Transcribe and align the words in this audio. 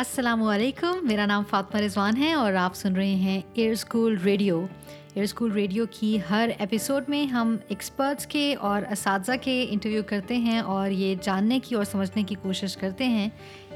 السلام 0.00 0.42
علیکم 0.42 0.98
میرا 1.02 1.26
نام 1.26 1.44
فاطمہ 1.50 1.80
رضوان 1.80 2.16
ہے 2.16 2.32
اور 2.32 2.52
آپ 2.52 2.74
سن 2.74 2.96
رہے 2.96 3.14
ہیں 3.14 3.40
Air 3.54 3.72
School 3.72 4.18
Radio 4.24 4.66
Air 5.14 5.22
School 5.22 5.52
Radio 5.52 5.84
کی 5.90 6.18
ہر 6.30 6.48
ایپیسوڈ 6.58 7.04
میں 7.08 7.24
ہم 7.24 7.56
ایکسپرٹس 7.68 8.26
کے 8.26 8.54
اور 8.54 8.82
اساتذہ 8.90 9.32
کے 9.42 9.66
انٹرویو 9.70 10.02
کرتے 10.06 10.36
ہیں 10.36 10.58
اور 10.58 10.90
یہ 10.90 11.14
جاننے 11.22 11.58
کی 11.62 11.74
اور 11.74 11.84
سمجھنے 11.84 12.22
کی 12.22 12.34
کوشش 12.42 12.76
کرتے 12.76 13.04
ہیں 13.04 13.28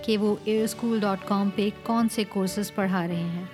کہ 0.04 0.18
وہ 0.18 0.36
ایئر 0.44 0.64
اسکول 0.64 1.00
ڈاٹ 1.00 1.18
کام 1.28 1.50
پہ 1.50 1.68
کون 1.82 2.08
سے 2.08 2.24
کورسز 2.28 2.74
پڑھا 2.74 3.06
رہے 3.06 3.14
ہیں۔ 3.14 3.44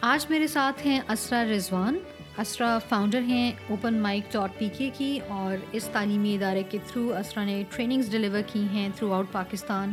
آج 0.00 0.26
میرے 0.28 0.46
ساتھ 0.46 0.86
ہیں 0.86 1.00
اسرا 1.08 1.44
رضوان۔ 1.44 1.98
اسرا 2.38 2.78
فاؤنڈر 2.88 3.20
ہیں 3.20 3.52
open 3.70 3.94
mic 3.94 4.32
dot 4.32 4.58
P 4.58 4.68
K 4.78 4.90
کی 4.98 5.20
اور 5.28 5.56
اس 5.72 5.84
تعلیمی 5.92 6.34
ادارے 6.34 6.62
کے 6.62 6.78
تھرو 6.86 7.16
اسرا 7.16 7.44
نے 7.44 7.64
ٹریننگز 7.70 8.12
ڈلیور 8.12 8.40
کی 8.46 8.66
ہیں 8.72 8.88
throughout 9.12 9.26
Pakistan 9.32 9.92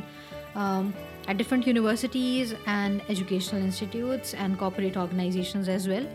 at 1.27 1.37
different 1.37 1.67
universities 1.67 2.53
and 2.65 2.99
educational 3.07 3.61
institutes 3.61 4.35
and 4.35 4.57
corporate 4.59 4.97
organisations 4.97 5.69
as 5.69 5.87
well 5.87 6.05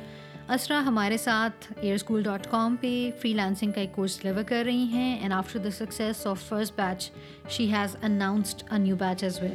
Isra 0.48 0.82
ہمارے 0.86 1.16
ساتھ 1.16 1.72
ایئر 1.80 1.94
اسکول 1.94 2.22
ڈاٹ 2.22 2.46
کام 2.50 2.76
پہ 2.80 3.10
فری 3.20 3.32
لانسنگ 3.32 3.72
کا 3.72 3.80
ایک 3.80 3.92
کورس 3.94 4.20
ڈلیور 4.22 4.42
کر 4.42 4.62
رہی 4.66 4.84
ہیں 4.84 5.16
and 5.18 5.32
after 5.32 5.58
the 5.58 5.70
success 5.70 6.26
of 6.26 6.48
first 6.48 6.76
batch 6.76 7.10
she 7.50 7.72
has 7.72 7.96
announced 8.02 8.62
a 8.72 8.78
new 8.78 8.96
batch 8.96 9.24
as 9.24 9.42
well 9.42 9.54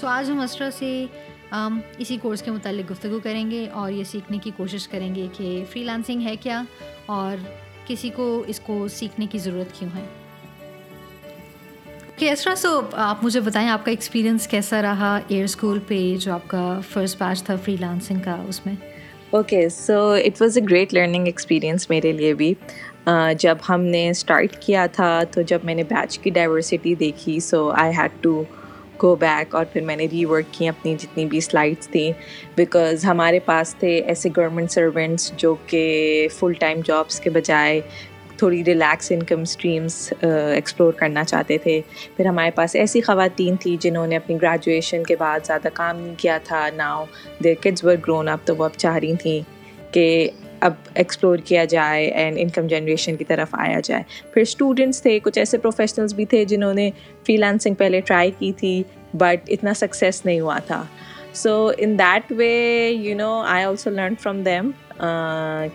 so 0.00 0.06
آج 0.06 0.30
ہم 0.30 0.40
اسرا 0.40 0.70
سے 0.70 1.06
um, 1.54 1.78
اسی 1.98 2.16
کورس 2.16 2.42
کے 2.42 2.50
متعلق 2.50 2.90
گفتگو 2.90 3.18
کریں 3.22 3.50
گے 3.50 3.66
اور 3.72 3.90
یہ 3.92 4.04
سیکھنے 4.04 4.38
کی 4.38 4.50
کوشش 4.56 4.88
کریں 4.88 5.14
گے 5.14 5.26
کہ 5.36 5.64
فری 5.70 5.84
لانسنگ 5.84 6.22
ہے 6.22 6.36
کیا 6.36 6.62
اور 7.06 7.46
کسی 7.86 8.10
کو 8.10 8.44
اس 8.46 8.60
کو 8.60 8.86
سیکھنے 8.88 9.26
کی 9.26 9.38
ضرورت 9.38 9.78
کیوں 9.78 9.90
ہے۔ 9.96 10.06
کہ 12.18 12.30
اسرا 12.30 12.54
سو 12.56 12.80
آپ 12.92 13.22
مجھے 13.24 13.40
بتائیں، 13.40 13.68
آپ 13.68 13.84
کا 13.84 13.90
ایکسپیرینس 13.90 14.46
کیسا 14.48 14.80
رہا 14.82 15.18
ایئر 15.28 15.44
اسکول 15.44 15.78
پہ، 15.88 15.98
جو 16.20 16.32
آپ 16.32 16.48
کا 16.48 16.80
فرسٹ 16.88 17.18
بیچ 17.18 17.42
تھا 17.42 17.56
فری 17.56 17.76
لانسنگ 17.80 18.18
کا 18.24 18.36
اس 18.48 18.64
میں؟ 18.66 18.74
Okay 19.30 19.68
so 19.68 20.00
it 20.24 20.40
was 20.42 20.58
a 20.58 20.64
great 20.70 20.94
learning 20.94 21.26
experience 21.26 21.88
میرے 21.90 22.12
لیے 22.12 22.32
بھی۔ 22.34 22.52
جب 23.38 23.56
ہم 23.68 23.80
نے 23.82 24.08
اسٹارٹ 24.10 24.56
کیا 24.62 24.86
تھا 24.92 25.20
تو 25.30 25.42
جب 25.42 25.58
میں 25.64 25.74
نے 25.74 25.82
بیچ 25.82 26.18
کی 26.18 26.30
ڈائیورسٹی 26.30 26.94
دیکھی 26.94 27.38
so 27.40 27.68
I 27.76 27.92
had 27.98 28.22
to 28.22 28.42
go 29.02 29.14
back 29.16 29.54
اور 29.54 29.64
پھر 29.72 29.80
میں 29.80 29.96
نے 29.96 30.06
ری 30.12 30.24
ورک 30.24 30.52
کی 30.52 30.68
اپنی 30.68 30.94
جتنی 31.00 31.24
بھی 31.24 31.40
سلائڈس 31.40 31.88
تھیں 31.88 32.12
بیکاز 32.56 33.04
ہمارے 33.04 33.38
پاس 33.38 33.74
تھے 33.74 33.96
ایسے 33.98 34.28
گورنمنٹ 34.36 34.70
سرونٹس 34.70 35.32
جو 35.36 35.54
کہ 35.66 36.28
فل 36.38 36.52
ٹائم 36.52 36.80
جابس 36.84 37.20
کے 37.20 37.30
بجائے 37.30 37.80
تھوڑی 38.38 38.62
ریلیکس 38.64 39.10
انکم 39.12 39.40
اسٹریمس 39.40 40.12
ایکسپلور 40.22 40.92
کرنا 40.92 41.24
چاہتے 41.24 41.58
تھے۔ 41.58 41.80
پھر 42.16 42.26
ہمارے 42.26 42.50
پاس 42.54 42.74
ایسی 42.76 43.00
خواتین 43.00 43.56
تھیں 43.56 43.76
جنہوں 43.82 44.06
نے 44.06 44.16
اپنی 44.16 44.36
گریجویشن 44.42 45.04
کے 45.04 45.16
بعد 45.18 45.46
زیادہ 45.46 45.68
کام 45.74 46.00
نہیں 46.00 46.14
کیا 46.18 46.38
تھا۔ 46.44 46.68
Now 46.76 47.04
their 47.44 47.54
kids 47.60 47.84
were 47.84 47.96
grown 48.06 48.28
اب 48.28 48.38
تو 48.44 48.56
وہ 48.56 48.64
اب 48.64 48.76
چاہ 48.76 48.96
رہی 48.96 49.16
تھیں 49.16 49.40
کہ 49.94 50.28
اب 50.60 50.72
ایکسپلور 50.94 51.38
کیا 51.38 51.64
جائے 51.64 52.06
اینڈ 52.06 52.36
انکم 52.40 52.66
جنریشن 52.66 53.16
کی 53.16 53.24
طرف 53.24 53.54
آیا 53.58 53.80
جائے۔ 53.84 54.02
پھر 54.32 54.42
اسٹوڈنٹس 54.42 55.02
تھے، 55.02 55.18
کچھ 55.22 55.38
ایسے 55.38 55.58
پروفیشنلس 55.58 56.12
بھی 56.14 56.24
تھے 56.24 56.44
جنہوں 56.44 56.72
نے 56.74 56.90
فری 57.26 57.36
لانسنگ 57.36 57.74
پہلے 57.74 58.00
ٹرائی 58.00 58.30
کی 58.38 58.52
تھی 58.52 58.82
بٹ 59.14 59.50
اتنا 59.50 59.74
سکسیس 59.74 60.24
نہیں 60.26 60.40
ہوا 60.40 60.58
تھا۔ 60.66 60.82
So 61.34 61.70
in 61.78 61.98
that 61.98 62.32
way 62.32 62.88
you 62.88 63.16
know 63.16 63.30
I 63.46 63.64
also 63.64 63.90
learn 63.90 64.14
from 64.20 64.42
them 64.42 64.70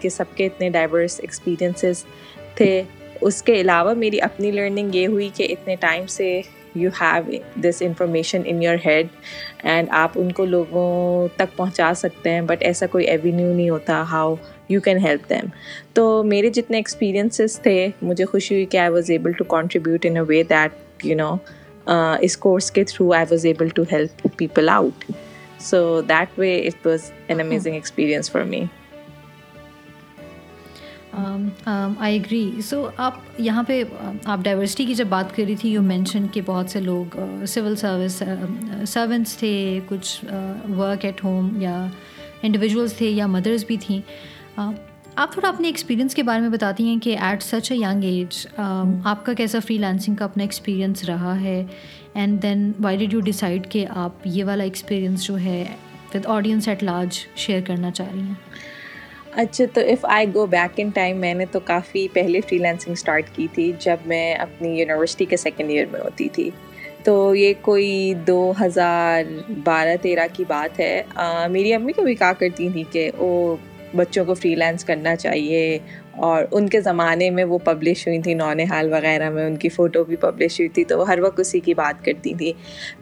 کہ 0.02 0.09
سب 0.09 0.36
کے 0.36 0.45
اتنے 0.45 0.69
ڈائیورس 0.69 1.19
ایکسپیرئنسز 1.19 2.03
تھے۔ 2.56 2.84
اس 3.22 3.44
کے 3.44 3.62
علاوہ 3.62 3.94
میری 3.94 4.22
اپنی 4.22 4.52
لرننگ 4.52 4.96
یہ 4.96 5.08
ہوئی 5.08 5.30
کہ 5.36 5.48
اتنے 5.50 5.76
ٹائم 5.76 6.08
سے 6.08 6.42
you 6.76 6.90
have 7.02 7.32
this 7.62 7.82
information 7.82 8.42
in 8.46 8.64
your 8.64 8.76
head 8.86 9.08
and 9.64 9.88
آپ 9.92 10.12
ان 10.16 10.32
کو 10.32 10.46
لوگوں 10.46 11.28
تک 11.36 11.58
پہنچا 11.58 11.91
سکتے 11.96 12.30
ہیں 12.30 12.41
بٹ 12.41 12.64
ایسا 12.64 12.86
کوئی 12.88 13.06
ایوینیو 13.06 13.53
نہیں 13.53 13.69
ہوتا 13.69 14.03
how 14.12 14.36
you 14.69 14.81
can 14.81 14.97
help 14.97 15.30
them 15.30 15.46
تو 15.94 16.24
میرے 16.24 16.50
جتنے 16.50 16.78
ایکسپیرینسز 16.78 17.59
تھے 17.59 17.88
مجھے 18.02 18.25
خوشی 18.25 18.56
ہوئی 18.56 18.66
کہ 18.66 18.78
I 18.78 18.90
was 18.90 19.12
able 19.12 19.31
to 19.31 19.44
contribute 19.44 20.06
in 20.06 20.18
a 20.18 20.22
way 20.22 20.44
that 20.44 21.06
you 21.06 21.16
know 21.16 21.35
us 22.22 22.38
course 22.38 22.72
کے 22.72 22.84
through 22.84 23.14
I 23.14 23.25
was 23.31 23.46
able 23.46 23.68
to 23.68 23.84
help 23.91 24.28
people 24.38 24.70
out 24.70 25.12
so 25.59 26.02
that 26.02 26.40
way 26.40 26.58
it 26.59 26.88
was 26.88 27.12
an 27.28 27.40
amazing 27.40 27.74
experience 27.74 28.31
for 28.31 28.41
me 28.41 28.62
I 32.00 32.19
agree 32.19 32.62
so 32.62 32.90
آپ 32.97 33.13
یہاں 33.38 33.63
پہ 33.63 33.84
آپ 34.25 34.40
diversity 34.44 34.85
کی 34.85 34.94
جب 34.94 35.07
بات 35.09 35.35
کر 35.35 35.44
رہی 35.44 35.56
تھی 35.56 35.69
یو 35.69 35.81
مینشن 35.81 36.25
کہ 36.31 36.41
بہت 36.46 36.69
سے 36.69 36.79
لوگ 36.79 37.18
سول 37.47 37.75
سروس 37.75 38.24
سروینٹس 38.88 39.38
تھے 39.38 39.79
کچھ 39.88 40.25
ورک 40.78 41.06
ایٹ 41.06 41.23
ہوم 41.23 41.62
یا 41.62 41.85
انڈیویژولس 42.41 42.94
تھے 42.94 43.09
یا 43.09 43.28
مدرس 43.28 43.66
بھی 43.66 43.78
تھیں. 43.78 44.02
آپ 45.16 45.31
تھوڑا 45.34 45.50
اپنے 45.50 45.68
ایکسپیرینس 45.68 46.16
کے 46.16 46.23
بارے 46.23 46.41
میں 46.41 46.50
بتاتی 46.50 46.84
ہیں 46.84 47.00
کہ 47.00 47.18
at 47.22 47.44
such 47.44 47.72
a 47.72 47.78
young 47.78 48.03
age 48.03 48.47
آپ 49.03 49.25
کا 49.25 49.34
کیسا 49.34 49.59
فری 49.59 49.78
لانسنگ 49.78 50.16
کا 50.16 50.25
اپنا 50.25 50.44
ایکسپیرینس 50.44 51.03
رہا 51.03 51.40
ہے? 51.41 51.66
And 52.13 52.41
then 52.44 52.72
why 52.84 52.97
did 52.97 53.13
you 53.13 53.19
decide 53.19 53.68
کہ 53.72 53.85
آپ 53.90 54.28
یہ 54.28 54.46
والا 54.46 54.63
ایکسپیرینس 54.63 55.23
جو 55.23 55.38
ہے 55.38 55.63
with 56.16 56.25
audience 56.25 56.68
at 56.68 56.84
large 56.84 57.19
share 57.35 57.62
کرنا 57.62 57.91
چاہ 57.91 58.07
رہی 58.13 58.22
ہیں؟ 58.22 58.34
اچھا 59.36 59.64
تو 59.74 59.82
if 59.82 60.06
I 60.10 60.26
go 60.34 60.46
back 60.46 60.74
in 60.78 60.90
time 60.90 61.18
میں 61.18 61.34
نے 61.34 61.46
تو 61.52 61.60
کافی 61.60 62.08
پہلے 62.14 62.40
فری 62.42 62.58
لینسنگ 62.58 62.94
اسٹارٹ 62.94 63.24
کی 63.34 63.48
تھی 63.54 63.72
جب 63.80 63.98
میں 64.06 64.36
اپنی 64.36 64.80
یونیورسٹی 64.80 65.26
کے 65.26 65.38
سیکنڈ 65.38 65.70
ایئر 65.70 65.86
میں 65.92 66.00
ہوتی 66.00 66.30
تھی۔ 66.30 66.50
تو 67.04 67.36
یہ 67.36 67.54
کوئی 67.62 68.14
دو 68.28 68.54
ہزار 68.66 69.24
بارہ، 69.64 69.96
تیرہ 70.02 70.28
کی 70.34 70.44
بات 70.48 70.80
ہے۔ 70.80 71.02
میری 71.50 71.74
امی 71.74 71.92
کو 71.92 72.02
بھی 72.02 72.16
کہا 72.16 72.34
کرتی 72.34 72.70
تھیں 72.70 72.84
کہ 72.92 73.12
وہ 73.18 73.56
بچوں 73.96 74.26
کو 74.26 74.34
فری 74.34 74.56
لینس 74.56 74.86
کرنا 74.86 75.16
چاہیے۔ 75.16 75.80
اور 76.12 76.44
ان 76.52 76.70
کے 76.70 76.82
زمانے 76.82 77.30
میں 77.30 77.44
وہ 77.44 77.58
پبلش 77.58 78.08
ہوئی 78.08 78.22
تھیں 78.22 78.36
نون 78.36 78.60
حال 78.60 78.94
وغیرہ 78.94 79.30
میں 79.30 79.46
ان 79.46 79.56
کی 79.56 79.70
فوٹو 79.70 80.04
بھی 80.04 80.16
پبلش 80.16 80.60
ہوئی 80.60 80.70
تھی، 80.70 80.84
تو 80.84 81.00
وہ 81.00 81.08
ہر 81.08 81.20
وقت 81.20 81.40
اسی 81.40 81.60
کی 81.60 81.74
بات 81.74 82.06
کرتی 82.06 82.34
تھی 82.34 82.54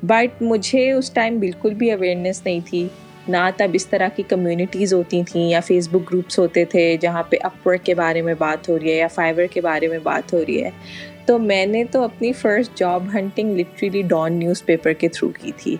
بٹ 0.03 0.41
مجھے 0.41 0.91
اس 0.91 1.11
ٹائم 1.11 1.39
بالکل 1.39 1.73
بھی 1.73 1.91
اویئرنیس 1.91 2.41
نہیں 2.45 2.59
تھی۔ 2.65 2.87
نہ 3.27 3.49
تب 3.57 3.69
اس 3.73 3.87
طرح 3.87 4.07
کی 4.15 4.23
کمیونٹیز 4.27 4.93
ہوتی 4.93 5.23
تھیں 5.23 5.49
یا 5.49 5.59
فیس 5.59 5.87
بک 5.89 6.09
گروپس 6.09 6.39
ہوتے 6.39 6.65
تھے 6.65 6.97
جہاں 7.01 7.23
پہ 7.23 7.37
اپ 7.41 7.67
ورک 7.67 7.85
کے 7.85 7.95
بارے 7.95 8.21
میں 8.21 8.33
بات 8.39 8.69
ہو 8.69 8.79
رہی 8.79 8.91
ہے 8.91 8.95
یا 8.95 9.07
فائبر 9.07 9.45
کے 9.45 9.61
بارے 9.61 9.87
میں 9.87 9.99
بات 10.03 10.33
ہو 10.33 10.41
رہی 10.47 10.63
ہے۔ 10.63 10.69
تو 11.25 11.39
میں 11.39 11.65
نے 11.65 11.83
تو 11.83 12.03
اپنی 12.03 12.33
first 12.33 12.77
job 12.77 13.03
hunting 13.13 13.59
literally 13.59 14.01
Dawn 14.01 14.33
newspaper 14.65 14.93
کے 14.93 15.07
تھرو 15.07 15.29
کی 15.29 15.51
تھی۔ 15.57 15.77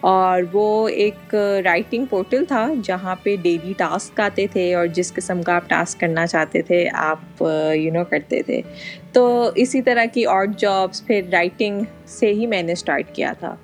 اور 0.00 0.42
وہ 0.52 0.88
ایک 0.88 1.34
رائٹنگ 1.64 2.06
پورٹل 2.06 2.44
تھا 2.44 2.68
جہاں 2.84 3.16
پہ 3.22 3.36
ڈیلی 3.42 3.72
ٹاسک 3.76 4.20
آتے 4.20 4.46
تھے 4.52 4.74
اور 4.74 4.86
جس 4.86 5.12
قسم 5.12 5.42
کا 5.42 5.54
آپ 5.56 5.68
ٹاسک 5.68 6.00
کرنا 6.00 6.26
چاہتے 6.26 6.62
تھے 6.62 6.88
آپ 6.92 7.44
یو 7.74 7.92
نو 7.92 8.04
کرتے 8.04 8.42
تھے۔ 8.42 8.60
تو 9.12 9.50
اسی 9.54 9.82
طرح 9.82 10.04
کی 10.14 10.24
اور 10.24 10.46
جابس 10.56 11.06
پھر 11.06 11.22
رائٹنگ 11.32 11.80
سے 12.06 12.26
ہی 12.26 12.46
میں 12.46 12.62
نے 12.62 12.72
اسٹارٹ 12.72 13.12
کیا 13.12 13.32
تھا۔ 13.38 13.56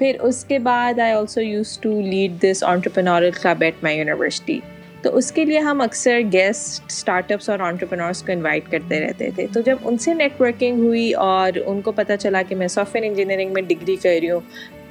پھر 0.00 0.16
اس 0.20 0.44
کے 0.44 0.58
بعد 0.58 0.98
I 0.98 1.12
also 1.12 1.40
used 1.40 1.78
to 1.78 2.00
lead 2.00 2.42
this 2.42 2.64
entrepreneurial 2.64 3.30
club 3.42 3.62
at 3.62 3.74
my 3.82 3.98
university 3.98 4.60
تو 5.02 5.16
اس 5.16 5.32
کے 5.32 5.44
لیے 5.44 5.58
ہم 5.58 5.80
اکثر 5.80 6.20
گیسٹ 6.32 6.84
اسٹارٹ 6.86 7.32
اپس 7.32 7.48
اور 7.48 7.58
آنٹرپرنورس 7.58 8.22
کو 8.22 8.32
انوائٹ 8.32 8.70
کرتے 8.70 9.00
رہتے 9.00 9.30
تھے۔ 9.34 9.46
تو 9.52 9.60
جب 9.60 9.76
ان 9.84 9.98
سے 9.98 10.14
نیٹ 10.14 10.40
ورکنگ 10.40 10.78
ہوئی 10.78 11.12
اور 11.12 11.58
ان 11.66 11.80
کو 11.80 11.92
پتہ 11.92 12.12
چلا 12.20 12.42
کہ 12.42 12.54
میں 12.54 12.68
سافٹ 12.68 12.94
ویئر 12.94 13.04
انجینئرنگ 13.04 13.52
میں 13.52 13.62
ڈگری 13.62 13.96
کر 13.96 14.18
رہی 14.22 14.30
ہوں، 14.30 14.40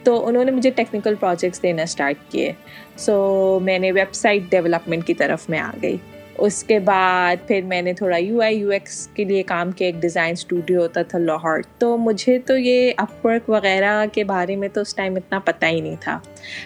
تو 0.04 0.28
انہوں 0.28 0.46
نے 0.46 0.52
مجھے 0.52 0.70
ٹیکنیکل 0.70 1.16
پروجیکٹس 1.16 1.64
دینا 1.64 1.82
اسٹارٹ 1.82 2.32
کیے۔ 2.32 2.54
سو 2.98 3.60
میں 3.64 3.80
نے 3.80 3.92
ویب 3.92 4.14
سائٹ 4.14 4.42
ڈیولپمنٹ 4.50 5.08
کی 5.08 5.14
طرف 5.14 5.50
میں 5.50 5.60
آ 5.60 5.72
گئی۔ 5.82 5.98
اس 6.42 6.64
کے 6.64 6.80
بعد 6.80 7.48
پھر 7.48 7.62
میں 7.62 7.82
نے 7.82 7.94
تھوڑا 7.94 8.18
یو 8.18 8.42
آئی 8.42 8.58
یو 8.58 8.70
ایکس 8.70 9.08
کے 9.14 9.24
لیے 9.24 9.44
کام 9.44 9.72
کیا، 9.72 9.88
ایک 9.88 9.96
ڈیزائن 10.02 10.32
اسٹوڈیو 10.32 10.82
ہوتا 10.82 11.02
تھا 11.02 11.20
لاہور۔ 11.20 11.60
تو 11.78 11.98
مجھے 11.98 12.38
تو 12.40 12.58
یہ 12.58 12.92
اپ 12.98 13.26
ورک 13.26 13.50
وغیرہ 13.50 14.06
کے 14.14 14.24
بارے 14.24 14.56
میں 14.56 14.68
تو 14.74 14.82
اس 14.82 14.96
ٹائم 14.96 15.16
اتنا 15.16 15.40
پتہ 15.40 15.66
ہی 15.66 15.82
نہیں 15.82 15.96
تھا۔ 16.00 16.20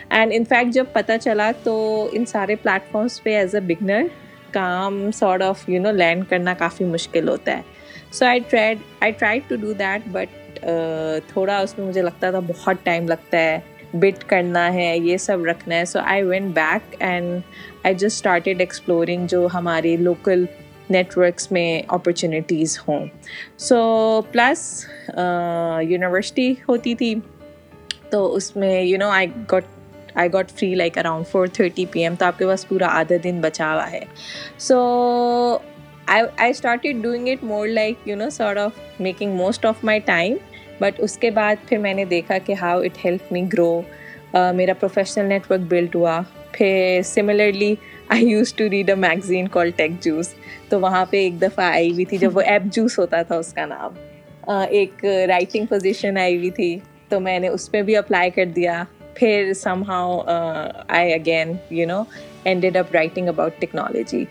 اینڈ 0.09 0.31
انفیکٹ 0.35 0.73
جب 0.73 0.85
پتہ 0.93 1.11
چلا 1.21 1.51
تو 1.63 2.09
ان 2.11 2.25
سارے 2.25 2.55
پلیٹفارمس 2.55 3.23
پہ 3.23 3.35
as 3.35 3.55
a 3.55 3.61
beginner 3.61 4.03
com 4.51 5.11
sort 5.11 5.41
of 5.41 5.69
you 5.69 5.81
know 5.81 5.91
land 5.91 6.23
کرنا 6.29 6.53
کافی 6.53 6.85
مشکل 6.85 7.29
ہوتا 7.29 7.57
ہے۔ 7.57 7.61
So 8.11 8.25
I 8.25 8.39
tried 8.49 8.77
I 8.99 9.11
try 9.11 9.39
to 9.47 9.55
do 9.55 9.73
that 9.73 10.07
but 10.11 10.59
تھوڑا 11.27 11.57
اس 11.57 11.77
میں 11.77 11.87
مجھے 11.87 12.01
لگتا 12.01 12.31
تھا 12.31 12.39
بہت 12.39 12.75
ٹائم 12.83 13.07
لگتا 13.07 13.37
ہے۔ 13.37 13.59
بٹ 13.93 14.23
کرنا 14.29 14.73
ہے 14.73 14.97
یہ 14.97 15.17
سب 15.17 15.45
رکھنا 15.45 15.75
ہے 15.75 15.85
so 15.85 15.99
I 16.03 16.23
went 16.23 16.55
back 16.55 16.95
and 16.99 17.39
I 17.83 17.93
just 17.93 18.05
started 18.05 18.59
exploring 18.59 19.27
جو 19.27 19.47
ہمارے 19.53 19.97
لوکل 19.97 20.45
نیٹورکس 20.89 21.51
میں 21.51 21.81
اپرچونیٹیز 21.87 22.79
ہوں 22.87 23.05
سو 23.57 24.21
پلس 24.31 24.85
یونیورسٹی 25.81 26.51
ہوتی 26.51 26.95
تھی 26.95 27.15
تو 28.09 28.35
اس 28.35 28.55
میں 28.55 28.81
you 28.81 28.97
know 28.97 29.09
I 29.09 29.27
got 29.51 29.63
I 30.13 30.29
got 30.33 30.51
free 30.51 30.75
like 30.75 30.97
around 30.97 31.27
four 31.27 31.47
thirty 31.47 31.85
P 31.85 32.03
M 32.03 32.15
تو 32.15 32.25
آپ 32.25 32.39
کے 32.39 32.47
پاس 32.47 32.67
پورا 32.67 32.87
آدھا 32.89 33.15
دن 33.23 33.41
بچا 33.41 33.73
ہوا 33.73 33.91
ہے. 33.91 34.03
So 34.57 34.77
I 36.05 36.23
I 36.37 36.49
started 36.49 37.03
doing 37.03 37.27
it 37.27 37.43
more 37.43 37.67
like 37.67 38.07
you 38.07 38.15
know 38.15 38.29
sort 38.29 38.57
of 38.57 38.71
making 38.99 39.31
most 39.31 39.65
of 39.65 39.83
my 39.83 39.99
time 39.99 40.37
but 40.79 40.99
اس 40.99 41.17
کے 41.17 41.31
بعد 41.31 41.67
پھر 41.69 41.77
میں 41.77 41.93
نے 41.93 42.05
دیکھا 42.05 42.37
کہ 42.37 42.53
how 42.61 42.81
it 42.81 43.05
help 43.05 43.31
me 43.31 43.41
grow 43.53 43.81
میرا 44.55 44.73
پروفیشنل 44.73 45.25
نیٹ 45.25 45.51
ورک 45.51 45.61
بلڈ 45.69 45.95
ہوا 45.95 46.19
پھر 46.51 47.01
similarly 47.05 47.75
I 48.07 48.25
use 48.25 48.53
to 48.53 48.69
read 48.69 48.89
a 48.89 48.95
magazine 48.95 49.47
call 49.47 49.69
Tech 49.75 49.91
Juice 50.01 50.33
تو 50.69 50.79
وہاں 50.79 51.05
پہ 51.05 51.17
ایک 51.17 51.41
دفعہ 51.41 51.65
آئی 51.65 51.91
ہوئی 51.91 52.05
تھی 52.05 52.17
جب 52.17 52.37
وہ 52.37 52.41
ایپ 52.41 52.61
جوس 52.71 52.99
ہوتا 52.99 53.21
تھا 53.21 53.35
اس 53.35 53.53
کا 53.53 53.65
نام 53.65 53.93
ایک 54.69 55.05
رائٹنگ 55.27 55.65
پوزیشن 55.65 56.17
آئی 56.17 56.37
ہوئی 56.37 56.49
تھی 56.49 56.77
تو 57.09 57.19
میں 57.19 57.39
نے 57.39 57.47
اس 57.47 57.71
پہ 57.71 57.81
بھی 57.81 57.95
اپلائی 57.97 58.29
کر 58.29 58.45
دیا 58.45 58.83
پھر 59.13 59.51
somehow 59.87 60.19
I 60.87 61.13
again 61.13 61.53
you 61.69 61.87
know 61.87 62.01
ended 62.43 62.77
up 62.77 62.93
writing 62.93 63.27
about 63.27 63.59
technology 63.59 64.23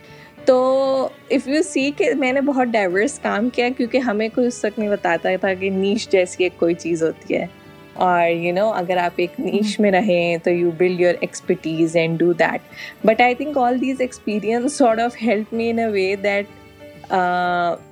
تو 0.44 1.08
اف 1.30 1.48
یو 1.48 1.62
سی 1.62 1.90
کہ 1.96 2.14
میں 2.14 2.32
نے 2.32 2.40
بہت 2.40 2.68
ڈائیورس 2.68 3.18
کام 3.18 3.48
کیا 3.50 3.68
کیونکہ 3.76 3.98
ہمیں 3.98 4.28
کوئی 4.34 4.46
اس 4.46 4.64
وقت 4.64 4.78
نہیں 4.78 4.90
بتاتا 4.90 5.36
تھا 5.40 5.54
کہ 5.54 5.70
نیچ 5.70 6.08
جیسی 6.08 6.44
ایک 6.44 6.52
کوئی 6.58 6.74
چیز 6.74 7.02
ہوتی 7.02 7.34
ہے۔ 7.34 7.46
اور 7.94 8.30
یو 8.30 8.52
نو 8.54 8.68
اگر 8.70 8.96
آپ 8.96 9.12
ایک 9.16 9.30
نیچ 9.38 9.80
میں 9.80 9.90
رہیں 9.90 10.36
تو 10.38 10.50
you 10.50 10.70
build 10.76 11.00
your 11.00 11.14
expertise 11.20 11.96
and 11.96 12.18
do 12.18 12.32
that 12.32 12.60
but 13.06 13.20
I 13.20 13.34
think 13.34 13.58
all 13.58 13.80
these 13.80 14.00
experience 14.00 14.72
sort 14.72 15.00
of 15.00 15.16
help 15.22 15.52
me 15.52 15.70
in 15.70 15.78
a 15.78 15.86
way 15.86 16.16
that 16.16 16.46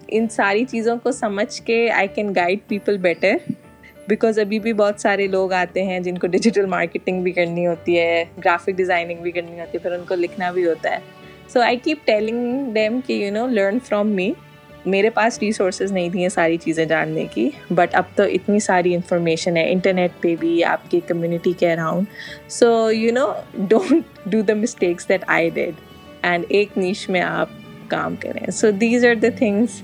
ان 0.09 0.29
ساری 0.29 0.65
چیزوں 0.65 0.97
کو 1.03 1.13
سمجھ 1.13 1.63
کے 1.63 1.91
I 1.91 2.09
can 2.15 2.33
guide 2.37 2.59
people 2.69 2.97
better 2.99 3.37
because 4.09 4.39
ابھی 4.39 4.59
بھی 4.59 4.73
بہت 4.73 5.01
سارے 5.01 5.27
لوگ 5.27 5.53
آتے 5.53 5.83
ہیں 5.85 6.01
جن 6.01 6.19
کو 6.19 6.27
ڈیجیٹل 6.27 6.67
مارکیٹنگ 6.67 7.23
بھی 7.23 7.33
کرنی 7.33 7.67
ہوتی 7.67 7.99
ہے 7.99 8.25
گرافک 8.45 8.71
ڈیزائننگ 8.77 9.23
بھی 9.23 9.31
کرنی 9.31 9.61
ہوتی 9.61 9.79
ہے 9.79 9.83
پھر 9.83 9.93
ان 9.93 10.05
کو 10.09 10.15
لکھنا 10.15 10.51
بھی 10.51 10.67
ہوتا 10.67 10.91
ہے۔ 10.91 10.99
So 11.53 11.61
I 11.61 11.77
keep 11.77 12.07
telling 12.07 12.73
them 12.73 13.01
کہ 13.07 13.13
you 13.13 13.33
know 13.33 13.47
learn 13.47 13.79
from 13.85 14.09
me 14.09 14.31
میرے 14.85 15.11
پاس 15.11 15.39
ریسورسز 15.39 15.93
نہیں 15.93 16.09
تھیں 16.11 16.29
ساری 16.29 16.57
چیزیں 16.57 16.85
جاننے 16.85 17.25
کی. 17.33 17.49
بٹ 17.71 17.95
اب 17.95 18.05
تو 18.17 18.23
اتنی 18.23 18.59
ساری 18.61 18.95
انفارمیشن 18.95 19.57
ہے. 19.57 19.71
انٹرنیٹ 19.73 20.11
پہ 20.21 20.35
بھی، 20.41 20.63
آپ 20.65 20.91
کی 20.91 21.01
کمیونٹی 21.07 21.53
کے 21.59 21.73
around 21.73 22.51
so 22.51 22.91
you 22.93 23.13
know 23.13 23.27
don't 23.69 24.19
do 24.27 24.43
the 24.43 24.55
mistakes 24.55 25.09
that 25.09 25.25
I 25.27 25.49
did 25.55 25.75
and 26.23 26.45
ایک 26.49 26.79
نیش 26.79 27.09
میں 27.09 27.21
آپ 27.21 27.49
کام 27.89 28.17
کریں. 28.21 28.51
So 28.51 28.71
these 28.71 29.05
are 29.05 29.15
the 29.15 29.29
things 29.39 29.81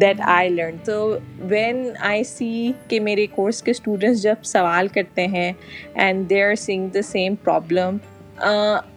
that 0.00 0.20
I 0.26 0.48
learn 0.50 0.76
تو 0.84 1.18
وین 1.40 1.84
آئی 2.00 2.24
سی 2.24 2.72
کہ 2.88 3.00
میرے 3.00 3.26
کورس 3.34 3.62
کے 3.62 3.70
اسٹوڈنٹس 3.70 4.22
جب 4.22 4.44
سوال 4.44 4.88
کرتے 4.94 5.26
ہیں 5.26 5.52
and 5.94 6.28
they 6.30 6.42
are 6.42 6.54
saying 6.54 6.88
the 6.94 7.02
same 7.02 7.34
problem 7.44 7.96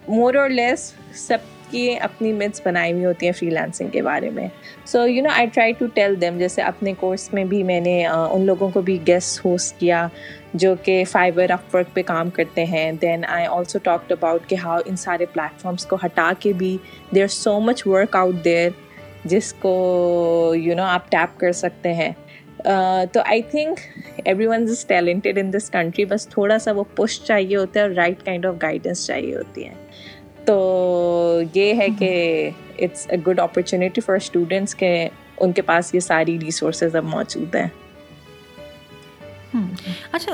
more 0.08 0.34
اور 0.34 0.48
لیس 0.50 0.92
سب 1.16 1.38
کی 1.70 1.94
اپنی 2.00 2.32
متس 2.32 2.60
بنائی 2.64 2.92
ہوئی 2.92 3.04
ہوتی 3.04 3.26
ہیں 3.26 3.32
فری 3.32 3.50
لانسنگ 3.50 3.88
کے 3.88 4.02
بارے 4.02 4.30
میں. 4.30 4.46
So 4.84 5.06
you 5.08 5.22
know 5.22 5.30
I 5.34 5.46
try 5.54 5.72
to 5.78 5.86
tell 5.94 6.20
them 6.20 6.38
جیسے 6.38 6.62
اپنے 6.62 6.92
کورس 7.00 7.32
میں 7.32 7.44
بھی 7.44 7.62
میں 7.62 7.80
نے 7.80 8.04
ان 8.06 8.46
لوگوں 8.46 8.68
کو 8.70 8.80
بھی 8.82 8.98
گیسٹ 9.06 9.44
ہوسٹ 9.44 9.78
کیا 9.80 10.06
جو 10.54 10.74
کہ 10.82 11.02
فائبر 11.10 11.50
اپ 11.50 11.74
ورک 11.74 11.94
پہ 11.94 12.02
کام 12.02 12.30
کرتے 12.30 12.64
ہیں. 12.64 12.90
Then 12.92 13.24
I 13.28 13.46
also 13.46 13.78
talked 13.82 14.12
about 14.12 14.48
کہ 14.48 14.56
ہاؤ 14.64 14.78
ان 14.86 14.96
سارے 14.96 15.26
پلیٹفارمس 15.32 15.86
کو 15.86 15.96
ہٹا 16.04 16.30
کے 16.40 16.52
بھی 16.52 16.76
دیر 17.14 17.26
سو 17.26 17.58
مچ 17.60 17.86
ورک 17.86 18.16
آؤٹ 18.16 18.44
دیر 18.44 18.68
جس 19.24 19.52
کو 19.60 20.54
یو 20.56 20.74
نو 20.76 20.82
آپ 20.84 21.10
ٹیپ 21.10 21.38
کر 21.40 21.52
سکتے 21.54 21.92
ہیں. 21.94 22.12
تو 23.12 23.20
I 23.24 23.42
think 23.50 23.78
everyone 24.46 24.62
is 24.70 24.84
talented 24.86 25.38
in 25.38 25.52
this 25.52 25.68
country 25.70 26.04
بس 26.04 26.26
تھوڑا 26.28 26.58
سا 26.58 26.72
وہ 26.72 26.84
پش 26.94 27.20
چاہیے 27.24 27.56
ہوتا 27.56 27.80
ہے 27.80 27.84
اور 27.84 27.94
رائٹ 27.94 28.24
کائنڈ 28.24 28.46
آف 28.46 28.54
گائیڈنس 28.62 29.06
چاہیے 29.06 29.34
ہوتی 29.36 29.66
ہے. 29.66 29.72
تو 30.48 31.40
یہ 31.54 31.74
ہے 31.74 31.86
کہ 31.98 32.50
it's 32.78 33.06
a 33.10 33.16
good 33.26 33.38
opportunity 33.38 34.00
for 34.00 34.16
students 34.16 34.76
کہ 34.76 35.08
ان 35.38 35.52
کے 35.52 35.62
پاس 35.62 35.94
یہ 35.94 36.00
ساری 36.00 36.38
ریسورسز 36.40 36.96
اب 36.96 37.04
موجود 37.04 37.54
ہیں۔ 37.54 37.68
اچھا 40.12 40.32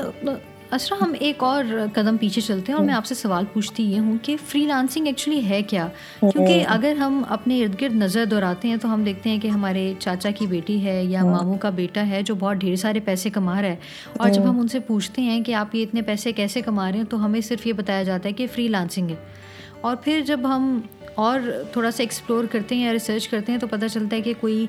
اسرا 0.71 0.97
ہم 1.01 1.13
ایک 1.19 1.43
اور 1.43 1.63
قدم 1.93 2.17
پیچھے 2.17 2.41
چلتے 2.41 2.71
ہیں 2.71 2.77
اور 2.77 2.85
میں 2.85 2.93
آپ 2.93 3.05
سے 3.05 3.15
سوال 3.15 3.45
پوچھتی 3.53 3.83
یہ 3.83 3.99
ہوں 3.99 4.17
کہ 4.21 4.35
فری 4.47 4.65
لانسنگ 4.65 5.07
ایکچولی 5.07 5.49
ہے 5.49 5.61
کیا؟ 5.61 5.87
کیونکہ 6.19 6.65
اگر 6.67 6.95
ہم 6.95 7.21
اپنے 7.29 7.63
ارد 7.63 7.81
گرد 7.81 7.95
نظر 7.95 8.25
دہراتے 8.25 8.67
ہیں 8.67 8.75
تو 8.75 8.93
ہم 8.93 9.03
دیکھتے 9.03 9.29
ہیں 9.29 9.39
کہ 9.39 9.47
ہمارے 9.47 9.93
چاچا 9.99 10.29
کی 10.29 10.47
بیٹی 10.47 10.85
ہے 10.85 11.03
یا 11.03 11.23
ماموں 11.23 11.57
کا 11.57 11.69
بیٹا 11.69 12.09
ہے 12.09 12.21
جو 12.21 12.35
بہت 12.35 12.55
ڈھیر 12.55 12.75
سارے 12.75 12.99
پیسے 12.99 13.29
کما 13.29 13.61
رہا 13.61 13.69
ہے 13.69 13.75
اور 14.17 14.29
جب 14.29 14.49
ہم 14.49 14.59
ان 14.59 14.67
سے 14.67 14.79
پوچھتے 14.79 15.21
ہیں 15.21 15.43
کہ 15.43 15.53
آپ 15.53 15.75
یہ 15.75 15.83
اتنے 15.83 16.01
پیسے 16.01 16.31
کیسے 16.31 16.61
کما 16.61 16.91
رہے 16.91 16.97
ہیں 16.97 17.05
تو 17.05 17.25
ہمیں 17.25 17.41
صرف 17.41 17.67
یہ 17.67 17.73
بتایا 17.73 18.03
جاتا 18.03 18.29
ہے 18.29 18.33
کہ 18.33 18.47
فری 18.53 18.67
لانسنگ 18.67 19.09
ہے۔ 19.09 19.44
اور 19.85 19.95
پھر 19.95 20.21
جب 20.21 20.39
ہم 20.43 20.79
اور 21.15 21.39
تھوڑا 21.71 21.91
سا 21.91 22.03
ایکسپلور 22.03 22.45
کرتے 22.51 22.75
ہیں 22.75 22.85
یا 22.85 22.93
ریسرچ 22.93 23.27
کرتے 23.27 23.51
ہیں 23.51 23.59
تو 23.59 23.67
پتہ 23.67 23.85
چلتا 23.93 24.15
ہے 24.15 24.21
کہ 24.21 24.33
کوئی 24.39 24.67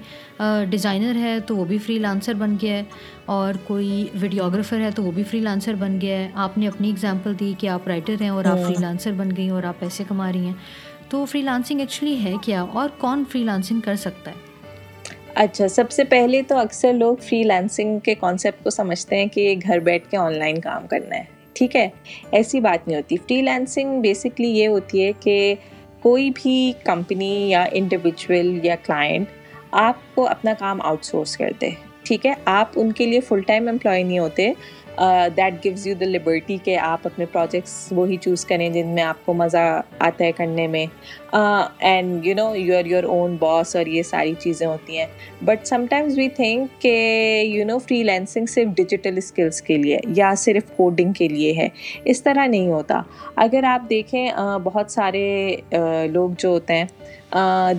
ڈیزائنر 0.71 1.17
ہے 1.17 1.41
تو 1.41 1.57
وہ 1.57 1.65
بھی 1.65 1.79
فری 1.79 1.99
لانسر 1.99 2.35
بن 2.35 2.57
گیا 2.63 2.73
ہے 2.73 2.83
اور 3.25 3.55
کوئی 3.67 4.09
ویڈیوگرافر 4.15 4.81
ہے 4.81 4.91
تو 4.91 5.03
وہ 5.03 5.11
بھی 5.11 5.23
فری 5.23 5.41
لانسر 5.41 5.75
بن 5.75 6.01
گیا 6.01 6.19
ہے۔ 6.19 6.31
آپ 6.35 6.59
نے 6.59 6.69
اپنی 6.69 6.91
اگزامپل 6.91 7.39
دی 7.41 7.53
کہ 7.59 7.67
آپ 7.67 7.89
رائٹر 7.89 8.15
ہیں 8.21 8.29
اور 8.29 8.45
آپ 8.45 8.59
فری 8.67 8.75
لانسر 8.81 9.13
بن 9.13 9.29
گئی 9.37 9.49
اور 9.49 9.63
آپ 9.63 9.81
پیسے 9.81 10.05
کما 10.09 10.33
رہی 10.33 10.47
ہیں۔ 10.47 10.55
تو 11.09 11.25
فری 11.25 11.43
لانسنگ 11.43 11.81
ایکچولی 11.81 12.25
ہے 12.25 12.35
کیا 12.43 12.63
اور 12.63 12.89
کون 12.99 13.25
فری 13.33 13.43
لانسنگ 13.45 13.81
کر 13.81 13.95
سکتا 13.95 14.31
ہے؟ 14.31 14.37
اچھا 15.35 15.69
سب 15.69 15.91
سے 15.91 16.05
پہلے 16.05 16.43
تو 16.43 16.59
اکثر 16.59 16.93
لوگ 16.93 17.17
فری 17.17 17.43
لانسنگ 17.43 17.99
کے 17.99 18.15
کانسیپٹ 18.15 18.65
کو 18.65 18.71
سمجھتے 18.71 19.17
ہیں 19.17 19.27
کہ 19.27 19.55
گھر 19.63 19.79
بیٹھ 19.79 20.11
کے 20.11 20.17
آن 20.17 20.39
لائن 20.39 20.61
کام 20.61 20.87
کرنا 20.87 21.17
ہے۔ 21.17 21.36
ٹھیک 21.57 21.77
ہے، 21.77 21.89
ایسی 22.31 22.61
بات 22.61 22.87
نہیں 22.89 22.97
ہوتی۔ 22.97 23.17
فری 23.17 23.41
لینسنگ 23.43 24.01
بیسکلی 24.01 24.49
یہ 24.49 24.69
ہوتی 24.69 25.05
ہے 25.05 25.13
کہ 25.21 25.55
کوئی 26.01 26.31
بھی 26.35 26.73
کمپنی 26.85 27.35
یا 27.51 27.65
انڈیویجول 27.73 28.59
یا 28.63 28.77
کلائنٹ 28.77 29.29
آپ 29.71 30.15
کو 30.15 30.27
اپنا 30.27 30.53
کام 30.59 30.81
آؤٹ 30.83 31.05
سورس 31.05 31.37
کرتے 31.37 31.71
ٹھیک 32.03 32.27
ہے، 32.27 32.33
آپ 32.45 32.69
ان 32.77 32.93
کے 32.93 33.07
لیے 33.07 33.21
فل 33.21 33.41
ٹائم 33.41 33.69
امپلائی 33.69 34.03
نہیں 34.03 34.19
ہوتے۔ 34.19 34.53
That 35.37 35.65
gives 35.65 35.87
you 35.87 35.95
the 36.01 36.05
liberty 36.07 36.57
کہ 36.65 36.77
آپ 36.79 37.01
اپنے 37.05 37.25
پروجیکٹس 37.33 37.93
وہی 37.97 38.17
چوز 38.17 38.45
کریں 38.45 38.69
جن 38.71 38.87
میں 38.87 39.03
آپ 39.03 39.25
کو 39.27 39.33
مزہ 39.35 39.81
آتا 39.99 40.25
ہے 40.25 40.33
کرنے 40.33 40.67
میں۔ 40.67 40.87
And 41.33 42.27
you 42.27 42.35
know 42.35 42.55
you 42.57 42.77
are 42.79 42.87
your 42.87 43.05
own 43.05 43.37
boss 43.41 43.77
اور 43.77 43.87
یہ 43.87 44.03
ساری 44.03 44.33
چیزیں 44.39 44.67
ہوتی 44.67 44.99
ہیں۔ 44.99 45.07
But 45.45 45.67
some 45.67 45.85
times 45.91 46.19
we 46.19 46.29
think 46.29 46.81
کہ 46.83 46.95
یو 47.47 47.65
نو 47.65 47.79
فری 47.79 48.03
لینسنگ 48.03 48.47
صرف 48.47 48.77
ڈیجیٹل 48.77 49.17
اسکلس 49.17 49.61
کے 49.63 49.77
لیے 49.77 49.99
یا 50.17 50.33
صرف 50.39 50.71
کوڈنگ 50.77 51.13
کے 51.13 51.29
لیے 51.29 51.53
ہے۔ 51.57 51.69
اس 52.05 52.23
طرح 52.23 52.47
نہیں 52.47 52.69
ہوتا۔ 52.69 53.01
اگر 53.37 53.65
آپ 53.65 53.89
دیکھیں 53.91 54.29
بہت 54.65 54.91
سارے 54.91 55.57
لوگ 56.13 56.31
جو 56.39 56.49
ہوتے 56.49 56.75
ہیں 56.75 56.85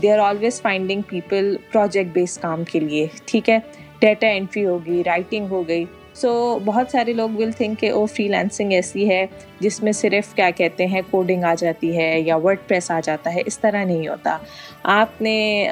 they 0.02 0.12
are 0.14 0.20
always 0.20 0.62
finding 0.62 1.02
people 1.08 1.56
project 1.72 2.14
base 2.14 2.38
کام 2.38 2.64
کے 2.64 2.80
لیے۔ 2.80 3.06
ٹھیک 3.26 3.50
ہے؟ 3.50 3.60
ڈیٹا 4.00 4.28
انٹری 4.28 4.66
ہوگی 4.66 5.02
رائٹنگ 5.06 5.46
ہو 5.50 5.68
گئی۔ 5.68 5.86
سو 6.22 6.60
بہت 6.66 6.92
سارے 6.92 7.14
لوگ 7.14 7.30
ول 7.30 7.52
تھنک 7.52 7.80
کہ 7.80 7.90
او 7.90 8.06
فری 8.06 8.28
لینسنگ 8.28 8.72
ایسی 8.72 9.10
ہے 9.10 9.26
جس 9.60 9.84
میں 9.84 9.92
صرف 9.92 10.36
کیا 10.36 10.50
کہتے 10.50 10.86
ہیں 10.86 11.02
کوڈنگ 11.10 11.44
آ 11.44 11.56
جاتی 11.58 11.98
ہے 11.98 12.20
یا 12.20 12.38
ورڈ 12.38 12.58
پریس 12.68 12.92
آ 12.92 13.00
جاتا 13.04 13.34
ہے. 13.34 13.42
اس 13.46 13.60
طرح 13.60 13.84
نہیں 13.84 14.08
ہوتا۔ 14.08 14.38
آپ 14.84 15.22
نے 15.22 15.68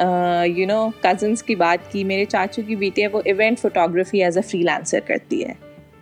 یو 0.46 0.68
نو 0.68 0.90
کزنس 1.02 1.44
کی 1.44 1.56
بات 1.56 1.92
کی، 1.92 2.04
میرے 2.04 2.26
چاچو 2.26 2.62
کی 2.68 2.76
بیٹی 2.76 3.02
ہے، 3.02 3.08
وہ 3.08 3.22
event 3.26 3.60
photography 3.60 4.24
as 4.24 4.38
a 4.38 4.50
freelancer 4.62 5.00
کرتی 5.06 5.46
ہے۔ 5.46 5.54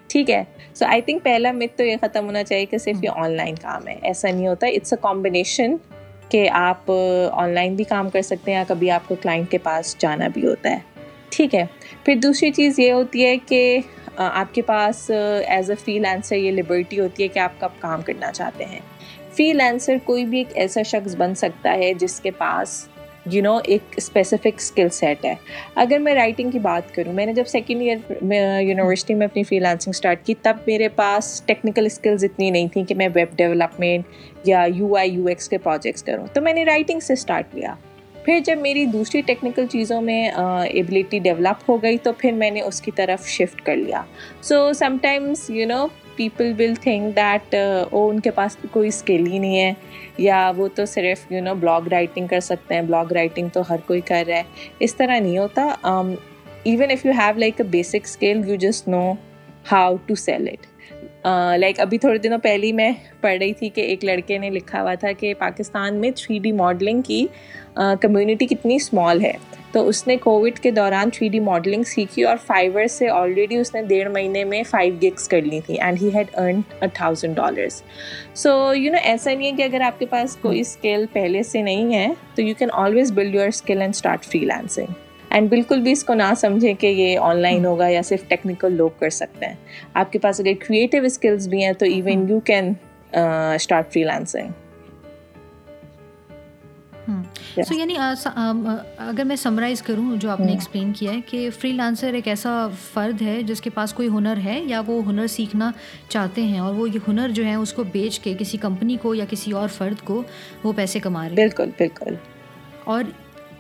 ٹھیک 0.08 0.30
ہے؟ 0.30 0.44
سو 0.74 0.86
آئی 0.86 1.02
تھنک 1.02 1.24
پہلا 1.24 1.52
مت 1.52 1.78
تو 1.78 1.84
یہ 1.84 1.96
ختم 2.02 2.26
ہونا 2.26 2.44
چاہیے 2.44 2.66
کہ 2.66 2.78
صرف 2.78 3.04
یہ 3.04 3.10
آن 3.10 3.32
لائن 3.32 3.56
کام 3.56 3.88
ہے۔ 3.88 3.96
ایسا 4.02 4.32
نہیں 4.32 4.48
ہوتا۔ 4.48 4.68
اٹس 4.68 4.94
اے 4.94 4.98
کمبینیشن 5.02 5.76
کہ 6.30 6.50
آپ 6.50 6.92
آن 7.32 7.50
لائن 7.50 7.76
بھی 7.76 7.84
کام 7.84 8.10
کر 8.10 8.22
سکتے 8.22 8.52
ہیں 8.52 8.58
یا 8.58 8.64
کبھی 8.68 8.92
آپ 8.92 9.08
کو 9.08 9.16
کلائنٹ 9.22 9.52
کے 9.52 9.58
پاس 9.58 9.96
جانا 10.00 10.28
بھی 10.28 10.46
ہوتا 10.46 10.72
ہے۔ 10.72 10.78
ٹھیک 11.30 11.56
ہے؟ 11.56 11.66
پھر 12.06 12.16
دوسری 12.16 12.52
چیز 12.52 12.80
یہ 12.80 12.92
ہوتی 12.92 13.26
ہے 13.26 13.38
کہ 13.38 13.80
آپ 14.16 14.56
کے 14.56 14.62
پاس 14.62 15.12
ایز 15.48 15.70
اے 15.70 15.76
فری 15.76 16.00
لینسر 16.00 16.36
یہ 16.36 16.52
لبرٹی 16.52 17.00
ہوتی 17.00 17.24
ہے 17.24 17.28
کہ 17.28 17.40
آپ 17.40 17.52
کب 17.60 17.70
کام 17.80 18.02
کرنا 18.02 18.32
چاہتے 18.32 18.66
ہیں۔ 18.66 18.80
فری 19.34 19.54
لینسر 19.54 19.96
کوئی 20.04 20.26
بھی 20.26 20.38
ایک 20.38 20.48
ایسا 20.54 20.82
شخص 20.82 21.16
بن 21.16 21.36
سکتا 21.36 21.74
ہے 21.74 21.94
جس 21.94 22.20
کے 22.20 22.32
پاس 22.32 22.88
یو 23.32 23.44
نو 23.44 23.60
ایک 23.64 23.82
اسپیسیفک 23.98 24.48
اسکل 24.58 24.90
سیٹ 24.90 25.26
ہے۔ 25.26 25.36
اگر 25.76 25.98
میں 25.98 26.16
رائٹنگ 26.16 26.52
کی 26.52 26.60
بات 26.60 26.94
کروں، 26.94 27.14
میں 27.14 27.26
نے 27.26 27.34
جب 27.34 27.44
سیکنڈ 27.48 27.82
ایئر 27.82 28.14
میں 28.22 28.62
یونیورسٹی 28.62 29.14
میں 29.14 29.28
اپنی 29.28 29.44
فری 29.44 29.60
لانسنگ 29.60 29.94
اسٹارٹ 29.96 30.26
کی، 30.26 30.34
تب 30.42 30.58
میرے 30.68 30.90
پاس 30.90 31.42
ٹیکنیکل 31.46 31.86
اسکلز 31.86 32.24
اتنی 32.24 32.52
نہیں 32.52 32.68
تھیں 32.68 32.84
کہ 32.84 32.96
میں 32.96 33.10
ویب 33.16 33.38
ڈیولپمنٹ 33.38 34.06
یا 34.44 34.66
یو 34.76 34.96
آئی 34.96 35.14
یو 35.14 35.28
ایکس 35.28 35.50
کے 35.50 35.58
پروجیکٹس 35.58 36.04
کروں۔ 36.04 36.28
تو 36.34 36.42
میں 36.42 36.54
نے 36.54 36.66
رائٹنگ 36.66 37.00
سے 37.00 37.14
اسٹارٹ 37.14 37.46
کیا 37.52 37.74
پھر 38.26 38.40
جب 38.46 38.58
میری 38.58 38.86
دوسری 38.86 39.22
ٹیکنیکل 39.22 39.66
چیزوں 39.68 40.02
میں 40.02 40.28
ایبلٹی 40.28 41.20
ڈیولپ 41.20 41.70
ہو 41.70 41.82
گئی 41.84 41.98
تو 42.04 42.12
پھر 42.18 42.32
میں 42.32 42.50
نے 42.52 42.62
اس 42.62 42.82
کی 42.82 42.92
طرف 42.92 43.28
شفٹ 43.28 43.62
کر 43.62 43.76
لیا۔ 43.76 44.02
So 44.42 44.72
sometimes 45.02 45.50
you 45.50 45.68
know 45.68 45.86
people 46.16 46.52
will 46.60 46.74
think 46.82 47.16
that 47.16 47.56
oh 47.92 48.08
ان 48.10 48.20
کے 48.20 48.32
پاس 48.32 48.58
کوئی 48.72 48.88
اسکل 48.88 49.28
ہی 49.28 49.40
نہیں 49.40 49.60
ہے، 49.60 49.74
یا 50.18 50.52
وہ 50.58 50.68
تو 50.76 50.86
صرف 50.86 51.32
یو 51.32 51.42
نو 51.44 51.56
بلاگ 51.56 51.88
رائٹنگ 51.92 52.28
کر 52.28 52.40
سکتے 52.40 52.76
ہیں 52.76 52.82
بلاگ 52.82 53.12
رائٹنگ 53.14 53.50
تو 53.54 53.62
ہر 53.70 53.78
کوئی 53.88 54.02
کر 54.02 54.24
رہا 54.28 54.38
ہے۔ 54.38 54.44
اس 54.80 54.96
طرح 54.96 55.20
نہیں 55.20 55.38
ہوتا۔ 55.38 55.68
Even 56.64 56.90
if 56.90 57.06
you 57.06 57.12
have 57.12 57.40
like 57.40 57.54
a 57.58 57.68
basic 57.70 58.06
skill 58.06 58.42
you 58.48 58.56
just 58.56 58.88
know 58.88 59.12
how 59.72 59.96
to 60.06 60.16
sell 60.16 60.48
it 60.48 60.68
like 61.60 61.80
ابھی 61.80 61.98
تھوڑے 61.98 62.18
دنوں 62.18 62.38
پہلے 62.38 62.72
میں 62.72 62.92
پڑھ 63.22 63.38
رہی 63.38 63.54
تھی 63.54 63.70
کہ 63.70 63.82
ایک 63.82 64.04
لڑکے 64.06 64.38
نے 64.38 64.50
لکھا 64.50 64.82
ہوا 64.82 64.94
تھا 64.94 65.12
کہ 65.12 65.34
پاکستان 65.34 65.96
میں 65.96 66.10
تھری 66.16 66.40
ڈی 66.40 66.52
ماڈلنگ 66.52 67.02
کی 67.02 67.26
کمیونٹی 67.76 68.48
کتنی 68.48 68.76
اسمال 68.76 69.22
ہے۔ 69.22 69.32
تو 69.72 69.88
اس 69.88 70.08
نے 70.08 70.18
کووڈ 70.18 70.60
کے 70.60 70.72
دوران 70.72 71.10
تھری 71.10 71.28
ڈی 71.28 71.40
ماڈلنگ 71.40 71.84
سیکھی 71.84 72.24
اور 72.24 72.38
فائیور 72.46 72.88
سے 72.88 73.10
آلریڈی 73.10 73.58
اس 73.58 73.76
نے 73.76 73.82
ڈیڑھ 73.82 74.12
مہینے 74.12 74.44
میں 74.44 74.64
فائیو 74.64 74.94
گگس 75.04 75.28
کر 75.28 75.42
لی 75.42 75.60
تھیں 75.66 75.78
and 75.82 76.02
he 76.02 76.10
had 76.16 76.28
earn 76.34 76.62
a 76.82 76.88
thousand 76.94 77.36
dollars 77.36 77.84
so 78.34 78.74
you 78.76 78.92
know 78.92 78.98
ایسا 79.04 79.34
نہیں 79.34 79.52
ہے 79.52 79.58
کہ 79.58 79.62
اگر 79.62 79.82
آپ 79.82 80.00
کے 80.00 80.06
پاس 80.06 80.36
کوئی 80.36 80.60
اسکل 80.60 81.06
پہلے 81.14 81.44
سے 81.44 81.62
نہیں 81.62 81.94
ہے 81.96 82.08
تو 82.36 82.42
you 82.42 82.56
can 82.60 82.70
always 82.74 83.12
build 83.12 83.36
your 83.36 83.48
skill 83.48 83.82
and 83.82 83.96
start 83.96 84.26
freelancing 84.40 84.86
and 85.30 85.50
بالکل 85.50 85.80
بھی 85.80 85.92
اس 85.92 86.04
کو 86.04 86.14
نہ 86.14 86.34
سمجھیں 86.38 86.74
کہ 86.74 86.88
یہ 86.88 87.20
آن 87.20 87.38
لائن 87.38 87.66
ہوگا 87.66 87.88
یا 87.88 88.02
صرف 88.02 88.28
ٹیکنیکل 88.28 88.74
لوگ 88.74 88.90
کر 89.00 89.10
سکتے 89.10 89.46
ہیں۔ 89.46 89.56
آپ 89.94 90.12
کے 90.12 90.20
پاس 90.20 90.40
اگر 90.40 90.52
کریٹیو 90.68 91.04
اسکلس 91.04 91.48
بھی 91.48 91.66
ہیں 91.66 91.74
تو 91.74 91.86
even 91.86 92.30
you 92.30 92.40
can 92.40 92.74
start 93.12 93.94
freelancing 94.04 94.50
so 97.58 97.74
یعنی 97.74 97.96
اگر 98.98 99.24
میں 99.24 99.36
سمرائز 99.36 99.82
کروں 99.82 100.16
جو 100.16 100.30
آپ 100.30 100.40
نے 100.40 100.52
ایکسپلین 100.52 100.94
کیا 100.94 101.12
ہے 101.12 101.20
کہ 101.28 101.50
فری 101.60 101.72
لانسر 101.72 102.14
ایک 102.14 102.28
ایسا 102.28 102.68
فرد 102.94 103.22
ہے 103.22 103.42
جس 103.44 103.62
کے 103.62 103.70
پاس 103.70 103.94
کوئی 103.94 104.08
ہنر 104.08 104.38
ہے 104.38 104.60
یا 104.66 104.82
وہ 104.88 105.02
ہنر 105.06 105.28
سیکھنا 105.28 105.72
چاہتے 106.10 106.44
ہیں 106.44 106.60
اور 106.60 106.74
وہ 106.74 106.90
یہ 106.90 107.00
ہنر 107.08 107.30
جو 107.30 107.46
ہے 107.46 107.56
اس 107.56 107.74
کو 107.74 107.84
بیچ 107.84 108.20
کے 108.20 108.34
کسی 108.40 108.58
کمپنی 108.58 108.98
کو 109.02 109.16
یا 109.16 109.26
کسی 109.30 109.52
اور 109.52 109.68
فرد 109.68 110.02
کو 110.04 110.24
وہ 110.64 110.74
پیسے 110.74 111.00
کما 111.00 111.22
رہے 111.22 111.30
ہیں 111.30 111.36
بالکل 111.36 111.70
بالکل 111.78 112.16
اور 112.84 113.04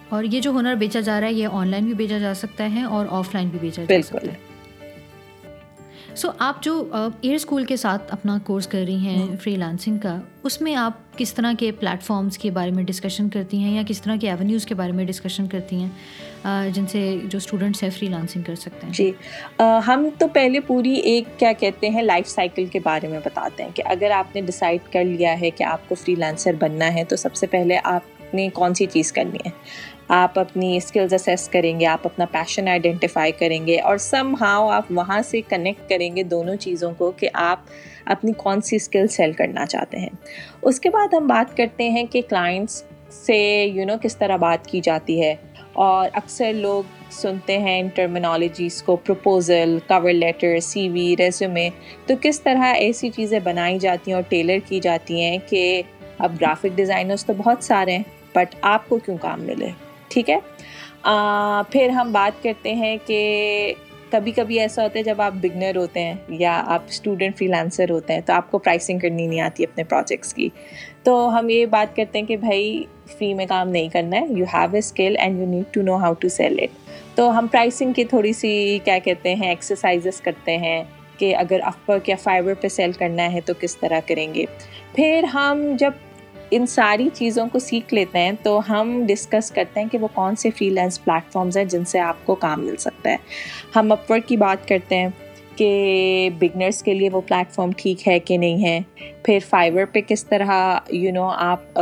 اور 0.09 0.23
یہ 0.23 0.39
جو 0.39 0.51
ہنر 0.51 0.75
بیچا 0.75 0.99
جا 0.99 1.19
رہا 1.19 1.27
ہے 1.27 1.33
یہ 1.33 1.47
آن 1.51 1.67
لائن 1.67 1.85
بھی 1.85 1.93
بیچا 1.93 2.17
جا 2.17 2.33
سکتا 2.33 2.73
ہے 2.73 2.83
اور 2.83 3.05
آف 3.09 3.35
لائن 3.35 3.49
بھی 3.49 3.59
بیچا 3.59 3.83
جا 3.83 4.01
سکتا 4.01 4.27
ہے 4.27 4.52
سو 6.15 6.29
آپ 6.37 6.61
جو 6.63 6.73
ایئر 6.93 7.35
اسکول 7.35 7.65
کے 7.65 7.75
ساتھ 7.77 8.11
اپنا 8.13 8.37
کورس 8.43 8.67
کر 8.67 8.83
رہی 8.87 8.95
ہیں 8.97 9.17
ہاں۔ 9.17 9.35
فری 9.43 9.55
لانسنگ 9.55 9.97
کا 9.97 10.17
اس 10.43 10.59
میں 10.61 10.75
آپ 10.75 11.17
کس 11.17 11.33
طرح 11.33 11.53
کے 11.59 11.71
پلیٹ 11.71 12.03
فارمس 12.03 12.37
کے 12.37 12.51
بارے 12.51 12.71
میں 12.71 12.83
ڈسکشن 12.83 13.29
کرتی 13.29 13.57
ہیں 13.57 13.75
یا 13.75 13.81
کس 13.87 14.01
طرح 14.01 14.15
کے 14.21 14.29
ایونیوز 14.29 14.65
کے 14.65 14.75
بارے 14.75 14.91
میں 14.91 15.05
ڈسکشن 15.05 15.47
کرتی 15.47 15.75
ہیں 15.75 16.69
جن 16.69 16.87
سے 16.87 17.17
جو 17.23 17.37
اسٹوڈنٹس 17.37 17.83
ہیں 17.83 17.89
فری 17.89 18.07
لانسنگ 18.07 18.43
کر 18.43 18.55
سکتے 18.55 18.85
ہیں؟ 18.85 18.93
جی۔ 18.93 19.11
ہم 19.87 20.07
تو 20.17 20.27
پہلے 20.27 20.59
پوری 20.59 20.93
ایک 20.93 21.39
کیا 21.39 21.51
کہتے 21.53 21.89
ہیں 21.89 22.01
لائف 22.01 22.27
سائیکل 22.27 22.65
کے 22.65 22.79
بارے 22.79 23.07
میں 23.07 23.19
بتاتے 23.19 23.63
ہیں 23.63 23.69
کہ 23.75 23.83
اگر 23.85 24.11
آپ 24.11 24.35
نے 24.35 24.41
ڈسائڈ 24.41 24.91
کر 24.93 25.03
لیا 25.03 25.39
ہے 25.41 25.49
کہ 25.49 25.63
آپ 25.63 25.89
کو 25.89 25.95
فری 25.95 26.15
لانسر 26.15 26.53
بننا 26.59 26.93
ہے 26.93 27.03
تو 27.03 27.15
سب 27.15 27.35
سے 27.35 27.47
پہلے 27.47 27.77
آپ 27.83 28.12
نے 28.33 28.49
کون 28.53 28.73
سی 28.73 28.85
چیز 28.85 29.11
کرنی 29.11 29.37
ہے۔ 29.45 29.49
آپ 30.07 30.39
اپنی 30.39 30.77
اسکلز 30.77 31.13
اسیس 31.13 31.49
کریں 31.49 31.79
گے 31.79 31.85
آپ 31.85 31.99
اپنا 32.03 32.25
پیشن 32.25 32.67
آئیڈینٹیفائی 32.67 33.31
کریں 33.31 33.67
گے 33.67 33.79
اور 33.79 33.97
سم 33.97 34.35
ہاؤ 34.41 34.69
آپ 34.69 34.83
وہاں 34.89 35.21
سے 35.21 35.41
کنیکٹ 35.41 35.89
کریں 35.89 36.15
گے 36.15 36.23
دونوں 36.23 36.55
چیزوں 36.55 36.93
کو 36.97 37.11
کہ 37.11 37.29
آپ 37.33 37.59
اپنی 38.05 38.31
کون 38.33 38.61
سی 38.61 38.75
اسکل 38.75 39.07
سیل 39.07 39.31
کرنا 39.31 39.65
چاہتے 39.65 39.97
ہیں۔ 39.97 40.09
اس 40.61 40.79
کے 40.79 40.89
بعد 40.89 41.13
ہم 41.13 41.27
بات 41.27 41.57
کرتے 41.57 41.89
ہیں 41.89 42.03
کہ 42.03 42.21
کلائنٹس 42.29 42.83
سے 43.09 43.63
یو 43.63 43.73
you 43.73 43.85
نو 43.85 43.87
know, 43.87 44.01
کس 44.01 44.17
طرح 44.17 44.35
بات 44.35 44.67
کی 44.67 44.81
جاتی 44.81 45.21
ہے۔ 45.21 45.35
اور 45.73 46.09
اکثر 46.13 46.53
لوگ 46.53 46.83
سنتے 47.11 47.57
ہیں 47.57 47.79
ان 47.79 47.87
ٹرمنالوجیز 47.87 48.83
کو 48.83 48.95
proposal 48.95 49.77
cover 49.87 50.11
letter 50.11 50.59
C 50.59 50.89
V 50.89 51.15
resume 51.19 51.69
تو 52.05 52.13
کس 52.21 52.41
طرح 52.41 52.63
ایسی 52.63 53.09
چیزیں 53.09 53.39
بنائی 53.43 53.79
جاتی 53.79 54.11
ہیں 54.11 54.15
اور 54.15 54.23
ٹیلر 54.29 54.57
کی 54.67 54.79
جاتی 54.79 55.21
ہیں 55.21 55.37
کہ 55.49 55.81
اب 56.17 56.31
گرافک 56.41 56.67
ڈیزائنرس 56.75 57.25
تو 57.25 57.33
بہت 57.37 57.63
سارے 57.63 57.97
ہیں۔ 57.97 58.03
بٹ 58.35 58.55
آپ 58.61 58.89
کو 58.89 58.97
کیوں 58.97 59.17
کام 59.21 59.41
ملے؟ 59.41 59.67
ٹھیک 60.07 60.29
ہے؟ 60.29 60.37
پھر 61.71 61.89
ہم 61.89 62.11
بات 62.11 62.43
کرتے 62.43 62.73
ہیں 62.73 62.97
کہ 63.05 63.73
کبھی 64.11 64.31
کبھی 64.31 64.59
ایسا 64.59 64.83
ہوتا 64.83 64.99
ہے 64.99 65.03
جب 65.03 65.21
آپ 65.21 65.33
بگنر 65.41 65.75
ہوتے 65.75 66.03
ہیں 66.03 66.13
یا 66.29 66.63
آپ 66.65 66.81
اسٹوڈنٹ 66.87 67.37
فری 67.37 67.47
لانسر 67.47 67.89
ہوتے 67.89 68.13
ہیں 68.13 68.21
تو 68.21 68.33
آپ 68.33 68.51
کو 68.51 68.57
پرائسنگ 68.57 68.99
کرنی 68.99 69.27
نہیں 69.27 69.41
آتی 69.41 69.63
اپنے 69.63 69.83
پروجیکٹس 69.83 70.33
کی۔ 70.33 70.49
تو 71.03 71.39
ہم 71.39 71.49
یہ 71.49 71.65
بات 71.65 71.95
کرتے 71.95 72.19
ہیں 72.19 72.25
کہ 72.25 72.37
بھائی 72.37 72.83
فری 73.17 73.33
میں 73.33 73.45
کام 73.45 73.69
نہیں 73.69 73.89
کرنا 73.89 74.17
ہے 74.17 74.25
you 74.29 74.45
have 74.53 74.69
a 74.73 74.79
skill 74.79 75.15
and 75.19 75.39
you 75.39 75.45
need 75.45 75.73
to 75.73 75.81
know 75.81 75.95
how 75.95 76.13
to 76.13 76.29
sell 76.29 76.59
it 76.61 76.89
تو 77.15 77.39
ہم 77.39 77.47
پرائسنگ 77.47 77.93
کی 77.93 78.03
تھوڑی 78.03 78.33
سی 78.33 78.79
کیا 78.83 78.97
کہتے 79.03 79.35
ہیں 79.35 79.49
ایکسرسائزز 79.49 80.21
کرتے 80.21 80.57
ہیں 80.57 80.83
کہ 81.17 81.35
اگر 81.35 81.59
افورک 81.63 82.09
یا 82.09 82.15
فائبر 82.23 82.53
پہ 82.53 82.67
سیل 82.67 82.91
کرنا 82.91 83.33
ہے 83.33 83.41
تو 83.41 83.53
کس 83.59 83.77
طرح 83.77 83.99
کریں 84.07 84.33
گے۔ 84.33 84.45
پھر 84.95 85.25
ہم 85.33 85.75
جب 85.79 85.91
ان 86.55 86.65
ساری 86.65 87.09
چیزوں 87.13 87.47
کو 87.51 87.59
سیکھ 87.59 87.93
لیتے 87.93 88.19
ہیں 88.19 88.31
تو 88.43 88.59
ہم 88.69 89.03
ڈسکس 89.07 89.51
کرتے 89.51 89.79
ہیں 89.79 89.87
کہ 89.91 89.97
وہ 89.97 90.07
کون 90.13 90.35
سے 90.35 90.49
فری 90.49 90.69
لینس 90.69 91.03
پلیٹفارمز 91.03 91.57
ہیں 91.57 91.65
جن 91.65 91.85
سے 91.85 91.99
آپ 91.99 92.25
کو 92.25 92.35
کام 92.35 92.65
مل 92.65 92.75
سکتا 92.75 93.09
ہے۔ 93.09 93.17
ہم 93.75 93.91
اپور 93.91 94.19
کی 94.19 94.37
بات 94.37 94.67
کرتے 94.67 94.97
ہیں 94.97 95.07
کہ 95.55 96.29
بگنرس 96.39 96.83
کے 96.83 96.93
لیے 96.93 97.09
وہ 97.09 97.21
پلیٹ 97.21 97.51
فارم 97.51 97.71
ٹھیک 97.77 98.07
ہے 98.07 98.19
کہ 98.19 98.37
نہیں 98.37 98.63
ہے۔ 98.63 98.79
پھر 99.23 99.39
فائبر 99.49 99.85
پہ 99.85 99.99
کس 100.07 100.25
طرح 100.25 100.79
یو 100.89 101.03
you 101.03 101.13
نو 101.13 101.19
know, 101.19 101.33
آپ 101.35 101.79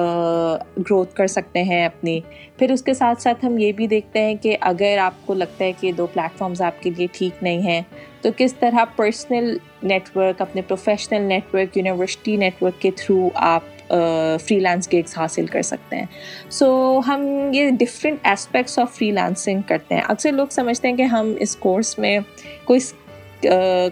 گروتھ 0.78 1.16
کر 1.16 1.28
سکتے 1.28 1.64
ہیں 1.64 1.86
اپنی۔ 1.86 2.20
پھر 2.58 2.72
اس 2.72 2.84
کے 2.84 2.94
ساتھ 2.94 3.22
ساتھ 3.22 3.46
ہم 3.46 3.58
یہ 3.58 3.72
بھی 3.72 3.88
دیکھتے 3.88 4.22
ہیں 4.22 4.36
کہ 4.36 4.58
اگر 4.62 4.98
آپ 5.02 5.14
کو 5.26 5.34
لگتا 5.34 5.66
ہے 5.66 5.72
کہ 5.80 5.92
دو 5.92 6.08
پلیٹ 6.08 6.38
فارمز 6.38 6.62
آپ 6.62 6.84
کے 6.84 6.90
لیے 6.98 7.08
ٹھیک 7.12 7.44
نہیں 7.44 7.62
ہیں 7.62 7.82
تو 8.22 8.30
کس 8.38 8.56
طرح 8.56 8.86
پرسنل 8.96 9.58
نیٹ 9.84 10.18
ورک 10.18 10.42
اپنے 10.42 10.62
professional 10.62 11.22
net 11.22 11.56
work 11.56 11.78
university 11.78 12.36
net 12.36 12.64
work 12.64 12.82
کے 12.82 12.92
تھرو 12.92 13.30
آپ 13.36 13.64
فری 14.42 14.60
لانس 14.60 14.92
گیگس 14.92 15.18
حاصل 15.18 15.46
کر 15.46 15.62
سکتے 15.62 15.96
ہیں۔ 15.96 16.06
سو 16.50 16.96
so, 16.96 17.02
ہم 17.08 17.50
یہ 17.54 17.70
different 17.70 18.28
aspects 18.28 18.80
of 18.80 18.96
free 18.96 19.12
lancing 19.12 19.62
کرتے 19.62 19.96
ہیں۔ 19.96 20.02
اکثر 20.08 20.32
لوگ 20.32 20.48
سمجھتے 20.52 20.88
ہیں 20.88 20.96
کہ 20.96 21.02
ہم 21.02 21.34
اس 21.40 21.56
کورس 21.56 22.00
میں 22.00 22.20
کوئی 22.66 22.80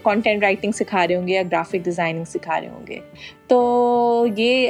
کانٹینٹ 0.03 0.43
رائٹنگ 0.43 0.71
سکھا 0.71 1.07
رہے 1.07 1.15
ہوں 1.15 1.27
گے 1.27 1.33
یا 1.33 1.41
گرافک 1.51 1.75
ڈیزائننگ 1.83 2.23
سکھا 2.23 2.61
رہے 2.61 2.69
ہوں 2.69 2.87
گے۔ 2.87 2.99
تو 3.47 4.27
یہ 4.37 4.69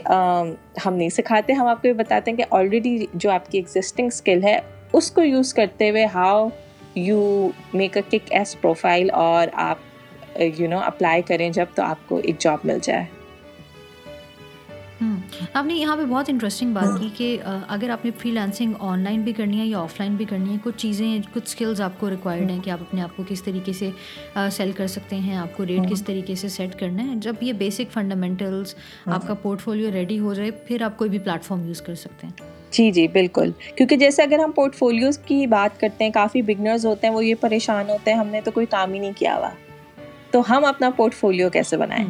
ہم 0.86 0.94
نہیں 0.94 1.10
سکھاتے۔ 1.10 1.54
ہم 1.54 1.68
آپ 1.68 1.82
کو 1.82 1.88
یہ 1.88 1.94
بتاتے 1.94 2.32
ہیں 2.32 2.38
کہ 2.38 2.44
آلریڈی 2.52 3.06
جو 3.14 3.32
آپ 3.32 3.52
کی 3.52 3.58
ایگزسٹنگ 3.58 4.08
اسکل 4.08 4.44
ہے 4.44 4.60
اس 4.94 5.12
کو 5.12 5.22
یوز 5.22 5.54
کرتے 5.54 5.90
ہوئے 5.90 6.06
how 6.06 6.48
you 6.96 7.50
make 7.74 7.98
a 7.98 8.04
kick 8.10 8.28
ass 8.30 8.62
profile 8.62 9.12
اور 9.12 9.48
آپ 9.54 9.78
یو 10.58 10.68
نو 10.70 10.80
اپلائی 10.80 11.22
کریں 11.22 11.50
جب 11.50 11.66
تو 11.76 11.84
آپ 11.84 11.98
کو 12.06 12.20
ایک 12.24 12.36
جاب 12.40 12.60
مل 12.64 12.78
جائے۔ 12.82 13.19
آپ 15.54 15.66
نے 15.66 15.74
یہاں 15.74 15.96
پہ 15.98 16.06
بہت 16.06 16.30
انٹرسٹنگ 16.30 16.74
بات 16.74 17.00
کی 17.00 17.10
کہ 17.18 17.38
اگر 17.68 17.90
آپ 17.90 18.06
نے 18.06 18.12
فری 18.18 18.32
لانسنگ 18.32 18.74
آن 18.80 19.00
لائن 19.00 19.22
بھی 19.22 19.34
کرنی 19.34 19.60
ہے 19.60 19.66
یا 19.66 19.80
آف 19.80 20.00
لائن 20.00 20.16
بھی 20.16 20.26
کرنی 20.26 20.52
ہے 20.52 20.58
کچھ 20.64 20.78
چیزیں 20.78 21.18
کچھ 21.34 21.44
اسکلز 21.46 21.82
آپ 21.82 22.00
کو 22.00 22.10
ریکوائرڈ 22.10 22.52
ہیں 22.52 22.60
کہ 22.64 22.70
آپ 22.70 22.82
اپنے 22.82 23.02
آپ 23.02 23.18
کو 23.18 23.24
کس 23.28 23.44
طریقے 23.44 23.74
سے 23.74 23.90
سیل 24.52 24.72
کر 24.72 24.88
سکتے 24.88 25.16
ہیں 25.16 25.36
آپ 25.36 25.58
کو 25.58 25.66
ریٹ 25.66 25.90
کس 25.92 26.04
طریقے 26.04 26.36
سے 26.36 26.50
سیٹ 26.50 26.80
کرنا 26.80 27.08
ہے۔ 27.08 27.16
جب 27.16 27.34
یہ 27.42 27.54
بیسک 27.54 27.92
فنڈامنٹلس 27.92 28.76
آپ 29.06 29.28
کا 29.28 29.34
پورٹ 29.34 29.62
فولیو 29.62 29.92
ریڈی 29.92 30.20
ہو 30.20 30.34
جائے 30.34 30.52
پھر 30.52 30.82
آپ 30.82 30.98
کوئی 30.98 31.10
بھی 31.10 31.20
پلیٹ 31.20 31.44
فارم 31.44 31.68
یوز 31.68 31.82
کر 31.82 31.96
سکتے 31.96 32.28
ہیں۔ 32.28 32.34
جی 32.72 32.92
جی 32.92 33.08
بالکل۔ 33.08 33.52
کیونکہ 33.76 33.96
جیسے 33.96 34.24
اگر 34.24 34.40
ہم 34.40 34.52
پورٹ 34.52 34.76
فولیوز 34.76 35.18
کی 35.18 35.48
بات 35.48 35.80
کرتے 35.80 36.04
ہیں 36.04 36.12
کافی 36.12 36.42
بگنرز 36.42 36.86
ہوتے 36.86 37.08
ہیں 37.08 37.14
وہ 37.14 37.26
یہ 37.26 37.36
پریشان 37.40 37.90
ہوتے 37.90 38.12
ہیں 38.14 38.20
ہم 38.20 38.28
نے 38.28 38.42
تو 38.42 38.52
کوئی 38.52 38.66
کام 38.66 38.94
ہی 38.94 39.00
نہیں 39.00 39.14
کیا 39.18 39.36
ہوا۔ 39.38 39.50
تو 40.32 40.42
ہم 40.50 40.66
اپنا 40.66 40.90
پورٹ 40.90 41.14
فولیو 41.14 41.50
کیسے 41.50 41.78
بنائیں؟ 41.78 42.06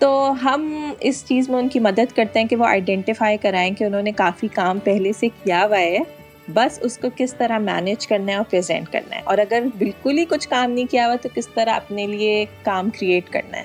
تو 0.00 0.32
ہم 0.44 0.92
اس 1.00 1.24
چیز 1.26 1.48
میں 1.48 1.58
ان 1.58 1.68
کی 1.68 1.80
مدد 1.80 2.16
کرتے 2.16 2.40
ہیں 2.40 2.46
کہ 2.46 2.56
وہ 2.56 2.64
آئیڈینٹیفائی 2.64 3.36
کرائیں 3.36 3.74
کہ 3.74 3.84
انہوں 3.84 4.02
نے 4.02 4.12
کافی 4.12 4.48
کام 4.54 4.78
پہلے 4.78 5.12
سے 5.12 5.28
کیا 5.44 5.66
ہوا 5.66 5.78
ہے۔ 5.78 5.98
بس 6.48 6.78
اس 6.82 6.98
کو 6.98 7.08
کس 7.16 7.34
طرح 7.34 7.58
مینیج 7.58 8.06
کرنا 8.06 8.32
ہے 8.32 8.36
اور 8.36 8.44
پریزینٹ 8.50 8.88
کرنا 8.92 9.16
ہے۔ 9.16 9.20
اور 9.24 9.38
اگر 9.38 9.62
بالکل 9.78 10.18
ہی 10.18 10.24
کچھ 10.24 10.48
کام 10.48 10.70
نہیں 10.70 10.86
کیا 10.90 11.06
ہوا 11.06 11.16
تو 11.22 11.28
کس 11.34 11.48
طرح 11.48 11.70
اپنے 11.70 12.06
لیے 12.06 12.44
کام 12.62 12.90
کریٹ 12.90 13.30
کرنا 13.30 13.58
ہے۔ 13.58 13.62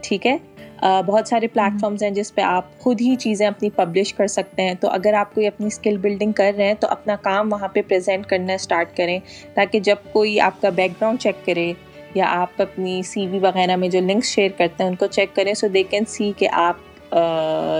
ٹھیک 0.00 0.26
ہے؟ 0.26 0.36
Uh, 0.84 1.02
بہت 1.06 1.28
سارے 1.28 1.46
پلیٹ 1.46 1.80
فارمز 1.80 2.02
ہیں 2.02 2.10
جس 2.10 2.34
پہ 2.34 2.40
آپ 2.40 2.78
خود 2.78 3.00
ہی 3.00 3.16
چیزیں 3.16 3.46
اپنی 3.46 3.70
پبلش 3.70 4.14
کر 4.14 4.26
سکتے 4.26 4.62
ہیں۔ 4.62 4.74
تو 4.74 4.88
اگر 4.88 5.14
آپ 5.14 5.34
کوئی 5.34 5.46
اپنی 5.46 5.66
اسکل 5.66 5.96
بلڈنگ 5.96 6.32
کر 6.32 6.52
رہے 6.56 6.66
ہیں 6.66 6.74
تو 6.74 6.88
اپنا 6.88 7.16
کام 7.16 7.52
وہاں 7.52 7.68
پہ 7.68 7.80
پریزنٹ 7.88 8.26
کرنا 8.26 8.52
اسٹارٹ 8.52 8.96
کریں 8.96 9.18
تاکہ 9.54 9.80
جب 9.80 9.96
کوئی 10.12 10.40
آپ 10.40 10.60
کا 10.60 10.68
بیک 10.68 10.90
گراؤنڈ 10.90 11.20
چیک 11.20 11.46
کرے 11.46 11.72
یا 12.14 12.26
آپ 12.28 12.62
اپنی 12.62 13.02
سی 13.02 13.26
وی 13.26 13.38
وغیرہ 13.38 13.76
میں 13.76 13.88
جو 13.88 14.00
لنکس 14.00 14.28
شیئر 14.28 14.50
کرتے 14.58 14.82
ہیں 14.82 14.90
ان 14.90 14.96
کو 14.96 15.06
چیک 15.06 15.34
کریں 15.36 15.54
سو 15.54 15.68
دے 15.68 15.82
کین 15.82 16.04
سی 16.04 16.32
کہ 16.36 16.48
آپ 16.52 17.14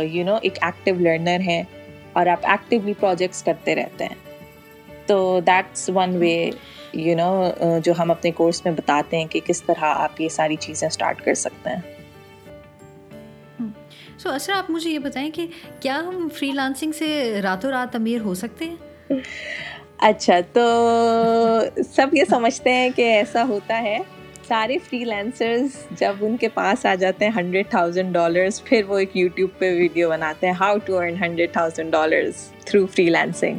یو 0.04 0.24
نو 0.24 0.36
ایک 0.42 0.58
ایکٹیو 0.62 0.94
لرنر 0.94 1.40
ہیں 1.40 1.62
اور 2.12 2.26
آپ 2.26 2.46
ایکٹیولی 2.46 2.94
پروجیکٹس 3.00 3.42
کرتے 3.42 3.74
رہتے 3.74 4.04
ہیں. 4.04 4.14
تو 5.06 5.40
that's 5.46 5.90
one 5.94 6.16
way 6.16 6.50
you 6.92 7.16
know 7.16 7.78
جو 7.84 7.92
ہم 7.98 8.10
اپنے 8.10 8.30
کورس 8.30 8.64
میں 8.64 8.72
بتاتے 8.72 9.16
ہیں 9.16 9.26
کہ 9.26 9.40
کس 9.46 9.62
طرح 9.62 9.84
آپ 9.84 10.20
یہ 10.20 10.28
ساری 10.28 10.56
چیزیں 10.56 10.88
اسٹارٹ 10.88 11.20
کر 11.24 11.34
سکتے 11.34 11.70
ہیں. 11.70 11.80
سو 14.18 14.30
اصل 14.30 14.52
آپ 14.52 14.70
مجھے 14.70 14.90
یہ 14.90 14.98
بتائیں 14.98 15.30
کہ 15.30 15.46
کیا 15.80 15.96
ہم 16.06 16.28
فری 16.34 16.50
لانسنگ 16.52 16.92
سے 16.92 17.40
راتوں 17.42 17.70
رات 17.70 17.96
امیر 17.96 18.20
ہو 18.20 18.34
سکتے 18.34 18.64
ہیں؟ 18.64 19.20
اچھا 19.98 20.38
تو 20.52 20.62
سب 21.92 22.06
یہ 22.12 22.24
سمجھتے 22.30 22.72
ہیں 22.72 22.88
کہ 22.96 23.02
ایسا 23.02 23.44
ہوتا 23.48 23.82
ہے. 23.82 23.98
سارے 24.48 24.76
فری 24.78 24.98
لینسرز 25.04 25.70
جب 25.90 26.12
ان 26.20 26.36
کے 26.36 26.48
پاس 26.48 26.84
آ 26.86 26.94
جاتے 26.94 27.24
ہیں 27.24 27.32
ہنڈریڈ 27.36 27.68
تھاؤزینڈ 27.70 28.12
ڈالرس 28.14 28.62
پھر 28.64 28.82
وہ 28.88 28.98
ایک 28.98 29.16
یوٹیوب 29.16 29.50
پہ 29.58 29.70
ویڈیو 29.74 30.08
بناتے 30.10 30.46
ہیں 30.46 30.54
how 30.60 30.76
to 30.84 30.98
earn 30.98 31.14
hundred 31.20 31.52
thousand 31.52 31.92
dollars 31.92 32.46
through 32.64 32.86
freelancing 33.10 33.58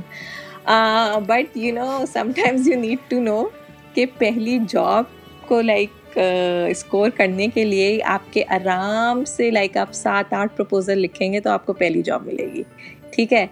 but 1.27 1.58
you 1.58 1.74
know 1.74 2.05
sometimes 2.36 2.67
you 2.67 2.79
need 2.79 3.10
to 3.10 3.19
know 3.19 3.43
کہ 3.93 4.05
پہلی 4.17 4.58
جاب 4.69 5.03
کو 5.48 5.62
لائک 5.62 6.17
اسکور 6.17 7.10
کرنے 7.10 7.48
کے 7.53 7.63
لیے 7.65 8.00
آپ 8.08 8.34
کے 8.34 8.43
آرام 8.50 9.24
سے 9.25 9.50
لائک 9.51 9.77
آپ 9.77 9.93
سات 9.93 10.34
آٹھ 10.34 10.55
پرپوزل 10.58 11.00
لکھیں 11.00 11.31
گے 11.34 11.39
تو 11.39 11.50
آپ 11.50 11.65
کو 11.65 11.74
پہلی 11.74 12.01
جاب 12.01 12.25
ملے 12.27 12.48
گی۔ 12.53 12.63
ٹھیک 13.12 13.34
ہے؟ 13.34 13.46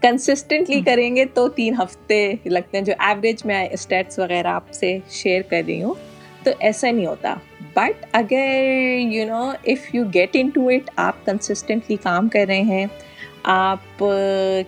کنسسٹنٹلی 0.00 0.80
کریں 0.80 1.14
گے 1.16 1.24
تو 1.34 1.48
تین 1.48 1.74
ہفتے 1.74 2.32
لگتے 2.44 2.78
ہیں، 2.78 2.84
جو 2.84 2.92
ایوریج 2.98 3.44
میں 3.46 3.64
اسٹیٹس 3.72 4.18
وغیرہ 4.18 4.46
آپ 4.46 4.72
سے 4.72 4.98
شیئر 5.10 5.42
کر 5.50 5.62
رہی 5.66 5.82
ہوں۔ 5.82 5.94
تو 6.46 6.50
ایسا 6.60 6.90
نہیں 6.90 7.06
ہوتا۔ 7.06 7.34
بٹ 7.74 8.04
اگر 8.12 8.98
you 8.98 9.26
know 9.26 9.42
if 9.64 9.94
you 9.94 10.04
get 10.14 10.30
into 10.48 10.68
it 10.68 10.90
آپ 10.96 11.24
کنسسٹنٹلی 11.26 11.96
کام 12.02 12.28
کر 12.28 12.44
رہے 12.48 12.60
ہیں 12.60 12.86
آپ 13.42 13.98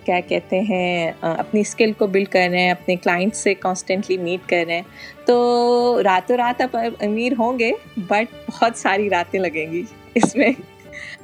کیا 0.05 0.19
کہتے 0.27 0.59
ہیں 0.59 1.11
اپنی 1.21 1.61
اسکل 1.61 1.91
کو 1.91 2.07
بلڈ 2.07 2.27
کر 2.27 2.47
رہے 2.51 2.61
ہیں 2.61 2.71
اپنے 2.71 2.95
کلائنٹ 2.95 3.35
سے 3.35 3.53
کانسٹنٹلی 3.53 4.17
میٹ 4.17 4.49
کر 4.49 4.63
رہے 4.67 4.75
ہیں 4.75 4.81
تو 5.25 6.01
راتوں 6.03 6.37
رات 6.37 6.61
آپ 6.61 6.77
امیر 6.99 7.33
ہوں 7.39 7.59
گے 7.59 7.71
بٹ 7.97 8.35
بہت 8.47 8.77
ساری 8.77 9.09
راتیں 9.09 9.39
لگیں 9.39 9.71
گی 9.71 9.83
اس 10.15 10.35
میں 10.35 10.51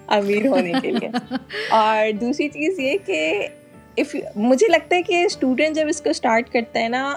امیر 0.08 0.48
ہونے 0.48 0.74
کے 0.82 0.92
لیے۔ 0.92 1.10
اور 1.70 2.12
دوسری 2.12 2.50
چیز 2.50 2.80
یہ 2.80 2.98
کہ 3.06 3.48
اف 3.98 4.16
مجھے 4.36 4.68
لگتا 4.68 4.96
ہے 4.96 5.02
کہ 5.02 5.24
اسٹوڈنٹ 5.24 5.76
جب 5.76 5.88
اس 5.90 6.02
کو 6.02 6.10
اسٹارٹ 6.10 6.50
کرتے 6.50 6.80
ہیں 6.80 6.90
نا 6.90 7.16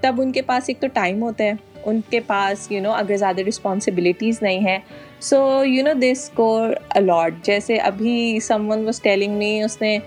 تب 0.00 0.20
ان 0.20 0.32
کے 0.32 0.42
پاس 0.42 0.64
ایک 0.66 0.80
تو 0.80 0.86
ٹائم 0.92 1.22
ہوتا 1.22 1.44
ہے۔ 1.44 1.52
ان 1.86 2.00
کے 2.10 2.20
پاس 2.20 2.70
یو 2.72 2.80
نو 2.82 2.92
اگر 2.92 3.16
زیادہ 3.16 3.42
رسپانسبلٹیز 3.48 4.42
نہیں 4.42 4.66
ہیں. 4.66 4.78
So 5.20 5.62
you 5.64 5.84
know 5.84 5.92
this 5.92 6.22
score 6.22 6.74
a lot 6.90 7.32
جیسے 7.42 7.76
ابھی 7.76 8.38
some 8.42 8.70
one 8.70 8.84
was 8.84 9.00
telling 9.02 9.36
me 9.38 9.60
اس 9.62 9.80
نے 9.82 9.98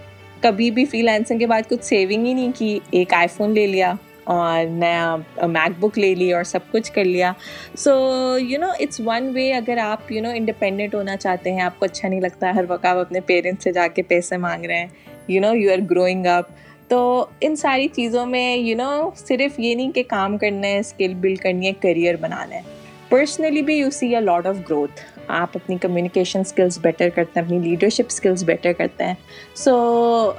کبھی 0.42 0.70
بھی 0.72 0.86
فری 0.86 1.02
لینسنگ 1.02 1.40
کے 1.40 1.48
بعد 1.48 1.70
کچھ 1.70 1.86
سیونگ 1.86 2.26
ہی 2.26 2.34
نہیں 2.34 2.52
کی. 2.58 2.80
ایک 2.92 3.14
آئی 3.14 3.28
فون 3.28 3.54
لے 3.54 3.66
لیا 3.68 3.94
اور 4.24 4.66
نیا 4.70 5.16
میک 5.48 5.80
بک 5.80 5.98
لے 6.00 6.14
لی 6.16 6.32
اور 6.34 6.44
سب 6.44 6.72
کچھ 6.72 6.92
کر 6.92 7.04
لیا. 7.04 7.32
So 7.78 7.92
you 8.40 8.60
know 8.60 8.70
it's 8.80 9.02
one 9.06 9.32
way 9.34 9.52
اگر 9.54 9.78
آپ 9.78 10.12
یو 10.12 10.22
نو 10.22 10.30
انڈیپینڈنٹ 10.30 10.96
ہونا 10.96 11.18
چاہتے 11.18 11.52
ہیں. 11.52 11.62
آپ 11.62 11.80
کو 11.80 11.86
اچھا 11.86 12.08
نہیں 12.08 12.22
لگتا 12.22 12.52
ہر 12.56 12.66
وقت 12.68 12.86
آپ 12.86 12.98
اپنے 12.98 13.20
پیرنٹس 13.20 13.64
سے 13.64 13.72
جا 13.72 13.88
کے 13.88 14.02
پیسے 14.02 14.38
مانگ 14.38 14.66
رہے 14.66 14.80
ہیں. 14.80 14.88
You 15.28 15.42
know 15.42 15.54
you 15.56 15.72
are 15.72 15.80
growing 15.92 16.26
up 16.26 16.46
تو 16.90 17.26
ان 17.42 17.56
ساری 17.56 17.88
چیزوں 17.88 18.26
میں 18.26 18.56
یو 18.56 18.76
نو 18.78 19.10
صرف 19.16 19.60
یہ 19.60 19.76
نہیں 19.76 19.92
کہ 19.92 20.04
کام 20.08 20.38
کرنا 20.38 20.68
ہے 20.68 20.80
اسکل 20.80 21.14
بلڈ 21.14 21.40
کرنی 21.40 21.68
ہے 21.68 21.74
کریئر 21.82 22.16
بنانا 22.22 22.56
ہے. 22.56 22.62
پرسنلی 23.10 23.62
بھی 23.62 23.76
you 23.76 23.90
see 23.92 24.14
a 24.16 24.22
lot 24.22 24.46
of 24.48 24.56
growth 24.70 25.02
آپ 25.28 25.50
اپنی 25.56 25.78
کمیونیکیشن 25.82 26.40
اسکلس 26.40 26.78
بیٹر 26.82 27.10
کرتے 27.16 27.40
ہیں، 27.40 27.46
اپنی 27.46 27.60
لیڈرشپ 27.60 28.06
اسکلس 28.10 28.44
بیٹر 28.44 28.74
کرتے 28.74 29.04
ہیں. 29.04 29.14
سو 29.56 29.76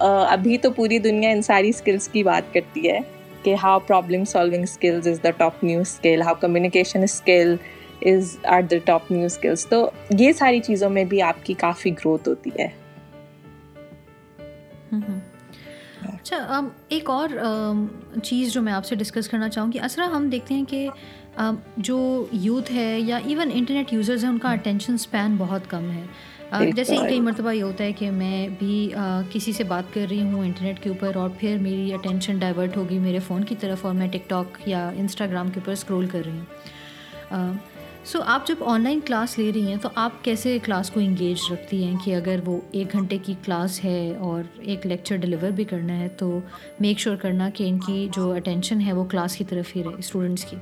ابھی 0.00 0.58
تو 0.58 0.70
پوری 0.70 0.98
دنیا 0.98 1.30
ان 1.30 1.42
ساری 1.42 1.68
اسکلس 1.68 2.08
کی 2.08 2.22
بات 2.22 2.52
کرتی 2.54 2.88
ہے 2.90 2.98
کہ 3.42 3.54
how 3.62 3.78
problem 3.86 4.24
solving 4.24 4.62
skills 4.62 5.08
is 5.08 5.22
the 5.22 5.30
top 5.30 5.64
new 5.64 5.80
skill 5.80 6.22
how 6.22 6.34
communication 6.40 7.02
skill 7.02 7.54
is 8.02 8.36
are 8.44 8.62
the 8.70 8.76
top 8.84 9.10
new 9.10 9.24
skills 9.24 9.66
تو 9.66 9.88
یہ 10.18 10.32
ساری 10.32 10.60
چیزوں 10.60 10.90
میں 10.90 11.04
بھی 11.04 11.22
آپ 11.22 11.44
کی 11.44 11.54
کافی 11.54 11.90
گروتھ 11.94 12.28
ہوتی 12.28 12.50
ہے. 12.58 12.68
اچھا 16.22 16.60
ایک 16.88 17.10
اور 17.10 17.28
چیز 18.22 18.52
جو 18.52 18.62
میں 18.62 18.72
آپ 18.72 18.86
سے 18.86 18.94
ڈسکس 18.94 19.28
کرنا 19.28 19.48
چاہوں 19.48 19.72
گی 19.72 19.80
اسرا 19.80 20.06
ہم 20.06 20.28
دیکھتے 20.28 20.54
ہیں 20.54 20.64
کہ 20.64 20.88
جو 21.76 22.26
یوتھ 22.32 22.72
ہے 22.72 23.00
یا 23.00 23.18
ایون 23.24 23.50
انٹرنیٹ 23.52 23.92
یوزرز 23.92 24.24
ہیں 24.24 24.30
ان 24.30 24.38
کا 24.38 24.52
اٹینشن 24.52 24.94
اسپین 24.94 25.36
بہت 25.38 25.70
کم 25.70 25.90
ہے۔ 25.90 26.70
جیسے 26.76 26.96
کئی 27.08 27.20
مرتبہ 27.20 27.52
یہ 27.52 27.62
ہوتا 27.62 27.84
ہے 27.84 27.92
کہ 27.92 28.10
میں 28.10 28.48
بھی 28.58 28.90
کسی 29.32 29.52
سے 29.52 29.64
بات 29.64 29.94
کر 29.94 30.06
رہی 30.10 30.22
ہوں 30.22 30.44
انٹرنیٹ 30.44 30.82
کے 30.82 30.88
اوپر 30.88 31.16
اور 31.16 31.30
پھر 31.38 31.56
میری 31.60 31.92
اٹینشن 31.94 32.38
ڈائیورٹ 32.38 32.76
ہوگی 32.76 32.98
میرے 32.98 33.18
فون 33.18 33.44
کی 33.44 33.54
طرف 33.60 33.84
اور 33.86 33.94
میں 33.94 34.08
ٹک 34.08 34.28
ٹاک 34.28 34.68
یا 34.68 34.88
انسٹاگرام 34.96 35.50
کے 35.50 35.60
اوپر 35.60 35.72
اسکرول 35.72 36.06
کر 36.06 36.22
رہی 36.26 36.38
ہوں۔ 37.30 37.52
سو 38.04 38.18
آپ 38.26 38.46
جب 38.46 38.54
آن 38.60 38.80
لائن 38.82 39.00
کلاس 39.00 39.38
لے 39.38 39.50
رہی 39.54 39.68
ہیں 39.68 39.76
تو 39.82 39.88
آپ 39.94 40.24
کیسے 40.24 40.58
کلاس 40.64 40.90
کو 40.90 41.00
انگیج 41.00 41.52
رکھتی 41.52 41.84
ہیں 41.84 41.94
کہ 42.04 42.14
اگر 42.14 42.40
وہ 42.44 42.60
ایک 42.72 42.92
گھنٹے 42.92 43.18
کی 43.22 43.34
کلاس 43.44 43.84
ہے 43.84 44.16
اور 44.18 44.42
ایک 44.60 44.86
لیکچر 44.86 45.16
ڈلیور 45.16 45.50
بھی 45.50 45.64
کرنا 45.64 45.98
ہے 45.98 46.08
تو 46.08 46.38
میک 46.80 46.98
شیور 46.98 47.16
کرنا 47.16 47.50
کہ 47.54 47.68
ان 47.68 47.78
کی 47.78 48.08
جو 48.12 48.32
اٹینشن 48.32 48.80
ہے 48.80 48.92
وہ 48.92 49.04
کلاس 49.04 49.36
کی 49.36 49.44
طرف 49.44 49.76
ہی 49.76 49.84
رہے 49.84 49.98
اسٹوڈنٹس 49.98 50.44
کی۔ 50.44 50.56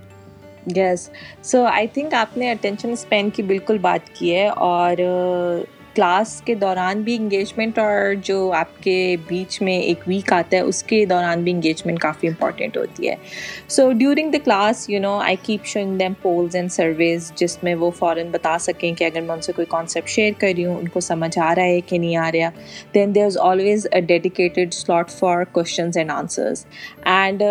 یس 0.76 1.10
سو 1.42 1.64
آئی 1.64 1.86
تھنک 1.86 2.14
آپ 2.14 2.38
نے 2.38 2.50
اٹینشن 2.50 2.90
اسپین 2.90 3.30
کی 3.30 3.42
بالکل 3.42 3.78
بات 3.78 4.16
کی 4.16 4.34
ہے 4.34 4.48
اور 4.48 4.92
کلاس 5.94 6.42
کے 6.44 6.54
دوران 6.54 7.02
بھی 7.02 7.16
انگیجمنٹ 7.16 7.78
اور 7.78 8.14
جو 8.22 8.52
آپ 8.52 8.82
کے 8.82 9.16
بیچ 9.28 9.60
میں 9.62 9.78
ایک 9.78 10.00
ویک 10.06 10.32
آتا 10.32 10.56
ہے 10.56 10.62
اس 10.62 10.82
کے 10.82 11.04
دوران 11.06 11.42
بھی 11.42 11.52
انگیجمنٹ 11.52 11.98
کافی 12.00 12.28
امپورٹنٹ 12.28 12.76
ہوتی 12.76 13.08
ہے۔ 13.08 13.14
So 13.68 13.90
during 13.92 14.30
the 14.30 14.38
class 14.44 14.90
you 14.90 15.00
know 15.00 15.16
I 15.18 15.36
keep 15.42 15.66
showing 15.66 15.98
them 15.98 16.12
polls 16.22 16.56
and 16.56 16.72
surveys 16.72 17.32
جس 17.36 17.62
میں 17.62 17.74
وہ 17.74 17.90
فوراً 17.90 18.26
بتا 18.30 18.56
سکیں 18.60 18.94
کہ 18.94 19.04
اگر 19.04 19.20
میں 19.20 19.34
ان 19.34 19.40
سے 19.40 19.52
کوئی 19.52 19.66
کانسیپٹ 19.70 20.08
شیئر 20.08 20.32
کر 20.38 20.52
رہی 20.56 20.64
ہوں 20.64 20.76
ان 20.76 20.88
کو 20.88 21.00
سمجھ 21.00 21.38
آ 21.38 21.54
رہا 21.54 21.62
ہے 21.62 21.80
کہ 21.80 21.98
نہیں 21.98 22.16
آ 22.16 22.30
رہا۔ 22.32 22.50
Then 22.94 23.14
there 23.14 23.24
is 23.24 23.38
always 23.38 23.86
a 23.92 24.00
dedicated 24.00 24.72
slot 24.72 25.10
for 25.10 25.44
questions 25.52 25.96
and 25.96 26.10
answers 26.10 26.64
and 27.04 27.42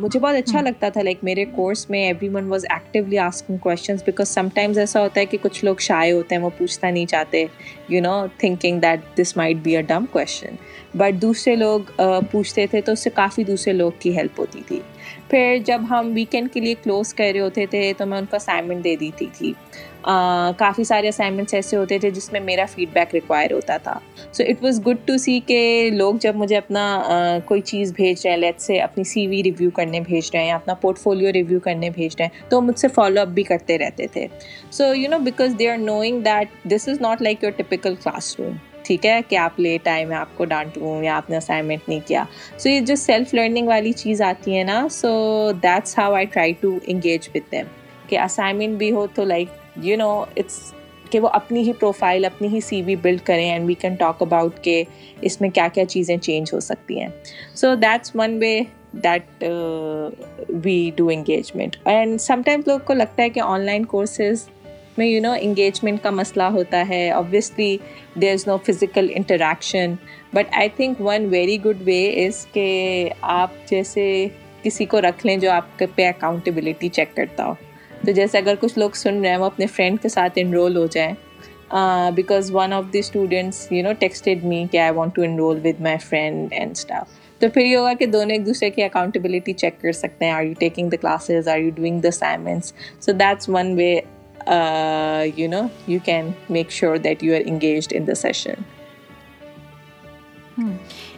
مجھے 0.00 0.20
بہت 0.20 0.34
اچھا 0.34 0.60
لگتا 0.60 0.88
تھا 0.88 1.02
لائک 1.02 1.18
میرے 1.22 1.44
کورس 1.44 1.88
میں 1.90 2.04
everyone 2.28 2.48
was 2.48 2.64
actually 2.70 3.18
asking 3.18 3.56
questions 3.56 4.02
because 4.06 4.28
sometimes 4.54 4.78
ایسا 4.78 5.00
ہوتا 5.00 5.20
ہے 5.20 5.26
کہ 5.26 5.38
کچھ 5.42 5.64
لوگ 5.64 5.76
شائع 5.78 6.12
ہوتے 6.12 6.34
ہیں 6.34 6.42
وہ 6.42 6.50
پوچھنا 6.58 6.90
نہیں 6.90 7.06
چاہتے۔ 7.06 7.44
You 7.88 8.00
know 8.00 8.24
thinking 8.38 8.80
that 8.80 9.00
this 9.18 9.36
might 9.36 9.56
be 9.62 9.76
a 9.76 9.82
dumb 9.82 10.04
question 10.10 10.54
but 10.94 11.20
دوسرے 11.22 11.54
لوگ 11.56 12.00
پوچھتے 12.30 12.66
تھے 12.66 12.80
تو 12.80 12.92
اس 12.92 13.00
سے 13.00 13.10
کافی 13.14 13.44
دوسرے 13.44 13.72
لوگ 13.72 13.90
کی 13.98 14.16
ہیلپ 14.16 14.40
ہوتی 14.40 14.62
تھی۔ 14.66 14.80
پھر 15.28 15.58
جب 15.64 15.82
ہم 15.90 16.10
ویکینڈ 16.14 16.48
کے 16.52 16.60
لیے 16.60 16.74
کلوز 16.82 17.14
کر 17.14 17.30
رہے 17.32 17.40
ہوتے 17.40 17.66
تھے 17.66 17.92
تو 17.96 18.06
میں 18.06 18.18
ان 18.18 18.26
کو 18.30 18.36
اسائنمنٹ 18.36 18.84
دے 18.84 18.96
دیتی 18.96 19.26
تھی۔ 19.38 19.52
کافی 20.58 20.84
سارے 20.84 21.08
اسائنمنٹس 21.08 21.54
ایسے 21.54 21.76
ہوتے 21.76 21.98
تھے 21.98 22.10
جس 22.10 22.32
میں 22.32 22.40
میرا 22.40 22.64
فیڈ 22.74 22.88
بیک 22.92 23.14
ریکوائر 23.14 23.52
ہوتا 23.52 23.76
تھا۔ 23.76 23.98
So 24.32 24.44
it 24.48 24.62
was 24.62 24.80
good 24.86 24.96
to 25.04 25.16
see 25.16 25.40
کہ 25.46 25.90
لوگ 25.92 26.14
جب 26.20 26.36
مجھے 26.36 26.56
اپنا 26.56 27.02
کوئی 27.44 27.60
چیز 27.60 27.92
بھیج 27.92 28.20
رہے 28.24 28.30
ہیں 28.30 28.38
لیٹ 28.38 28.60
سے 28.60 28.78
اپنی 28.78 29.04
سی 29.04 29.26
وی 29.26 29.42
ریویو 29.42 29.70
کرنے 29.70 30.00
بھیج 30.00 30.30
رہے 30.32 30.40
ہیں 30.40 30.48
یا 30.48 30.54
اپنا 30.54 30.74
پورٹ 30.74 30.98
فولیو 30.98 31.32
ریویو 31.32 31.60
کرنے 31.60 31.90
بھیج 31.90 32.16
رہے 32.18 32.24
ہیں، 32.24 32.50
تو 32.50 32.60
مجھ 32.60 32.78
سے 32.78 32.88
فالو 32.88 33.20
اپ 33.20 33.28
بھی 33.28 33.42
کرتے 33.42 33.78
رہتے 33.78 34.06
تھے۔ 34.06 34.26
So 34.70 34.94
you 34.94 35.10
know 35.10 35.18
because 35.18 35.54
they 35.58 35.70
are 35.70 35.78
knowing 35.78 36.20
that 36.20 36.70
this 36.70 36.88
is 36.88 37.00
not 37.00 37.22
like 37.22 37.42
your 37.42 37.52
typical 37.52 37.94
classroom 38.40 38.52
ٹھیک 38.82 39.06
ہے؟ 39.06 39.20
کہ 39.28 39.36
آپ 39.36 39.60
لیٹ 39.60 39.88
آئے 39.88 40.04
میں 40.04 40.16
آپ 40.16 40.36
کو 40.36 40.44
ڈانٹوں 40.44 41.02
یا 41.04 41.16
آپ 41.16 41.30
نے 41.30 41.36
اسائنمنٹ 41.36 41.88
نہیں 41.88 42.00
کیا۔ 42.06 42.24
سو 42.58 42.68
یہ 42.68 42.80
جو 42.80 42.96
سیلف 42.96 43.34
لرننگ 43.34 43.68
والی 43.68 43.92
چیز 43.92 44.22
آتی 44.22 44.58
ہے 44.58 44.64
نا 44.64 44.86
so 44.90 45.10
that's 45.62 45.98
how 45.98 46.14
I 46.14 46.26
try 46.26 46.52
to 46.60 46.78
engage 46.86 47.28
with 47.34 47.52
them 47.52 47.66
کہ 48.08 48.18
اسائنمنٹ 48.18 48.78
بھی 48.78 48.92
ہو 48.92 49.06
تو 49.14 49.24
لائک 49.24 49.48
یو 49.76 49.96
نو 49.96 50.10
اٹس 50.36 50.60
کہ 51.10 51.20
وہ 51.20 51.28
اپنی 51.32 51.62
ہی 51.62 51.72
پروفائل 51.72 52.24
اپنی 52.24 52.48
ہی 52.48 52.60
سی 52.60 52.82
وی 52.82 52.96
بلڈ 52.96 53.20
کریں 53.24 53.50
and 53.50 53.66
we 53.68 53.74
can 53.80 53.94
talk 53.94 54.22
about 54.22 54.62
کہ 54.64 54.82
اس 55.20 55.40
میں 55.40 55.50
کیا 55.50 55.66
کیا 55.74 55.84
چیزیں 55.84 56.16
چینج 56.16 56.52
ہو 56.52 56.60
سکتی 56.60 57.00
ہیں. 57.00 57.08
So 57.54 57.74
that's 57.74 58.16
one 58.16 58.36
way 58.40 58.58
that 59.04 59.44
we 60.64 60.90
do 60.96 61.08
engagement 61.08 61.76
and 61.84 62.20
sometimes 62.20 62.68
لوگ 62.68 62.80
کو 62.84 62.94
لگتا 62.94 63.22
ہے 63.22 63.28
کہ 63.30 63.40
آن 63.40 63.60
لائن 63.60 63.84
کورسز 63.86 64.48
میں 64.98 65.06
یو 65.06 65.20
نو 65.22 65.32
انگیجمنٹ 65.40 66.02
کا 66.02 66.10
مسئلہ 66.10 66.42
ہوتا 66.52 66.82
ہے. 66.88 67.10
Obviously 67.10 67.76
there 68.22 68.32
is 68.32 68.46
no 68.46 68.56
physical 68.66 69.08
interaction 69.14 69.94
but 70.32 70.54
I 70.56 70.68
think 70.76 71.00
one 71.00 71.26
very 71.30 71.56
good 71.64 71.82
way 71.84 72.26
is 72.26 72.46
کہ 72.52 73.08
آپ 73.20 73.50
جیسے 73.70 74.26
کسی 74.62 74.84
کو 74.84 75.00
رکھ 75.00 75.26
لیں 75.26 75.36
جو 75.36 75.50
آپ 75.50 75.78
کے 75.78 75.86
پہ 75.94 76.06
اکاؤنٹیبلٹی 76.08 76.88
چیک 76.88 77.14
کرتا 77.16 77.46
ہو. 77.46 77.54
تو 78.04 78.12
جیسے 78.12 78.38
اگر 78.38 78.54
کچھ 78.60 78.78
لوگ 78.78 78.90
سن 78.94 79.20
رہے 79.20 79.30
ہیں، 79.30 79.36
وہ 79.36 79.44
اپنے 79.44 79.66
فرینڈ 79.66 80.00
کے 80.02 80.08
ساتھ 80.08 80.38
انرول 80.42 80.76
ہو 80.76 80.86
جائیں۔ 80.92 81.12
Because 82.14 82.50
one 82.54 82.72
of 82.72 82.84
the 82.92 82.98
students 82.98 83.66
you 83.72 83.82
know 83.82 83.92
texted 83.98 84.44
me 84.44 84.64
کہ 84.70 84.78
I 84.78 84.92
want 84.94 85.14
to 85.14 85.22
enrol 85.22 85.60
with 85.64 85.80
my 85.80 85.98
friend 86.08 86.52
and 86.52 86.70
stuff 86.76 87.20
تو 87.40 87.48
پھر 87.54 87.64
یہ 87.64 87.76
ہوگا 87.76 87.92
کہ 87.98 88.06
دونوں 88.06 88.30
ایک 88.30 88.44
دوسرے 88.46 88.70
کی 88.70 88.82
اکاؤنٹیبلٹی 88.82 89.52
چیک 89.52 89.80
کر 89.80 89.92
سکتے 89.92 90.24
ہیں۔ 90.24 90.32
Are 90.32 90.44
you 90.44 90.52
taking 90.58 90.88
the 90.90 90.96
classes 90.96 91.48
are 91.48 91.58
you 91.58 91.70
doing 91.76 92.00
the 92.00 92.08
assignments 92.08 92.72
so 93.00 93.12
that's 93.12 93.48
one 93.48 93.72
way 93.76 93.94
you 95.36 95.48
know 95.50 95.62
you 95.86 95.98
can 96.04 96.30
make 96.50 96.70
sure 96.70 96.96
that 97.04 97.24
you 97.24 97.34
are 97.34 97.42
engaged 97.46 97.94
in 97.96 98.06
the 98.06 98.14
session 98.14 98.62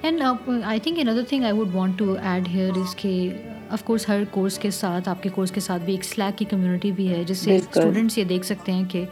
and 0.03 0.23
I 0.65 0.79
think 0.79 0.99
another 1.09 1.23
thing 1.29 1.45
I 1.45 1.53
would 1.53 1.75
want 1.75 1.99
to 1.99 2.15
add 2.23 2.49
here 2.49 2.79
is 2.79 2.95
کہ 2.97 3.29
of 3.75 3.85
course 3.85 4.09
Hare 4.09 4.23
course 4.31 4.59
کے 4.59 4.71
ساتھ 4.71 5.09
آپ 5.09 5.23
کے 5.23 5.29
course 5.29 5.51
کے 5.51 5.61
ساتھ 5.61 5.83
بھی 5.83 5.93
ایک 5.93 6.05
sleek 6.05 6.39
کی 6.39 6.45
کمیونٹی 6.45 6.93
بھی 6.93 7.09
ہے 7.09 7.25
جس 7.25 7.39
سے 7.39 7.57
اسٹوڈنٹس 7.57 8.19
یہ 8.19 8.25
دیکھ 8.25 8.47
سکتے 8.47 8.73
ہیں 8.73 8.85
کہ 8.89 9.05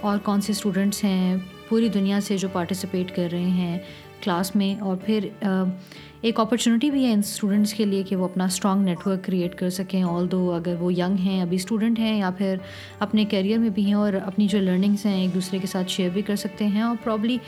اور 0.00 0.18
کون 0.18 0.40
سے 0.40 0.52
اسٹوڈنٹس 0.52 1.04
ہیں 1.04 1.36
پوری 1.68 1.88
دنیا 1.88 2.20
سے 2.20 2.36
جو 2.36 2.48
پارٹیسپیٹ 2.52 3.16
کر 3.16 3.28
رہے 3.32 3.50
ہیں 3.50 3.78
کلاس 4.22 4.56
میں 4.56 4.80
اور 4.80 4.96
پھر 4.96 5.28
ایک 6.20 6.40
اپرچونیٹی 6.40 6.90
بھی 6.90 7.04
ہے 7.04 7.12
ان 7.12 7.18
اسٹوڈنٹس 7.18 7.74
کے 7.74 7.84
لیے 7.84 8.02
کہ 8.02 8.16
وہ 8.16 8.24
اپنا 8.24 8.44
اسٹرانگ 8.44 8.84
نیٹ 8.84 9.06
ورک 9.06 9.24
کریٹ 9.24 9.54
کر 9.54 9.70
سکیں 9.70 10.02
آل 10.02 10.30
دو 10.30 10.52
اگر 10.52 10.74
وہ 10.80 10.92
ینگ 10.92 11.16
ہیں 11.20 11.42
ابھی 11.42 11.56
اسٹوڈنٹ 11.56 11.98
ہیں 11.98 12.18
یا 12.18 12.30
پھر 12.30 12.56
اپنے 12.98 13.24
کیریئر 13.24 13.58
میں 13.58 13.70
بھی 13.70 13.86
ہیں 13.86 13.94
اور 13.94 14.12
اپنی 14.12 14.48
جو 14.48 14.58
لرننگس 14.58 15.06
ہیں 15.06 15.20
ایک 15.20 15.34
دوسرے 15.34 15.58
کے 15.58 15.66
ساتھ 15.66 15.90
شیئر 15.90 16.10
بھی 16.10 16.22
کر 16.22 16.36
سکتے 16.36 16.66
ہیں 16.66 16.82
اور 16.82 16.96
پرابلی 17.04 17.38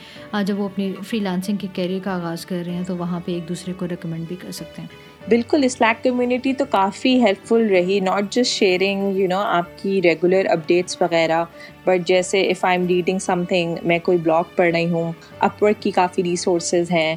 جب 0.46 0.60
وہ 0.60 0.64
اپنی 0.64 0.92
فری 1.06 1.18
لانسنگ 1.18 1.56
کے 1.56 1.66
کیریئر 1.72 2.00
کا 2.04 2.14
آغاز 2.14 2.46
کر 2.46 2.62
رہے 2.66 2.74
ہیں 2.74 2.84
تو 2.86 2.96
وہاں 2.96 3.20
پہ 3.24 3.32
ایک 3.32 3.48
دوسرے 3.48 3.72
کو 3.72 3.88
ریکمینڈ 3.88 4.28
بھی 4.28 4.36
کر 4.36 4.52
سکتے 4.52 4.82
ہیں۔ 4.82 5.09
بالکل 5.28 5.64
اسلیک 5.64 6.02
کمیونٹی 6.04 6.52
تو 6.52 6.64
کافی 6.70 7.14
ہیلپ 7.22 7.46
فل 7.46 7.66
رہی 7.70 7.98
not 8.00 8.30
just 8.32 8.50
sharing 8.50 9.16
you 9.16 9.26
know 9.28 9.38
آپ 9.38 9.64
کی 9.82 10.00
ریگولر 10.02 10.46
اپڈیٹس 10.50 11.00
وغیرہ 11.02 11.44
بٹ 11.84 12.06
جیسے 12.06 12.40
if 12.50 12.64
I 12.64 12.78
am 12.78 12.86
reading 12.86 13.18
something 13.48 13.76
میں 13.82 13.98
کوئی 13.98 14.18
بلاگ 14.18 14.56
پڑھ 14.56 14.70
رہی 14.72 14.90
ہوں 14.90 15.12
اپ 15.38 15.62
ورک 15.62 15.82
کی 15.82 15.90
کافی 15.90 16.22
ریسورسز 16.22 16.90
ہیں 16.90 17.14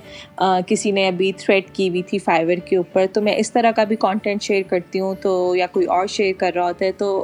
کسی 0.68 0.92
نے 0.92 1.08
ابھی 1.08 1.32
تھریڈ 1.38 1.70
کی 1.74 1.90
ہوئی 1.90 2.02
تھی 2.02 2.20
فائیور 2.20 2.58
کے 2.66 2.78
اوپر، 2.78 3.06
تو 3.14 3.22
میں 3.22 3.36
اس 3.38 3.52
طرح 3.54 3.72
کا 3.76 3.84
بھی 3.84 3.96
کانٹینٹ 4.00 4.44
شیئر 4.44 4.64
کرتی 4.70 5.00
ہوں، 5.00 5.16
تو 5.22 5.56
یا 5.56 5.68
کوئی 5.72 5.86
اور 5.86 6.08
شیئر 6.08 6.34
کر 6.38 6.52
رہا 6.56 6.66
ہوتا 6.66 6.86
ہے، 6.86 6.92
تو 6.92 7.24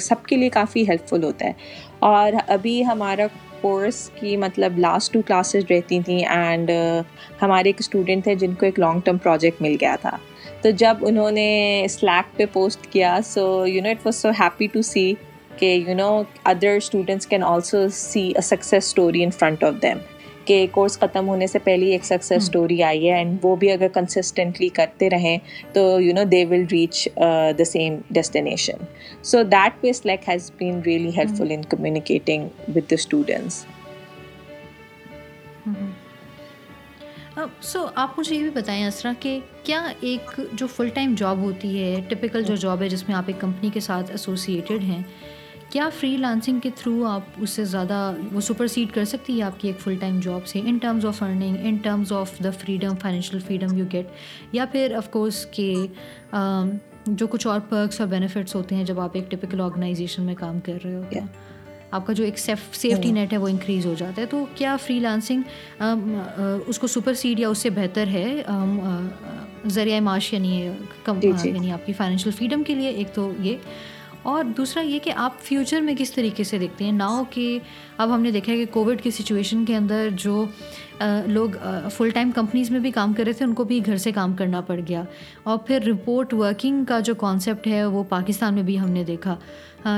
سب 0.00 0.24
کے 0.26 0.36
لیے 0.36 0.48
کافی 0.50 0.88
ہیلپ 0.88 1.08
فل 1.08 1.24
ہوتا 1.24 1.46
ہے۔ 1.46 1.52
اور 1.98 2.32
ابھی 2.46 2.84
ہمارا 2.86 3.26
کورس 3.60 4.10
کی 4.20 4.36
مطلب 4.36 4.78
لاسٹ 4.78 5.12
ٹو 5.12 5.20
کلاسز 5.26 5.70
رہتی 5.70 6.00
تھیں 6.04 6.18
اینڈ 6.18 6.70
uh, 6.70 7.02
ہمارے 7.42 7.68
ایک 7.68 7.76
اسٹوڈنٹ 7.78 8.24
تھے 8.24 8.34
جن 8.34 8.54
کو 8.54 8.66
ایک 8.66 8.78
لانگ 8.78 9.00
ٹرم 9.00 9.18
پروجیکٹ 9.18 9.62
مل 9.62 9.76
گیا 9.80 9.96
تھا۔ 10.00 10.16
تو 10.62 10.70
جب 10.70 10.96
انہوں 11.02 11.30
نے 11.30 11.86
سلیک 11.90 12.36
پہ 12.36 12.44
پوسٹ 12.52 12.86
کیا 12.92 13.18
so 13.24 13.66
you 13.66 13.82
know 13.82 13.88
it 13.88 14.06
was 14.06 14.16
so 14.16 14.30
happy 14.40 14.66
to 14.72 14.82
see 14.82 15.12
کہ 15.58 15.74
you 15.86 15.94
know 15.94 16.10
other 16.44 16.76
students 16.76 17.26
can 17.26 17.42
also 17.44 17.86
see 17.92 18.28
a 18.28 18.40
success 18.40 18.84
story 18.84 19.24
in 19.24 19.30
front 19.30 19.64
of 19.64 19.82
them 19.82 19.98
کہ 20.44 20.66
کورس 20.72 20.98
ختم 20.98 21.28
ہونے 21.28 21.46
سے 21.46 21.58
پہلے 21.58 21.90
ایک 21.92 22.04
سکسیز 22.04 22.42
اسٹوری 22.42 22.82
آئی 22.82 23.08
ہے 23.08 23.16
اینڈ 23.16 23.38
وہ 23.42 23.54
بھی 23.56 23.70
اگر 23.72 23.88
کنسسٹنٹلی 23.94 24.68
کرتے 24.68 25.10
رہیں 25.10 25.36
تو 25.72 26.00
you 26.00 26.14
know 26.14 26.24
they 26.24 26.44
will 26.44 26.64
reach 26.72 27.08
the 27.58 27.64
same 27.64 27.96
destination 28.10 28.84
so 29.22 29.42
that 29.42 29.84
way 29.84 29.92
Slack 29.92 30.28
has 30.28 30.50
been 30.58 30.80
really 30.86 31.10
helpful 31.36 31.50
in 31.50 31.62
communicating 31.70 32.48
with 32.68 32.90
the 32.90 32.94
students 32.94 33.64
so 37.62 37.86
آپ 37.94 38.18
مجھے 38.18 38.34
یہ 38.36 38.40
بھی 38.40 38.50
بتائیں 38.50 38.84
اسرا 38.84 39.12
کہ 39.20 39.38
کیا 39.64 39.80
ایک 40.00 40.30
جو 40.52 40.66
فل 40.66 40.88
ٹائم 40.88 41.14
جاب 41.18 41.38
ہوتی 41.38 41.78
ہے 41.78 42.00
ٹپیکل 42.08 42.42
جو 42.42 42.56
جاب 42.56 42.82
ہے 42.82 42.88
جس 42.88 43.08
میں 43.08 43.16
آپ 43.16 43.24
ایک 43.26 43.40
کمپنی 43.40 43.70
کے 43.74 43.80
ساتھ 43.80 44.10
ایسوسیٹیڈ 44.10 44.82
ہیں 44.82 45.02
کیا 45.70 45.88
فری 46.00 46.16
لانسنگ 46.16 46.58
کے 46.58 46.70
تھرو 46.76 47.04
آپ 47.04 47.20
اس 47.36 47.50
سے 47.50 47.64
زیادہ 47.64 48.14
وہ 48.32 48.40
سپر 48.40 48.66
سیڈ 48.66 48.94
کر 48.94 49.04
سکتی 49.04 49.38
ہے 49.38 49.42
آپ 49.42 49.60
کی 49.60 49.68
ایک 49.68 49.80
فل 49.80 49.96
ٹائم 49.96 50.20
جاب 50.20 50.46
سے 50.46 50.60
in 50.64 50.76
terms 50.76 51.06
of 51.06 51.22
earning 51.22 51.56
in 51.62 51.76
terms 51.76 52.12
of 52.12 52.38
the 52.44 52.50
freedom 52.50 52.96
financial 52.96 53.40
freedom 53.40 53.78
you 53.78 53.84
get 53.92 54.06
یا 54.52 54.64
پھر 54.72 54.94
آف 54.96 55.10
کورس 55.10 55.46
کہ 55.50 55.86
جو 57.06 57.26
کچھ 57.26 57.46
اور 57.46 57.60
پرکس 57.68 58.00
اور 58.00 58.08
بینیفٹس 58.08 58.54
ہوتے 58.54 58.74
ہیں 58.74 58.84
جب 58.84 59.00
آپ 59.00 59.10
ایک 59.12 59.30
ٹپکل 59.30 59.60
آرگنائزیشن 59.60 60.22
میں 60.22 60.34
کام 60.34 60.60
کر 60.60 60.78
رہے 60.84 60.96
ہوتے 60.96 61.18
ہیں 61.18 61.26
آپ 61.90 62.06
کا 62.06 62.12
جو 62.12 62.24
ایک 62.24 62.38
سیفٹی 62.38 63.12
نیٹ 63.12 63.32
ہے 63.32 63.38
وہ 63.38 63.48
انکریز 63.48 63.86
ہو 63.86 63.94
جاتا 63.98 64.22
ہے۔ 64.22 64.26
تو 64.26 64.44
کیا 64.54 64.76
فری 64.76 64.98
لانسنگ 65.00 65.42
اس 66.66 66.78
کو 66.78 66.86
سپر 66.86 67.14
سیڈ 67.14 67.40
یا 67.40 67.48
اس 67.48 67.58
سے 67.58 67.70
بہتر 67.70 68.06
ہے؟ 68.06 68.42
ذریعہ 69.66 70.00
معاش 70.00 70.32
یعنی 70.32 70.68
کم 71.04 71.20
جی، 71.20 71.32
جی۔ 71.42 71.48
یعنی 71.48 71.72
آپ 71.72 71.86
کی 71.86 71.92
فائنینشیل 71.92 72.32
فریڈم 72.32 72.62
کے 72.62 72.74
لیے 72.74 72.88
ایک 72.88 73.14
تو 73.14 73.32
یہ۔ 73.40 73.56
اور 74.22 74.44
دوسرا 74.44 74.82
یہ 74.82 74.98
کہ 75.02 75.12
آپ 75.16 75.40
فیوچر 75.40 75.80
میں 75.80 75.94
کس 75.98 76.12
طریقے 76.12 76.44
سے 76.44 76.58
دیکھتے 76.58 76.84
ہیں؟ 76.84 76.92
ناؤ 76.92 77.22
کہ 77.30 77.58
اب 77.96 78.14
ہم 78.14 78.22
نے 78.22 78.30
دیکھا 78.30 78.52
ہے 78.52 78.56
کہ 78.56 78.64
کووڈ 78.72 79.00
کی 79.00 79.10
سچویشن 79.10 79.64
کے 79.64 79.76
اندر 79.76 80.08
جو 80.16 80.44
لوگ 81.26 81.48
فل 81.92 82.10
ٹائم 82.10 82.30
کمپنیز 82.30 82.70
میں 82.70 82.80
بھی 82.80 82.90
کام 82.90 83.12
کر 83.12 83.24
رہے 83.24 83.32
تھے، 83.32 83.44
ان 83.44 83.54
کو 83.54 83.64
بھی 83.64 83.80
گھر 83.86 83.96
سے 83.96 84.12
کام 84.12 84.34
کرنا 84.34 84.60
پڑ 84.60 84.80
گیا۔ 84.88 85.02
اور 85.42 85.58
پھر 85.58 85.80
رپورٹ 85.86 86.34
ورکنگ 86.34 86.84
کا 86.84 87.00
جو 87.00 87.14
کانسیپٹ 87.14 87.66
ہے، 87.66 87.84
وہ 87.84 88.04
پاکستان 88.04 88.54
میں 88.54 88.62
بھی 88.62 88.80
ہم 88.80 88.90
نے 88.90 89.04
دیکھا 89.04 89.36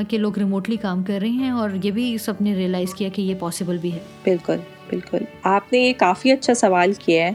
کہ 0.09 0.19
لوگ 0.19 0.39
ریموٹلی 0.39 0.77
کام 0.77 1.03
کر 1.03 1.19
رہے 1.23 1.29
ہیں 1.29 1.51
اور 1.51 1.71
یہ 1.83 1.91
بھی 1.91 2.19
سب 2.19 2.35
نے 2.41 2.55
ریئلائز 2.55 2.95
کیا 2.95 3.09
کہ 3.13 3.23
یہ 3.23 3.35
پاسبل 3.39 3.79
بھی 3.79 3.93
ہے۔ 3.93 3.99
بالکل 4.25 4.57
بالکل۔ 4.89 5.19
آپ 5.43 5.73
نے 5.73 5.79
یہ 5.79 5.93
کافی 5.99 6.33
اچھا 6.33 6.55
سوال 6.55 6.93
کیا 6.99 7.25
ہے۔ 7.25 7.33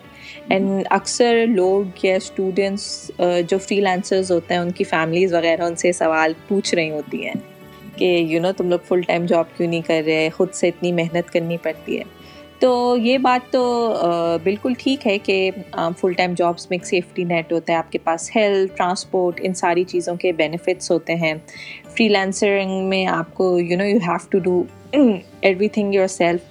اینڈ 0.50 0.88
اکثر 0.90 1.46
لوگ 1.48 2.06
یا 2.06 2.16
اسٹوڈنٹس 2.16 3.12
جو 3.50 3.58
فری 3.58 3.80
لانسرز 3.82 4.32
ہوتے 4.32 4.54
ہیں، 4.54 4.62
ان 4.62 4.72
کی 4.72 4.84
فیملیز 4.84 5.34
وغیرہ 5.34 5.62
ان 5.62 5.76
سے 5.76 5.92
سوال 5.92 6.34
پوچھ 6.48 6.74
رہی 6.76 6.90
ہوتی 6.92 7.26
ہیں 7.26 7.34
کہ 7.96 8.06
یو 8.30 8.42
نو 8.42 8.52
تم 8.58 8.70
لوگ 8.70 8.80
فل 8.88 9.02
ٹائم 9.02 9.26
جاب 9.26 9.58
کیوں 9.58 9.68
نہیں 9.70 9.82
کر 9.82 10.02
رہے؟ 10.06 10.30
خود 10.30 10.54
سے 10.54 10.68
اتنی 10.68 10.92
محنت 10.92 11.32
کرنی 11.34 11.58
پڑتی 11.58 11.98
ہے۔ 11.98 12.04
تو 12.60 12.96
یہ 12.98 13.18
بات 13.18 13.52
تو 13.52 13.64
بالکل 14.44 14.74
ٹھیک 14.78 15.06
ہے 15.08 15.18
کہ 15.18 15.50
فل 16.00 16.14
ٹائم 16.14 16.34
جابس 16.38 16.70
میں 16.70 16.78
ایک 16.78 16.86
سیفٹی 16.88 17.24
نیٹ 17.24 17.52
ہوتا 17.54 17.74
ہے، 17.74 17.78
آپ 17.78 17.92
کے 17.92 17.98
پاس 18.04 18.30
ہیلتھ 18.36 18.76
ٹرانسپورٹ 18.76 19.40
ان 19.44 19.54
ساری 19.54 19.84
چیزوں 19.84 20.16
کے 20.16 20.32
بینیفٹس 20.32 20.92
ہوتے 20.92 21.16
ہیں۔ 21.16 21.34
فری 21.88 22.08
لانسرنگ 22.08 22.88
میں 22.90 23.06
آپ 23.08 23.34
کو 23.34 23.60
you 23.60 23.78
know 23.78 23.86
you 23.86 23.98
have 24.08 24.28
to 24.30 24.40
do 24.40 24.64
everything 25.68 25.94
yourself 26.08 26.42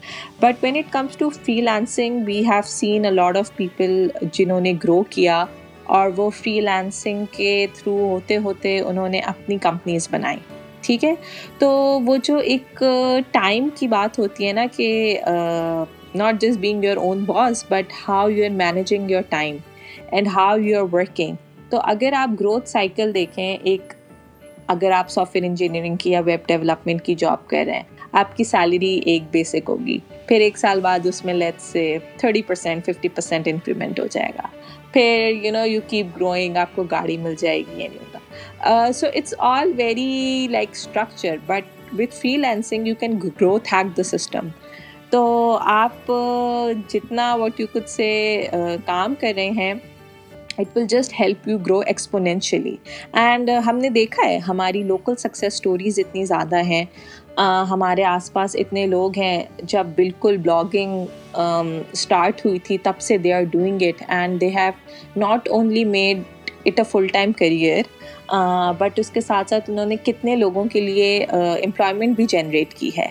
but 0.40 0.64
when 0.64 0.76
it 0.76 0.92
comes 0.92 1.16
to 1.16 1.28
freelancing 1.60 2.24
we 2.26 2.40
have 2.40 2.60
seen 2.64 3.04
a 3.04 3.10
lot 3.10 3.36
of 3.36 3.56
people 3.56 4.08
جنہوں 4.32 4.60
نے 4.60 4.72
گرو 4.84 5.02
کیا 5.02 5.44
اور 5.84 6.10
وہ 6.16 6.30
فری 6.30 6.60
لانسنگ 6.60 7.24
کے 7.30 7.66
تھرو 7.74 7.96
ہوتے 8.08 8.36
ہوتے 8.36 8.78
انہوں 8.80 9.08
نے 9.08 9.18
اپنی 9.18 9.58
کمپنیز 9.58 10.08
بنائی۔ 10.10 10.36
ٹھیک 10.80 11.04
ہے؟ 11.04 11.14
تو 11.58 11.68
وہ 12.06 12.16
جو 12.24 12.36
ایک 12.36 12.84
ٹائم 13.30 13.68
کی 13.74 13.88
بات 13.88 14.18
ہوتی 14.18 14.46
ہے 14.48 14.52
نا 14.52 14.66
کہ 14.76 15.20
not 16.14 16.40
just 16.40 16.58
being 16.58 16.84
your 16.84 16.96
own 16.96 17.24
boss 17.26 17.64
but 17.68 17.92
how 18.08 18.28
you 18.28 18.44
are 18.44 18.50
managing 18.50 19.10
your 19.10 19.22
time 19.28 19.56
and 20.10 20.26
how 20.26 20.56
you 20.58 20.78
are 20.78 20.94
working 20.94 21.36
تو 21.70 21.80
اگر 21.84 22.12
آپ 22.12 22.30
گروتھ 22.40 22.68
سائیکل 22.68 23.14
دیکھیں، 23.14 23.56
ایک 23.62 23.92
اگر 24.68 24.90
آپ 24.90 25.10
سافٹ 25.10 25.34
ویئر 25.34 25.44
انجینئرنگ 25.44 25.96
کی 25.96 26.10
یا 26.10 26.20
ویب 26.20 26.46
ڈیولپمنٹ 26.46 27.02
کی 27.02 27.14
جاب 27.14 27.46
کر 27.48 27.64
رہے 27.66 27.74
ہیں، 27.74 27.82
آپ 28.12 28.36
کی 28.36 28.44
سیلری 28.44 29.00
ایک 29.04 29.22
بیسک 29.30 29.68
ہوگی۔ 29.68 29.98
پھر 30.26 30.40
ایک 30.40 30.58
سال 30.58 30.80
بعد 30.80 31.06
اس 31.06 31.24
میں 31.24 31.34
let's 31.34 31.60
say 31.60 31.98
thirty 32.16 32.42
percent 32.42 32.86
fifty 32.86 33.08
percent 33.08 33.48
increment 33.48 34.00
ہو 34.00 34.06
جائے 34.06 34.30
گا۔ 34.38 34.46
پھر 34.92 35.30
you 35.42 35.52
know 35.52 35.64
you 35.66 35.80
keep 35.88 36.06
growing 36.16 36.56
آپ 36.56 36.74
کو 36.74 36.82
گاڑی 36.82 37.16
مل 37.16 37.34
جائے 37.38 37.58
گی 37.58 37.82
یا 37.82 37.88
نہیں 37.88 37.98
ہوگا 37.98 38.92
so 38.92 39.06
it's 39.14 39.34
all 39.38 39.72
very 39.76 40.46
like 40.50 40.68
structure 40.72 41.36
but 41.46 41.94
with 41.98 42.14
freelancing 42.36 42.86
you 42.86 42.94
can 43.00 43.18
growth 43.24 43.74
hack 43.74 43.96
the 43.96 44.02
system 44.02 44.48
تو 45.10 45.26
آپ 45.62 46.12
جتنا 46.88 47.34
واٹ 47.34 47.60
یو 47.60 47.66
کچھ 47.72 47.90
سے 47.90 48.08
کام 48.84 49.14
کر 49.20 49.32
رہے 49.36 49.50
ہیں 49.50 49.74
it 50.58 50.76
will 50.76 50.86
just 50.88 51.12
help 51.20 51.48
you 51.48 51.58
grow 51.58 51.78
exponentially 51.78 52.76
and 53.14 53.50
ہم 53.66 53.78
نے 53.78 53.88
دیکھا 53.90 54.28
ہے، 54.28 54.38
ہماری 54.38 54.82
لوکل 54.82 55.16
سکسیز 55.16 55.52
اسٹوریز 55.52 55.98
اتنی 55.98 56.24
زیادہ 56.24 56.62
ہیں. 56.64 56.84
ہمارے 57.70 58.04
آس 58.04 58.32
پاس 58.32 58.56
اتنے 58.58 58.86
لوگ 58.86 59.18
ہیں، 59.18 59.42
جب 59.62 59.86
بالکل 59.96 60.36
بلاگنگ 60.36 61.04
اسٹارٹ 61.92 62.44
ہوئی 62.46 62.58
تھی، 62.58 62.78
تب 62.78 63.00
سے 63.00 63.18
they 63.18 63.32
are 63.32 63.42
doing 63.42 63.82
it 63.82 64.02
and 64.08 64.40
they 64.40 64.48
have 64.48 65.18
not 65.20 65.48
only 65.48 65.84
made 65.86 66.22
it 66.64 66.78
a 66.78 66.84
full 66.84 67.06
time 67.06 67.32
career 67.32 67.94
but 68.78 68.98
اس 68.98 69.10
کے 69.10 69.20
ساتھ 69.20 69.50
ساتھ 69.50 69.70
انہوں 69.70 69.86
نے 69.86 69.96
کتنے 70.04 70.36
لوگوں 70.36 70.64
کے 70.64 70.80
لیے 70.80 71.24
امپلائمنٹ 71.24 72.16
بھی 72.16 72.26
جنریٹ 72.26 72.74
کی 72.74 72.90
ہے 72.98 73.06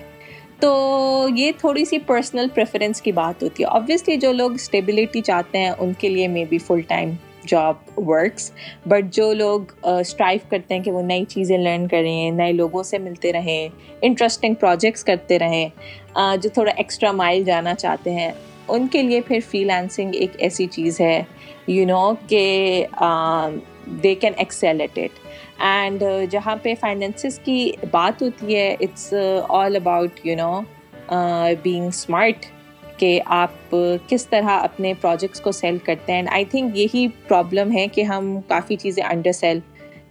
تو 0.59 1.27
یہ 1.35 1.51
تھوڑی 1.57 1.85
سی 1.85 1.97
پرسنل 1.99 2.47
پریفرنس 2.53 3.01
کی 3.01 3.11
بات 3.11 3.43
ہوتی 3.43 3.63
ہے. 3.63 3.69
آبویسلی 3.69 4.17
جو 4.17 4.31
لوگ 4.31 4.51
اسٹیبلٹی 4.53 5.21
چاہتے 5.21 5.57
ہیں، 5.57 5.71
ان 5.79 5.93
کے 5.93 6.09
لیے 6.09 6.27
maybe 6.49 6.57
full 6.57 6.81
time 6.81 7.11
job 7.47 7.99
works 7.99 8.51
but 8.87 9.13
جو 9.13 9.31
لوگ 9.33 9.71
اسٹرائیو 9.83 10.39
کرتے 10.49 10.73
ہیں 10.75 10.81
کہ 10.83 10.91
وہ 10.91 11.01
نئی 11.01 11.25
چیزیں 11.25 11.57
لرن 11.57 11.87
کریں، 11.87 12.31
نئے 12.31 12.51
لوگوں 12.53 12.83
سے 12.83 12.97
ملتے 12.97 13.33
رہیں 13.33 13.67
انٹرسٹنگ 14.01 14.53
پروجیکٹس 14.59 15.03
کرتے 15.03 15.39
رہیں 15.39 15.67
جو 16.41 16.49
تھوڑا 16.53 16.71
ایکسٹرا 16.77 17.11
مائل 17.11 17.43
جانا 17.43 17.73
چاہتے 17.75 18.13
ہیں، 18.13 18.31
ان 18.67 18.87
کے 18.91 19.01
لیے 19.01 19.21
پھر 19.21 19.39
فری 19.49 19.63
لانسنگ 19.63 20.15
ایک 20.15 20.31
ایسی 20.37 20.65
چیز 20.71 20.99
ہے 21.01 21.21
یو 21.67 21.85
نو 21.87 22.13
کہ 22.27 22.85
they 24.03 24.13
can 24.15 24.33
excel 24.37 24.81
at 24.81 24.97
it 24.97 25.19
and 25.61 26.03
جہاں 26.31 26.55
پہ 26.63 26.73
فائنینسز 26.79 27.39
کی 27.43 27.71
بات 27.91 28.21
ہوتی 28.21 28.55
ہے 28.55 28.75
it's 28.79 29.13
all 29.49 29.75
about 29.75 30.19
you 30.23 30.35
know 30.35 30.59
being 31.63 31.87
smart 31.87 32.45
کہ 32.97 33.19
آپ 33.25 33.75
کس 34.07 34.25
طرح 34.27 34.49
اپنے 34.49 34.93
پروجیکٹس 35.01 35.41
کو 35.41 35.51
سیل 35.51 35.77
کرتے 35.77 36.11
ہیں. 36.11 36.19
اینڈ 36.19 36.29
آئی 36.31 36.45
تھنک 36.45 36.77
یہی 36.77 37.07
پرابلم 37.27 37.71
ہے 37.71 37.87
کہ 37.87 38.03
ہم 38.03 38.37
کافی 38.47 38.75
چیزیں 38.75 39.03
انڈر 39.03 39.31
سیل 39.31 39.59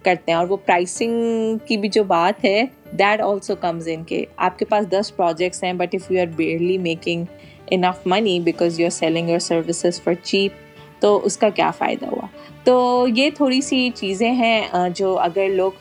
کرتے 0.03 0.31
ہیں 0.31 0.37
اور 0.39 0.47
وہ 0.47 0.57
پرائسنگ 0.65 1.57
کی 1.57 1.77
بھی 1.77 1.89
جو 1.89 2.03
بات 2.03 2.43
ہے 2.45 2.63
دیٹ 2.91 3.21
آلسو 3.21 3.55
کمز 3.55 3.87
ان 3.87 4.03
کہ 4.03 4.25
آپ 4.37 4.59
کے 4.59 4.65
پاس 4.65 4.89
دس 4.91 5.15
پروجیکٹس 5.15 5.63
ہیں 5.63 5.73
but 5.73 5.95
if 5.95 6.11
you 6.11 6.19
are 6.21 6.27
barely 6.35 6.77
making 6.77 7.25
enough 7.71 8.05
money 8.05 8.39
because 8.39 8.79
you 8.79 8.85
are 8.85 8.89
selling 8.89 9.29
your 9.29 9.39
services 9.39 10.01
for 10.01 10.13
cheap 10.23 11.01
تو 11.01 11.19
اس 11.23 11.37
کا 11.37 11.49
کیا 11.49 11.71
فائدہ 11.71 12.05
ہوا؟ 12.05 12.27
تو 12.63 13.07
یہ 13.15 13.29
تھوڑی 13.29 13.61
سی 13.61 13.89
چیزیں 13.95 14.31
ہیں 14.33 14.89
جو 14.95 15.17
اگر 15.19 15.49
لوگ 15.49 15.71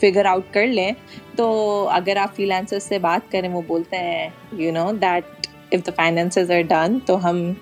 فگر 0.00 0.24
آؤٹ 0.24 0.52
کر 0.54 0.66
لیں، 0.66 0.90
تو 1.36 1.46
اگر 1.92 2.16
آپ 2.16 2.34
فری 2.36 2.46
لانسر 2.46 2.78
سے 2.78 2.98
بات 2.98 3.30
کریں، 3.32 3.48
وہ 3.48 3.60
بولتے 3.66 3.96
ہیں 3.96 4.28
you 4.52 4.72
know 4.72 4.90
that 4.92 5.33
if 5.72 5.86
the 5.86 5.92
finances 5.96 6.50
are 6.50 6.62
done 6.68 6.98
تو 7.06 7.28
ہم 7.28 7.52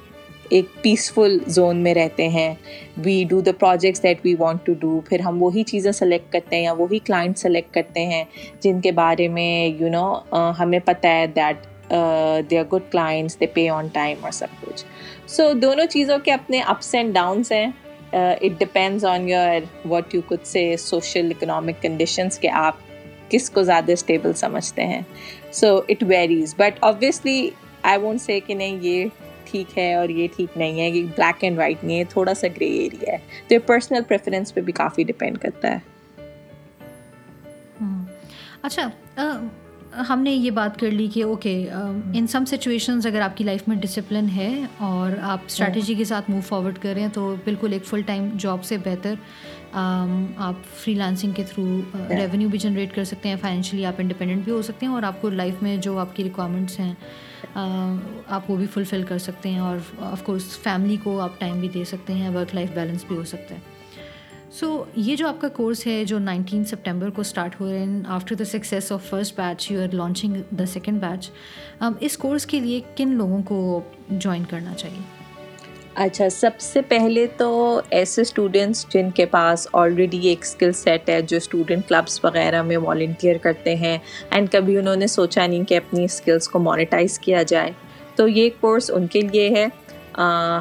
ایک 0.48 0.66
پیسفل 0.82 1.38
زون 1.46 1.76
میں 1.76 1.94
رہتے 1.94 2.28
ہیں۔ 2.28 2.54
We 3.04 3.24
do 3.28 3.40
the 3.40 3.52
projects 3.58 4.02
that 4.02 4.18
we 4.24 4.34
want 4.38 4.66
to 4.66 4.72
do 4.80 5.00
پھر 5.08 5.20
ہم 5.20 5.42
وہی 5.42 5.62
چیزیں 5.62 5.92
سلیکٹ 5.92 6.32
کرتے 6.32 6.56
ہیں 6.56 6.62
یا 6.62 6.72
وہی 6.72 6.98
کلائنٹ 6.98 7.38
سلیکٹ 7.38 7.74
کرتے 7.74 8.04
ہیں 8.06 8.24
جن 8.60 8.80
کے 8.80 8.92
بارے 8.92 9.28
میں 9.28 9.66
یو 9.80 9.88
نو 9.88 10.14
ہمیں 10.60 10.78
پتہ 10.78 11.06
ہے 11.06 11.26
that 11.26 11.66
they 12.50 12.58
are 12.58 12.64
good 12.72 12.90
clients 12.92 13.40
they 13.40 13.46
pay 13.46 13.68
on 13.68 13.86
time 13.92 14.18
اور 14.20 14.32
سب 14.32 14.46
کچھ۔ 14.60 14.84
سو 15.26 15.52
دونوں 15.52 15.86
چیزوں 15.86 16.18
کے 16.18 16.32
اپنے 16.32 16.60
اپس 16.60 16.94
اینڈ 16.94 17.14
ڈاؤنس 17.14 17.52
ہیں۔ 17.52 17.66
It 18.12 18.60
depends 18.60 19.04
on 19.04 19.28
your 19.28 19.88
what 19.88 20.14
you 20.14 20.20
could 20.20 20.46
say 20.46 20.74
social 20.78 21.30
economic 21.30 21.82
conditions 21.82 22.38
کہ 22.38 22.48
آپ 22.48 22.74
کس 23.28 23.50
کو 23.50 23.62
زیادہ 23.62 23.92
اسٹیبل 23.92 24.32
سمجھتے 24.32 24.86
ہیں۔ 24.86 25.00
So 25.52 25.76
it 25.88 26.04
varies 26.08 26.54
but 26.58 26.78
obviously 26.80 27.50
I 27.82 27.98
won't 27.98 28.20
say 28.20 28.40
کہ 28.40 28.54
نہیں 28.54 28.78
یہ 28.80 29.04
ٹھیک 29.44 29.78
ہے 29.78 29.94
اور 29.94 30.08
یہ 30.08 30.28
ٹھیک 30.36 30.56
نہیں 30.56 30.80
ہے 30.80 30.88
یہ 30.88 31.02
بلیک 31.02 31.44
اینڈ 31.44 31.58
وائٹ 31.58 31.84
نہیں 31.84 31.98
ہے 31.98 32.04
تھوڑا 32.04 32.34
سا 32.34 32.46
گرے 32.46 32.66
ایریا 32.66 33.12
ہے۔ 33.12 33.18
تو 33.48 33.54
یہ 33.54 33.58
پرسنل 33.58 34.02
پریفرنس 34.08 34.54
پہ 34.54 34.60
بھی 34.60 34.72
کافی 34.72 35.04
ڈپینڈ 35.04 35.38
کرتا 35.38 35.76
ہے۔ 35.76 35.92
اچھا 38.62 38.90
ہم 40.08 40.20
نے 40.22 40.30
یہ 40.30 40.50
بات 40.50 40.80
کر 40.80 40.90
لی 40.90 41.08
کہ 41.14 41.22
اوکے 41.22 41.66
ان 42.14 42.26
سم 42.26 42.44
سچویشنز 42.44 43.06
اگر 43.06 43.20
آپ 43.20 43.36
کی 43.36 43.44
لائف 43.44 43.62
میں 43.66 43.76
ڈسپلن 43.76 44.26
ہے 44.36 44.60
اور 44.78 45.10
آپ 45.22 45.40
اسٹریٹجی 45.46 45.94
کے 45.94 46.04
ساتھ 46.04 46.30
موو 46.30 46.40
فارورڈ 46.40 46.78
کریں 46.78 47.08
تو 47.12 47.34
بالکل 47.44 47.72
ایک 47.72 47.84
فل 47.84 48.02
ٹائم 48.02 48.28
جاب 48.38 48.64
سے 48.64 48.76
بہتر 48.76 49.14
آپ 50.36 50.54
فری 50.76 50.94
لانسنگ 50.94 51.32
کے 51.32 51.42
تھرو 51.42 51.80
ریونیو 52.10 52.48
بھی 52.48 52.58
جنریٹ 52.58 52.94
کر 52.94 53.04
سکتے 53.04 53.28
ہیں 53.28 53.36
فائنینشلی 53.40 53.86
آپ 53.86 53.94
انڈیپینڈنٹ 53.98 54.44
بھی 54.44 54.52
ہو 54.52 54.62
سکتے 54.62 54.86
ہیں 54.86 54.92
اور 54.92 55.02
آپ 55.02 55.22
کو 55.22 55.30
لائف 55.30 55.54
میں 55.62 55.76
جو 55.76 55.98
آپ 55.98 56.16
کی 56.16 56.24
ریکوائرمنٹس 56.24 56.80
ہیں 56.80 56.94
آپ 57.54 58.50
وہ 58.50 58.56
بھی 58.56 58.66
فلفل 58.66 59.02
کر 59.02 59.18
سکتے 59.18 59.50
ہیں 59.50 59.58
اور 59.58 59.76
آف 60.00 60.22
کورس 60.22 60.58
فیملی 60.58 60.96
کو 61.02 61.20
آپ 61.20 61.40
ٹائم 61.40 61.60
بھی 61.60 61.68
دے 61.68 61.84
سکتے 61.84 62.12
ہیں 62.12 62.28
ورک 62.28 62.54
لائف 62.54 62.70
بیلنس 62.74 63.04
بھی 63.08 63.16
ہو 63.16 63.24
سکتا 63.24 63.54
ہے۔ 63.54 63.60
سو 64.50 64.84
یہ 64.96 65.16
جو 65.16 65.28
آپ 65.28 65.40
کا 65.40 65.48
کورس 65.48 65.86
ہے، 65.86 66.04
جو 66.04 66.18
نائنٹین 66.18 66.64
سپٹمبر 66.64 67.10
کو 67.10 67.20
اسٹارٹ 67.20 67.60
ہو 67.60 67.70
رہے 67.70 67.78
ہیں 67.78 68.02
after 68.08 68.34
the 68.34 68.44
success 68.44 68.92
of 68.92 69.04
first 69.04 69.36
batch 69.36 69.70
you 69.70 69.82
are 69.82 69.94
launching 69.94 70.54
the 70.54 70.66
second 70.66 71.00
batch 71.00 71.30
us 72.00 72.16
course 72.16 72.46
کے 72.46 72.60
لیے 72.60 72.80
کن 72.96 73.08
لوگوں 73.08 73.42
کو 73.42 73.80
جوائن 74.08 74.44
کرنا 74.44 74.74
چاہیے؟ 74.74 75.21
اچھا 75.94 76.28
سب 76.28 76.50
سے 76.58 76.82
پہلے 76.82 77.26
تو 77.36 77.80
ایسے 77.90 78.22
اسٹوڈنٹس 78.22 78.86
جن 78.88 79.10
کے 79.10 79.26
پاس 79.26 79.68
آلریڈی 79.72 80.26
ایک 80.28 80.38
اسکل 80.42 80.72
سیٹ 80.72 81.08
ہے، 81.08 81.22
جو 81.22 81.36
اسٹوڈنٹ 81.36 81.88
کلبس 81.88 82.24
وغیرہ 82.24 82.62
میں 82.62 82.76
والنٹیئر 82.76 83.36
کرتے 83.36 83.74
ہیں 83.74 83.98
اینڈ 84.30 84.52
کبھی 84.52 84.76
انہوں 84.78 84.96
نے 84.96 85.06
سوچا 85.06 85.46
نہیں 85.46 85.64
کہ 85.64 85.76
اپنی 85.76 86.04
اسکلس 86.04 86.48
کو 86.48 86.58
مانیٹائز 86.58 87.18
کیا 87.18 87.42
جائے۔ 87.42 87.70
تو 88.14 88.28
یہ 88.28 88.50
کورس 88.60 88.90
ان 88.94 89.06
کے 89.06 89.20
لیے 89.20 89.48
ہے۔ 89.50 89.66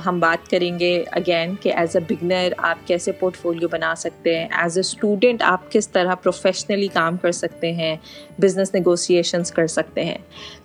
ہم 0.06 0.20
بات 0.20 0.50
کریں 0.50 0.80
گے 0.80 1.04
اگین 1.12 1.56
کہ 1.56 1.74
ایز 1.74 1.96
اے 1.96 2.14
بگنر 2.14 2.54
آپ 2.58 2.88
کیسے 2.88 3.12
پورٹ 3.12 3.38
فولیو 3.38 3.68
بنا 3.68 3.96
سکتے 3.96 4.38
ہیں؟ 4.40 4.48
ایز 4.52 4.78
اے 4.78 4.80
اسٹوڈنٹ 4.80 5.42
آپ 5.42 5.72
کس 5.72 5.90
طرح 5.90 6.16
پروفیشنلی 6.16 6.88
کام 6.88 7.18
کر 7.18 7.32
سکتے 7.32 7.72
ہیں؟ 7.74 7.96
بزنس 8.40 8.74
نیگوسیشنس 8.74 9.52
کر 9.52 9.68
سکتے 9.68 10.04
ہیں؟ 10.04 10.18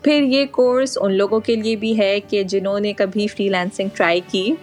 پھر 0.02 0.22
یہ 0.22 0.46
کورس 0.46 0.98
ان 1.00 1.12
لوگوں 1.12 1.40
کے 1.40 1.56
لیے 1.56 1.76
بھی 1.76 1.98
ہے 1.98 2.20
کہ 2.20 2.42
جنہوں 2.42 2.80
نے 2.80 2.92
کبھی 2.92 3.26
فری 3.26 3.48
لینسنگ 3.48 3.88
ٹرائی 3.94 4.20
کی 4.28 4.54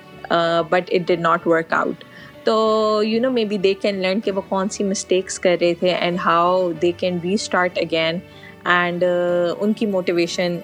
but 0.69 0.91
it 0.91 1.07
did 1.07 1.19
not 1.19 1.47
work 1.47 1.73
out 1.73 2.03
تو 2.43 3.01
you 3.05 3.21
know 3.21 3.31
maybe 3.45 3.57
they 3.57 3.73
can 3.73 3.95
learn 3.95 4.19
کہ 4.19 4.31
وہ 4.31 4.41
کون 4.49 4.69
سی 4.69 4.83
مسٹیکس 4.83 5.39
کر 5.39 5.55
رہے 5.62 5.73
تھے 5.73 5.89
and 5.89 6.17
how 6.25 6.71
they 6.71 6.91
can 6.91 7.19
restart 7.33 7.77
again 7.77 8.17
and 8.65 9.03
ان 9.59 9.73
کی 9.73 9.86
موٹیویشن 9.86 10.57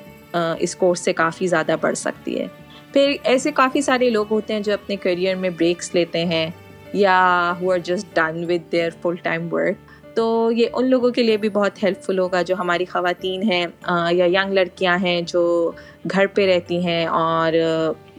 اس 0.59 0.75
کورس 0.75 0.99
سے 0.99 1.13
کافی 1.13 1.47
زیادہ 1.47 1.75
بڑھ 1.81 1.97
سکتی 1.97 2.39
ہے۔ 2.39 2.47
پھر 2.93 3.13
ایسے 3.23 3.51
کافی 3.51 3.81
سارے 3.81 4.09
لوگ 4.09 4.25
ہوتے 4.31 4.53
ہیں 4.53 4.59
جو 4.59 4.73
اپنے 4.73 4.95
کریئر 4.95 5.35
میں 5.35 5.49
بریکس 5.49 5.95
لیتے 5.95 6.25
ہیں 6.25 6.49
یا 6.93 7.53
who 7.61 7.71
are 7.71 7.77
just 7.77 8.15
done 8.15 8.43
with 8.49 8.71
their 8.71 8.89
full 9.01 9.15
time 9.23 9.53
work 9.53 10.15
تو 10.15 10.51
یہ 10.51 10.67
ان 10.73 10.89
لوگوں 10.89 11.09
کے 11.11 11.23
لیے 11.23 11.37
بھی 11.37 11.49
بہت 11.49 11.83
ہیلپ 11.83 12.01
فل 12.03 12.19
ہوگا 12.19 12.41
جو 12.41 12.55
ہماری 12.59 12.85
خواتین 12.85 13.43
ہیں 13.51 13.65
یا 14.11 14.25
ینگ 14.25 14.53
لڑکیاں 14.53 14.97
ہیں 14.97 15.21
جو 15.21 15.71
گھر 16.11 16.27
پہ 16.27 16.55
رہتی 16.55 16.85
ہیں 16.85 17.05
اور 17.05 17.53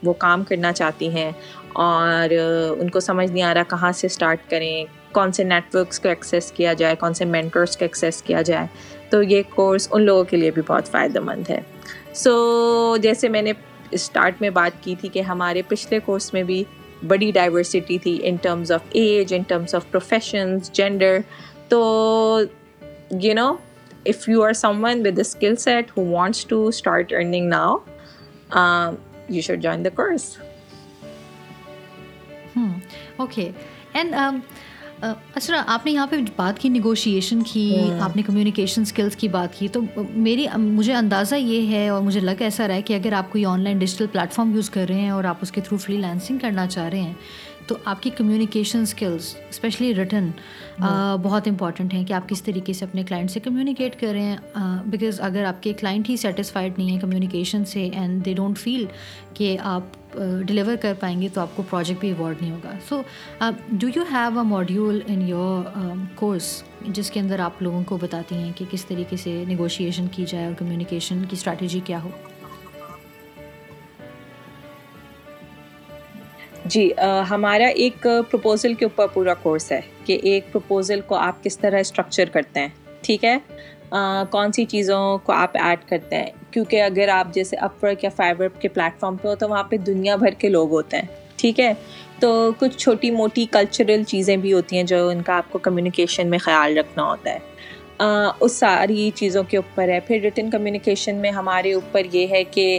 وہ 0.03 0.13
کام 0.13 0.45
کرنا 0.45 0.73
چاہتی 0.73 1.09
ہیں 1.09 1.31
اور 1.73 2.33
ان 2.79 2.91
کو 2.91 3.01
سمجھ 3.01 3.31
نہیں 3.33 3.43
آ 3.43 3.55
رہا 3.55 3.63
کہاں 3.63 3.93
سے 3.93 4.07
اسٹارٹ 4.07 4.51
کریں، 4.51 4.85
کون 5.13 5.33
سے 5.33 5.45
نیٹ 5.45 5.75
ورکس 5.75 6.01
کو 6.01 6.09
ایکسیس 6.09 6.53
کیا 6.53 6.73
جائے، 6.73 6.97
کون 6.97 7.15
سے 7.15 7.25
مینٹرس 7.25 7.77
کو 7.77 7.85
ایکسیس 7.85 8.23
کیا 8.23 8.43
جائے۔ 8.43 8.67
تو 9.11 9.23
یہ 9.23 9.43
کورس 9.55 9.89
ان 9.91 10.03
لوگوں 10.03 10.25
کے 10.25 10.37
لیے 10.37 10.51
بھی 10.51 10.63
بہت 10.67 10.89
فائدہ 10.89 11.21
مند 11.21 11.51
ہے۔ 11.51 11.61
سو 12.15 12.97
جیسے 13.03 13.29
میں 13.29 13.43
نے 13.43 13.53
اسٹارٹ 13.91 14.41
میں 14.41 14.51
بات 14.51 14.83
کی 14.85 14.95
تھی 15.01 15.09
کہ 15.09 15.21
ہمارے 15.21 15.63
پچھلے 15.63 15.99
کورس 16.01 16.33
میں 16.35 16.43
بھی 16.43 16.63
بڑی 17.07 17.31
ڈائیورسٹی 17.31 17.99
تھی 17.99 18.19
in 18.23 18.37
terms 18.37 18.73
of 18.73 18.81
age 18.93 19.35
in 19.35 19.43
terms 19.43 19.75
of 19.75 19.91
professions 19.91 20.71
gender 20.73 21.19
تو 21.69 21.81
you 23.21 23.35
know 23.35 23.53
if 24.07 24.29
you 24.29 24.43
are 24.43 24.53
someone 24.85 25.07
with 25.07 25.19
skill 25.19 25.57
set 25.57 25.91
who 25.97 26.05
wants 26.07 26.45
to 26.47 26.67
start 26.69 27.13
earning 27.13 27.49
now 27.49 27.77
you 29.29 29.41
should 29.41 29.63
join 29.63 29.85
the 29.85 29.91
course 29.95 30.37
okay 33.17 33.51
and 33.93 34.15
اچھا 35.03 35.63
آپ 35.67 35.87
نے 35.87 35.93
یہاں 35.93 36.07
پہ 36.07 36.17
بات 36.37 36.59
کی 36.59 36.69
negotiation 36.69 37.43
کی 37.43 37.77
آپ 38.01 38.17
نے 38.17 38.23
کمیونیکیشن 38.23 38.83
اسکلس 38.83 39.17
کی 39.17 39.29
بات 39.29 39.59
کی 39.59 39.69
تو 39.69 39.81
میری 39.97 40.47
مجھے 40.57 40.95
اندازہ 40.95 41.35
یہ 41.35 41.71
ہے 41.71 41.89
اور 41.89 42.03
مجھے 42.03 42.21
لگ 42.21 42.43
ایسا 42.43 42.69
رہا 42.69 42.75
ہے 42.75 42.83
کہ 42.83 42.95
اگر 42.95 43.13
آپ 43.13 43.31
کوئی 43.33 43.45
on 43.45 43.61
line 43.61 43.79
digital 43.79 44.07
platform 44.07 44.55
use 44.55 44.71
کر 44.71 44.85
رہے 44.89 45.01
ہیں 45.01 45.11
اور 45.11 45.25
آپ 45.25 45.37
اس 45.43 45.53
کے 45.53 45.61
تھرو 45.61 45.79
فری 45.79 45.97
لینسنگ 45.97 46.39
کرنا 46.39 46.67
چاہ 46.67 46.89
رہے 46.89 47.01
ہیں 47.01 47.13
تو 47.67 47.77
آپ 47.85 48.03
کی 48.03 48.11
کمیونیکیشن 48.11 48.81
اسکلس 48.81 49.35
اسپیشلی 49.51 49.95
ریٹرن 49.95 50.31
بہت 51.23 51.49
امپورٹنٹ 51.49 51.95
ہیں 51.95 52.05
کہ 52.05 52.13
آپ 52.13 52.29
کس 52.29 52.43
طریقے 52.43 52.73
سے 52.73 52.85
اپنے 52.85 53.03
کلائنٹ 53.03 53.31
سے 53.31 53.41
کمیونیکیٹ 53.41 54.01
کر 54.01 54.13
رہے 54.13 54.23
ہیں 54.23 54.37
بیکاز 54.87 55.21
اگر 55.21 55.45
آپ 55.45 55.63
کے 55.63 55.73
کلائنٹ 55.73 56.11
ہی 56.11 56.17
سیٹسفائڈ 56.17 56.79
نہیں 56.79 56.91
ہیں 56.91 57.01
کمیونیکیشن 57.01 57.65
سے 57.65 57.89
اینڈ 57.93 58.25
دے 58.25 58.35
ڈونٹ 58.35 58.59
فیل 58.59 58.85
کہ 59.35 59.57
آپ 59.63 59.83
ڈلیور 60.17 60.77
کر 60.83 60.93
پائیں 61.01 61.21
گے 61.23 61.29
تو 61.35 61.41
آپ 61.41 61.57
کو 61.57 61.63
پروجیکٹ 61.71 62.01
بھی 62.01 62.09
ایوارڈ 62.09 62.37
نہیں 62.41 62.51
ہوگا. 62.51 62.73
So 62.89 63.01
do 63.71 63.89
you 63.97 64.03
have 64.13 64.39
a 64.39 64.45
module 64.47 65.01
in 65.07 65.23
your 65.29 65.65
course 66.15 66.63
جس 66.89 67.11
کے 67.11 67.21
اندر 67.21 67.41
آپ 67.41 67.63
لوگوں 67.63 67.83
کو 67.87 67.97
بتاتی 67.97 68.35
ہیں 68.35 68.53
کہ 68.57 68.65
کس 68.71 68.85
طریقے 68.85 69.17
سے 69.17 69.43
نیگوشیشن 69.49 70.07
کی 70.13 70.25
جائے 70.29 70.45
اور 70.45 70.55
کمیونیکیشن 70.59 71.25
کی 71.25 71.37
اسٹریٹجی 71.37 71.81
کیا 71.85 72.03
ہو؟ 72.03 72.11
جی 76.65 76.91
ہمارا 77.31 77.67
ایک 77.67 78.03
پروپوزل 78.03 78.75
کے 78.75 78.85
اوپر 78.85 79.07
پورا 79.13 79.35
کورس 79.35 79.71
ہے 79.73 79.81
کہ 80.05 80.19
ایک 80.23 80.53
پروپوزل 80.53 81.01
کو 81.07 81.15
آپ 81.15 81.43
کس 81.45 81.59
طرح 81.59 81.81
اسٹرکچر 81.81 82.29
کرتے 82.33 82.61
ہیں، 82.61 82.69
ٹھیک 83.01 83.25
ہے؟ 83.25 83.37
کون 84.31 84.53
سی 84.53 84.65
چیزوں 84.65 85.19
کو 85.19 85.33
آپ 85.33 85.51
ایڈ 85.55 85.89
کرتے 85.89 86.17
ہیں؟ 86.17 86.31
کیونکہ 86.51 86.83
اگر 86.83 87.09
آپ 87.09 87.35
جیسے 87.35 87.57
اپ 87.57 87.85
ورک 87.85 88.05
یا 88.05 88.11
فائبر 88.17 88.49
کے 88.49 88.69
پلیٹفارم 88.69 89.17
پہ 89.17 89.29
ہو 89.29 89.35
تو 89.35 89.49
وہاں 89.49 89.63
پہ 89.63 89.77
دنیا 89.77 90.17
بھر 90.17 90.35
کے 90.39 90.49
لوگ 90.49 90.71
ہوتے 90.71 90.97
ہیں، 90.97 91.07
ٹھیک 91.37 91.61
ہے؟ 91.61 91.73
تو 92.21 92.51
کچھ 92.59 92.77
چھوٹی 92.77 93.11
موٹی 93.11 93.45
کلچرل 93.51 94.03
چیزیں 94.03 94.37
بھی 94.37 94.53
ہوتی 94.53 94.77
ہیں 94.77 94.85
جو 94.85 95.09
ان 95.09 95.23
کا 95.23 95.37
آپ 95.37 95.53
کو 95.53 95.59
کمیونیکیشن 95.59 96.31
میں 96.31 96.39
خیال 96.39 96.79
رکھنا 96.79 97.05
ہوتا 97.05 97.31
ہے۔ 97.31 97.39
اس 98.41 98.53
ساری 98.53 99.11
چیزوں 99.15 99.43
کے 99.43 99.57
اوپر 99.57 99.89
ہے۔ 99.89 99.99
پھر 100.01 100.21
ریٹن 100.23 100.51
کمیونیکیشن 100.51 101.17
میں 101.17 101.31
ہمارے 101.31 101.73
اوپر 101.73 102.03
یہ 102.13 102.27
ہے 102.31 102.45
کہ 102.45 102.79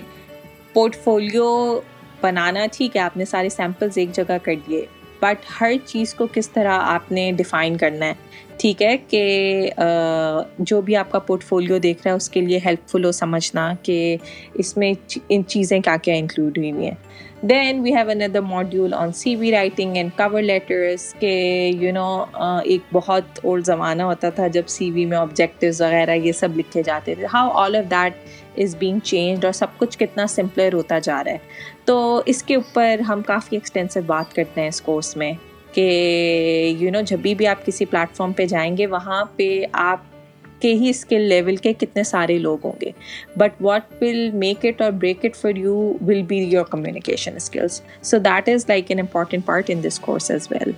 پورٹ 0.73 0.95
فولیو 0.95 1.79
بنانا 2.21 2.65
ٹھیک 2.71 2.95
ہے، 2.95 3.01
آپ 3.01 3.17
نے 3.17 3.25
سارے 3.25 3.49
سیمپلز 3.49 3.97
ایک 3.97 4.11
جگہ 4.11 4.37
کر 4.43 4.53
دیے۔ 4.67 4.85
بٹ 5.21 5.45
ہر 5.61 5.71
چیز 5.85 6.13
کو 6.13 6.27
کس 6.33 6.49
طرح 6.49 6.79
آپ 6.81 7.11
نے 7.11 7.31
ڈیفائن 7.37 7.77
کرنا 7.77 8.05
ہے؟ 8.05 8.13
ٹھیک 8.57 8.81
ہے 8.81 8.95
کہ 9.07 9.69
جو 10.59 10.81
بھی 10.81 10.95
آپ 10.95 11.11
کا 11.11 11.19
پورٹ 11.19 11.43
فولیو 11.43 11.77
دیکھ 11.77 12.01
رہا 12.05 12.11
ہے، 12.11 12.15
اس 12.15 12.29
کے 12.29 12.41
لیے 12.41 12.59
ہیلپ 12.65 12.89
فل 12.89 13.05
ہو 13.05 13.11
سمجھنا 13.11 13.73
کہ 13.83 14.15
اس 14.53 14.75
میں 14.77 14.93
ان 15.29 15.45
چیزیں 15.47 15.79
کیا 15.79 15.95
کیا 16.03 16.15
انکلوڈ 16.15 16.57
ہوئی 16.57 16.71
ہوئی 16.71 16.85
ہیں۔ 16.85 16.95
Then 17.49 17.79
we 17.81 17.93
have 17.95 18.09
another 18.09 18.41
module 18.41 18.93
on 18.93 19.11
C 19.13 19.35
V 19.35 19.51
writing 19.51 19.95
and 19.97 20.09
cover 20.17 20.41
letters 20.41 21.13
کہ 21.19 21.31
یو 21.79 21.91
نو 21.93 22.23
ایک 22.63 22.81
بہت 22.93 23.39
اولڈ 23.43 23.65
زمانہ 23.65 24.03
ہوتا 24.03 24.29
تھا 24.29 24.47
جب 24.47 24.67
سی 24.67 24.89
وی 24.91 25.05
میں 25.05 25.17
آبجیکٹیوز 25.17 25.81
وغیرہ 25.81 26.15
یہ 26.15 26.31
سب 26.31 26.57
لکھے 26.57 26.83
جاتے 26.83 27.15
تھے۔ 27.15 27.25
How 27.33 27.49
all 27.63 27.75
of 27.75 27.91
that 27.91 28.40
is 28.57 28.75
being 28.79 28.99
changed 28.99 29.45
اور 29.45 29.53
سب 29.53 29.67
کچھ 29.77 29.97
کتنا 29.97 30.27
سمپلر 30.27 30.73
ہوتا 30.73 30.99
جا 30.99 31.23
رہا 31.23 31.31
ہے۔ 31.31 31.37
تو 31.85 32.21
اس 32.25 32.43
کے 32.43 32.55
اوپر 32.55 32.99
ہم 32.99 33.21
کافی 33.21 33.55
ایکسٹینسو 33.55 33.99
بات 34.05 34.35
کرتے 34.35 34.61
ہیں 34.61 34.67
اس 34.67 34.81
کورس 34.81 35.17
میں 35.17 35.33
کہ 35.73 36.77
یو 36.79 36.91
نو 36.91 37.01
جب 37.01 37.17
بھی 37.17 37.47
آپ 37.47 37.65
کسی 37.65 37.85
پلیٹفارم 37.85 38.31
پہ 38.31 38.45
جائیں 38.45 38.77
گے، 38.77 38.87
وہاں 38.87 39.25
پہ 39.25 39.65
آپ 39.73 39.99
کے 40.59 40.73
ہی 40.73 40.89
اسکل 40.89 41.21
لیول 41.21 41.55
کے 41.55 41.73
کتنے 41.73 42.03
سارے 42.03 42.37
لوگ 42.37 42.57
ہوں 42.63 42.71
گے۔ 42.81 42.91
But 43.35 43.61
what 43.61 43.81
will 44.01 44.29
make 44.31 44.65
it 44.65 44.81
or 44.81 44.91
break 44.91 45.25
it 45.25 45.35
for 45.35 45.55
you 45.55 45.93
will 46.07 46.21
be 46.21 46.37
your 46.37 46.63
communication 46.63 47.35
skills 47.35 47.81
so 48.01 48.17
that 48.17 48.49
is 48.49 48.65
like 48.67 48.85
an 48.87 48.99
important 48.99 49.45
part 49.45 49.65
in 49.67 49.83
this 49.83 49.99
course 49.99 50.31
as 50.31 50.47
well 50.51 50.71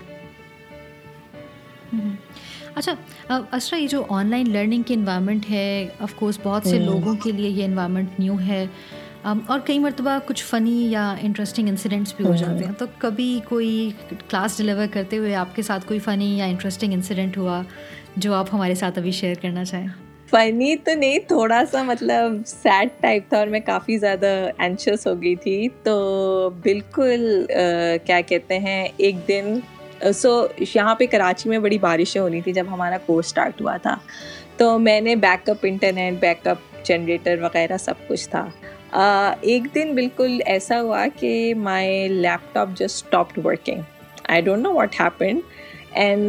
اچھا 2.75 2.93
اسرا 3.51 3.79
یہ 3.79 3.87
جو 3.87 4.03
آن 4.09 4.27
لائن 4.27 4.49
لرننگ 4.49 4.81
کی 4.81 4.93
انوائرمنٹ 4.93 5.49
ہے 5.49 5.87
of 5.99 6.13
course 6.15 6.39
بہت 6.43 6.67
سے 6.67 6.79
لوگوں 6.79 7.15
کے 7.15 7.31
لیے 7.31 7.49
یہ 7.49 7.65
انوائرمنٹ 7.65 8.19
نیو 8.19 8.39
ہے۔ 8.47 8.65
اور 9.23 9.59
کئی 9.65 9.79
مرتبہ 9.79 10.17
کچھ 10.25 10.43
فنی 10.43 10.87
یا 10.91 11.15
انٹرسٹنگ 11.21 11.69
انسیڈنٹس 11.69 12.13
بھی 12.17 12.25
ہو 12.25 12.35
جاتے 12.35 12.65
ہیں۔ 12.65 12.73
تو 12.77 12.85
کبھی 12.97 13.39
کوئی 13.49 13.89
کلاس 14.29 14.57
ڈلیور 14.57 14.87
کرتے 14.91 15.17
ہوئے 15.17 15.35
آپ 15.35 15.55
کے 15.55 15.61
ساتھ 15.61 15.87
کوئی 15.87 15.99
فنی 15.99 16.37
یا 16.37 16.45
انٹرسٹنگ 16.45 16.93
انسیڈنٹ 16.93 17.37
ہوا 17.37 17.61
جو 18.17 18.33
آپ 18.33 18.53
ہمارے 18.53 18.75
ساتھ 18.75 18.99
ابھی 18.99 19.11
شیئر 19.11 19.35
کرنا 19.41 19.65
چاہیں؟ 19.65 19.87
فنی 20.29 20.75
تو 20.75 20.93
نہیں 20.93 21.19
تھوڑا 21.19 21.61
سا 21.71 21.83
مطلب 21.83 22.31
سیڈ 22.45 22.89
ٹائپ 22.99 23.29
تھا 23.29 23.37
اور 23.37 23.47
میں 23.47 23.59
کافی 23.59 23.97
زیادہ 23.97 24.49
اینشیس 24.57 25.07
ہو 25.07 25.21
گئی 25.21 25.35
تھی۔ 25.35 25.67
تو 25.83 26.49
بالکل 26.63 27.45
کیا 28.05 28.21
کہتے 28.21 28.59
ہیں 28.59 28.87
ایک 28.97 29.15
دن 29.27 29.59
Uh, 30.05 30.11
سو 30.11 30.47
یہاں 30.75 30.95
پہ 30.95 31.05
کراچی 31.05 31.49
میں 31.49 31.59
بڑی 31.59 31.77
بارشیں 31.77 32.21
ہونی 32.21 32.41
تھی 32.41 32.53
جب 32.53 32.65
ہمارا 32.71 32.97
کورس 33.05 33.25
اسٹارٹ 33.25 33.61
ہوا 33.61 33.77
تھا۔ 33.77 33.95
تو 34.57 34.79
میں 34.79 35.01
نے 35.01 35.15
back 35.15 35.49
up 35.49 35.57
internet 35.63 36.13
back 36.13 36.47
up 36.47 36.85
generator 36.85 37.41
وغیرہ 37.41 37.77
سب 37.77 37.93
کچھ 38.07 38.29
تھا۔ 38.29 38.49
uh, 38.97 39.33
ایک 39.41 39.63
دن 39.75 39.95
بالکل 39.95 40.39
ایسا 40.45 40.81
ہوا 40.81 41.05
کہ 41.19 41.53
my 41.57 42.07
laptop 42.53 42.69
just 42.69 42.83
stopped 42.83 43.45
working 43.45 43.81
I 44.23 44.41
don't 44.41 44.63
know 44.63 44.73
what 44.73 44.99
happen 44.99 45.39
and 45.91 46.23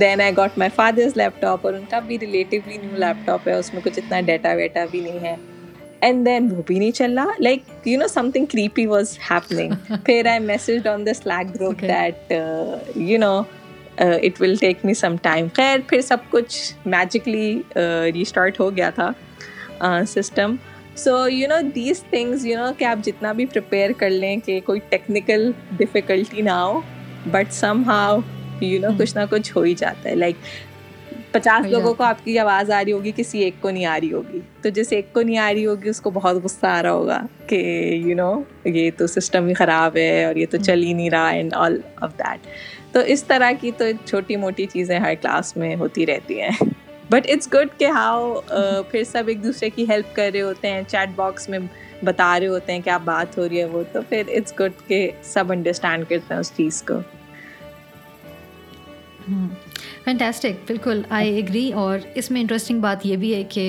then 0.00 0.20
I 0.20 0.32
got 0.36 0.58
my 0.58 0.70
father's 0.74 1.16
laptop 1.40 1.60
اور 1.62 1.74
ان 1.74 1.84
کا 1.90 1.98
بھی 1.98 2.18
ریلیٹیولی 2.18 2.76
نیو 2.76 2.96
لیپ 2.96 3.26
ٹاپ 3.26 3.48
ہے۔ 3.48 3.52
اس 3.52 3.74
میں 3.74 3.82
کچھ 3.84 3.98
اتنا 3.98 4.20
ڈیٹا 4.20 4.52
ویٹا 4.52 4.84
بھی 4.90 5.00
نہیں 5.00 5.18
ہے۔ 5.22 5.36
اینڈ 6.00 6.26
دین 6.26 6.48
وہ 6.52 6.62
بھی 6.66 6.78
نہیں 6.78 6.90
چل 6.90 7.18
رہا 7.18 7.32
like 7.40 7.86
you 7.88 7.98
know 7.98 8.06
something 8.30 8.46
creepy 8.46 8.86
was 8.86 9.18
happening 9.30 9.94
پھر 10.04 10.26
I 10.26 10.40
message 10.40 10.86
on 10.88 11.06
the 11.06 11.14
Slack 11.14 11.54
group 11.54 11.80
that 11.82 12.32
you 12.96 13.18
know 13.18 13.40
it 13.98 14.40
will 14.40 14.54
take 14.60 14.84
me 14.84 14.94
some 14.94 15.16
time 15.22 15.46
خیر 15.54 15.78
پھر 15.88 16.00
سب 16.00 16.30
کچھ 16.30 16.56
میجکلی 16.86 17.60
ریسٹارٹ 18.14 18.60
ہو 18.60 18.70
گیا 18.76 18.90
تھا 18.90 19.10
system 20.06 20.54
so 20.96 21.16
you 21.28 21.48
know 21.48 21.60
these 21.74 22.02
things 22.10 22.46
you 22.46 22.58
know 22.58 22.72
کہ 22.78 22.84
آپ 22.84 23.04
جتنا 23.04 23.32
بھی 23.32 23.46
پریپیئر 23.46 23.90
کر 23.98 24.10
لیں 24.10 24.36
کہ 24.36 24.60
کوئی 24.64 24.80
ٹیکنیکل 24.88 25.50
ڈفیکلٹی 25.76 26.42
نہ 26.42 26.50
ہو 26.50 26.80
but 27.30 27.52
some 27.52 27.82
how 27.86 28.18
you 28.60 28.80
know 28.80 28.88
کچھ 28.98 29.16
نہ 29.16 29.22
کچھ 29.30 29.56
ہو 29.56 29.62
ہی 29.62 29.74
جاتا 29.74 30.08
ہے 30.10 30.14
لائک 30.14 30.36
پچاس 31.32 31.66
لوگوں 31.66 31.94
کو 31.94 32.04
آپ 32.04 32.24
کی 32.24 32.38
آواز 32.38 32.70
آ 32.70 32.84
رہی 32.84 32.92
ہوگی 32.92 33.12
کسی 33.16 33.38
ایک 33.38 33.54
کو 33.60 33.70
نہیں 33.70 33.84
آ 33.84 33.98
رہی 34.00 34.12
ہوگی۔ 34.12 34.38
تو 34.62 34.68
جس 34.68 34.92
ایک 34.92 35.12
کو 35.12 35.22
نہیں 35.22 35.38
آ 35.38 35.52
رہی 35.52 35.66
ہوگی 35.66 35.88
اس 35.88 36.00
کو 36.00 36.10
بہت 36.10 36.44
غصہ 36.44 36.66
آ 36.66 36.82
رہا 36.82 36.90
ہوگا 36.90 37.20
کہ 37.46 37.56
یو 38.04 38.16
نو 38.16 38.32
یہ 38.64 38.90
تو 38.96 39.06
سسٹم 39.06 39.46
ہی 39.48 39.54
خراب 39.54 39.96
ہے 39.96 40.24
اور 40.24 40.36
یہ 40.36 40.46
تو 40.50 40.56
چل 40.56 40.82
ہی 40.82 40.92
نہیں 40.92 41.10
رہا 41.10 41.28
اینڈ 41.28 41.54
آل 41.54 41.80
آف 41.96 42.12
دیٹ 42.18 42.46
تو 42.92 43.00
اس 43.06 43.24
طرح 43.24 43.50
کی 43.60 43.70
تو 43.76 43.84
چھوٹی 44.04 44.36
موٹی 44.36 44.66
چیزیں 44.66 44.98
ہر 44.98 45.14
کلاس 45.14 45.56
میں 45.56 45.76
ہوتی 45.76 46.06
رہتی 46.06 46.40
ہیں۔ 46.40 46.50
بٹ 47.10 47.26
اٹس 47.28 47.48
گڈ 47.54 47.68
کہ 47.78 47.86
ہاؤ 47.86 48.40
پھر 48.90 49.04
سب 49.04 49.28
ایک 49.28 49.42
دوسرے 49.44 49.70
کی 49.70 49.84
ہیلپ 49.88 50.14
کر 50.16 50.30
رہے 50.32 50.40
ہوتے 50.40 50.70
ہیں 50.70 50.82
چیٹ 50.88 51.08
باکس 51.16 51.48
میں 51.48 51.58
بتا 52.04 52.40
رہے 52.40 52.46
ہوتے 52.46 52.72
ہیں 52.72 52.80
کیا 52.84 52.96
بات 53.04 53.38
ہو 53.38 53.48
رہی 53.48 53.58
ہے 53.58 53.64
وہ۔ 53.64 53.82
تو 53.92 54.00
پھر 54.08 54.22
اٹس 54.28 54.52
گڈ 54.60 54.88
کہ 54.88 55.10
سب 55.22 55.52
انڈرسٹینڈ 55.52 56.04
کرتے 56.08 56.34
ہیں 56.34 56.40
اس 56.40 56.52
چیز 56.56 56.82
کو۔ 56.82 56.94
فینٹیسٹک 60.08 60.60
بالکل. 60.66 61.00
آئی 61.10 61.34
ایگری 61.34 61.70
اور 61.72 61.98
اس 62.14 62.30
میں 62.30 62.40
انٹرسٹنگ 62.40 62.80
بات 62.80 63.04
یہ 63.06 63.16
بھی 63.16 63.34
ہے 63.34 63.42
کہ 63.44 63.64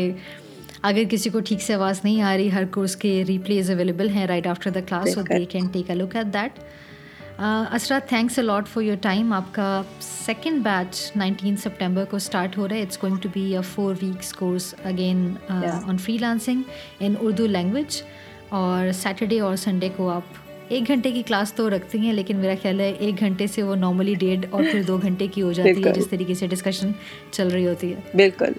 اگر 0.81 1.03
کسی 1.09 1.29
کو 1.29 1.39
ٹھیک 1.39 1.61
سے 1.61 1.73
آواز 1.73 1.99
نہیں 2.03 2.21
آ 2.21 2.35
رہی 2.37 2.51
ہر 2.51 2.65
کورس 2.71 2.95
کے 2.95 3.11
ریپلیز 3.27 3.71
اویلیبل 3.71 4.09
ہیں 4.09 4.27
right 4.27 4.47
after 4.47 4.69
the 4.69 4.79
class 4.87 5.13
so 5.13 5.21
they 5.29 5.43
can 5.45 5.67
take 5.67 5.89
a 5.89 5.95
look 5.95 6.15
at 6.15 6.33
that 6.33 6.59
Isra 7.73 7.97
thanks 8.09 8.39
a lot 8.39 8.67
for 8.67 8.83
your 8.83 8.95
time 9.01 9.33
آپ 9.33 9.53
کا 9.53 9.81
سیکنڈ 10.01 10.63
بیچ 10.63 11.11
نائنٹین 11.15 11.57
سپٹمبر 11.57 12.05
کو 12.05 12.17
اسٹارٹ 12.17 12.57
ہو 12.57 12.67
رہا 12.67 12.75
ہے 12.75 12.81
it's 12.81 13.03
going 13.03 13.17
to 13.17 13.29
be 13.33 13.43
a 13.55 13.61
four 13.75 13.95
weeks 14.01 14.33
course 14.33 14.73
again 14.83 15.33
on 15.49 15.97
freelancing 16.17 16.61
in 16.99 17.15
Urdu 17.21 17.47
language 17.47 18.01
اور 18.51 18.91
Saturday 18.93 19.39
اور 19.39 19.55
Sunday 19.55 19.89
کو 19.95 20.09
آپ 20.09 20.48
ایک 20.69 20.87
گھنٹے 20.87 21.11
کی 21.11 21.21
کلاس 21.21 21.53
تو 21.53 21.69
رکھتی 21.69 21.97
ہیں 21.97 22.13
لیکن 22.13 22.37
میرا 22.37 22.53
خیال 22.61 22.79
ہے 22.79 22.89
ایک 22.99 23.19
گھنٹے 23.19 23.47
سے 23.47 23.63
وہ 23.63 23.75
نارملی 23.75 24.13
ڈیڑھ 24.15 24.45
اور 24.49 24.63
پھر 24.71 24.83
دو 24.83 24.97
گھنٹے 24.97 25.27
کی 25.27 25.41
ہو 25.41 25.51
جاتی 25.51 25.83
ہے 25.85 25.93
جس 25.93 26.07
طریقے 26.09 26.33
سے 26.33 26.47
ڈسکشن 26.47 26.91
چل 27.31 27.47
رہی 27.47 27.67
ہوتی 27.67 27.93
ہے۔ 27.93 27.99
بالکل۔ 28.15 28.53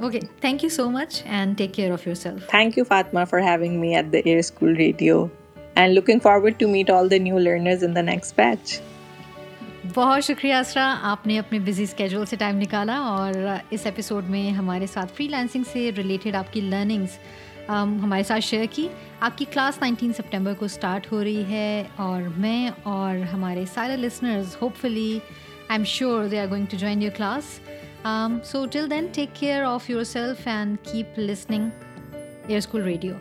Okay 0.00 0.20
thank 0.40 0.64
you 0.64 0.70
so 0.70 0.90
much 0.90 1.22
and 1.24 1.58
take 1.58 1.74
care 1.74 1.90
of 1.92 2.06
yourself 2.14 2.48
thank 2.48 2.78
you 2.78 2.84
Fatima 2.84 3.20
for 3.30 3.40
having 3.40 3.80
me 3.80 3.94
at 3.96 4.12
the 4.12 4.18
Air 4.24 4.38
School 4.38 4.74
Radio 4.76 5.26
and 5.74 5.94
looking 5.94 6.18
forward 6.22 6.54
to 6.58 6.68
meet 6.68 6.90
all 6.90 7.10
the 7.10 7.18
new 7.18 7.38
learners 7.38 7.84
in 7.84 7.94
the 7.94 8.00
next 8.00 8.36
batch 8.36 8.80
بہت 9.94 10.24
شکریہ 10.24 10.54
اسرا 10.54 10.94
آپ 11.02 11.26
نے 11.26 11.38
اپنے 11.38 11.58
busy 11.58 11.82
schedule 11.82 12.26
سے 12.26 12.36
time 12.36 12.56
نکالا 12.56 12.96
اور 12.98 13.32
اس 13.70 13.80
episode 13.84 14.30
میں 14.30 14.50
ہمارے 14.50 14.86
ساتھ 14.86 15.12
فری 15.14 15.28
لینسنگ 15.28 15.62
سے 15.72 15.90
ریلیٹڈ 15.96 16.34
آپ 16.34 16.52
کی 16.52 16.60
لرننگس 16.60 17.18
ہمارے 17.68 18.22
ساتھ 18.22 18.40
شیئر 18.40 18.64
کی۔ 18.70 18.88
آپ 19.20 19.38
کی 19.38 19.44
کلاس 19.52 19.80
نائنٹین 19.80 20.12
سپٹمبر 20.12 20.54
کو 20.54 20.64
اسٹارٹ 20.64 21.12
ہو 21.12 21.24
رہی 21.24 21.44
ہے 21.48 21.84
اور 21.96 22.22
میں 22.36 22.70
اور 22.82 23.34
ہمارے 23.34 23.64
سارے 23.74 23.96
listeners 23.96 24.56
hopefully 24.80 25.18
I 25.68 25.78
am 25.78 25.84
sure 25.84 26.24
they 26.24 26.40
are 26.40 26.46
going 26.46 26.66
to 26.70 26.76
join 26.76 27.02
your 27.02 27.16
class 27.16 27.60
so 28.44 28.66
till 28.66 28.90
then 28.90 29.06
take 29.12 29.30
care 29.34 29.62
of 29.62 29.90
yourself 30.04 30.46
and 30.46 30.76
keep 30.82 31.18
listening 31.18 31.68
Air 32.46 32.58
School 32.58 32.82
Radio 32.82 33.14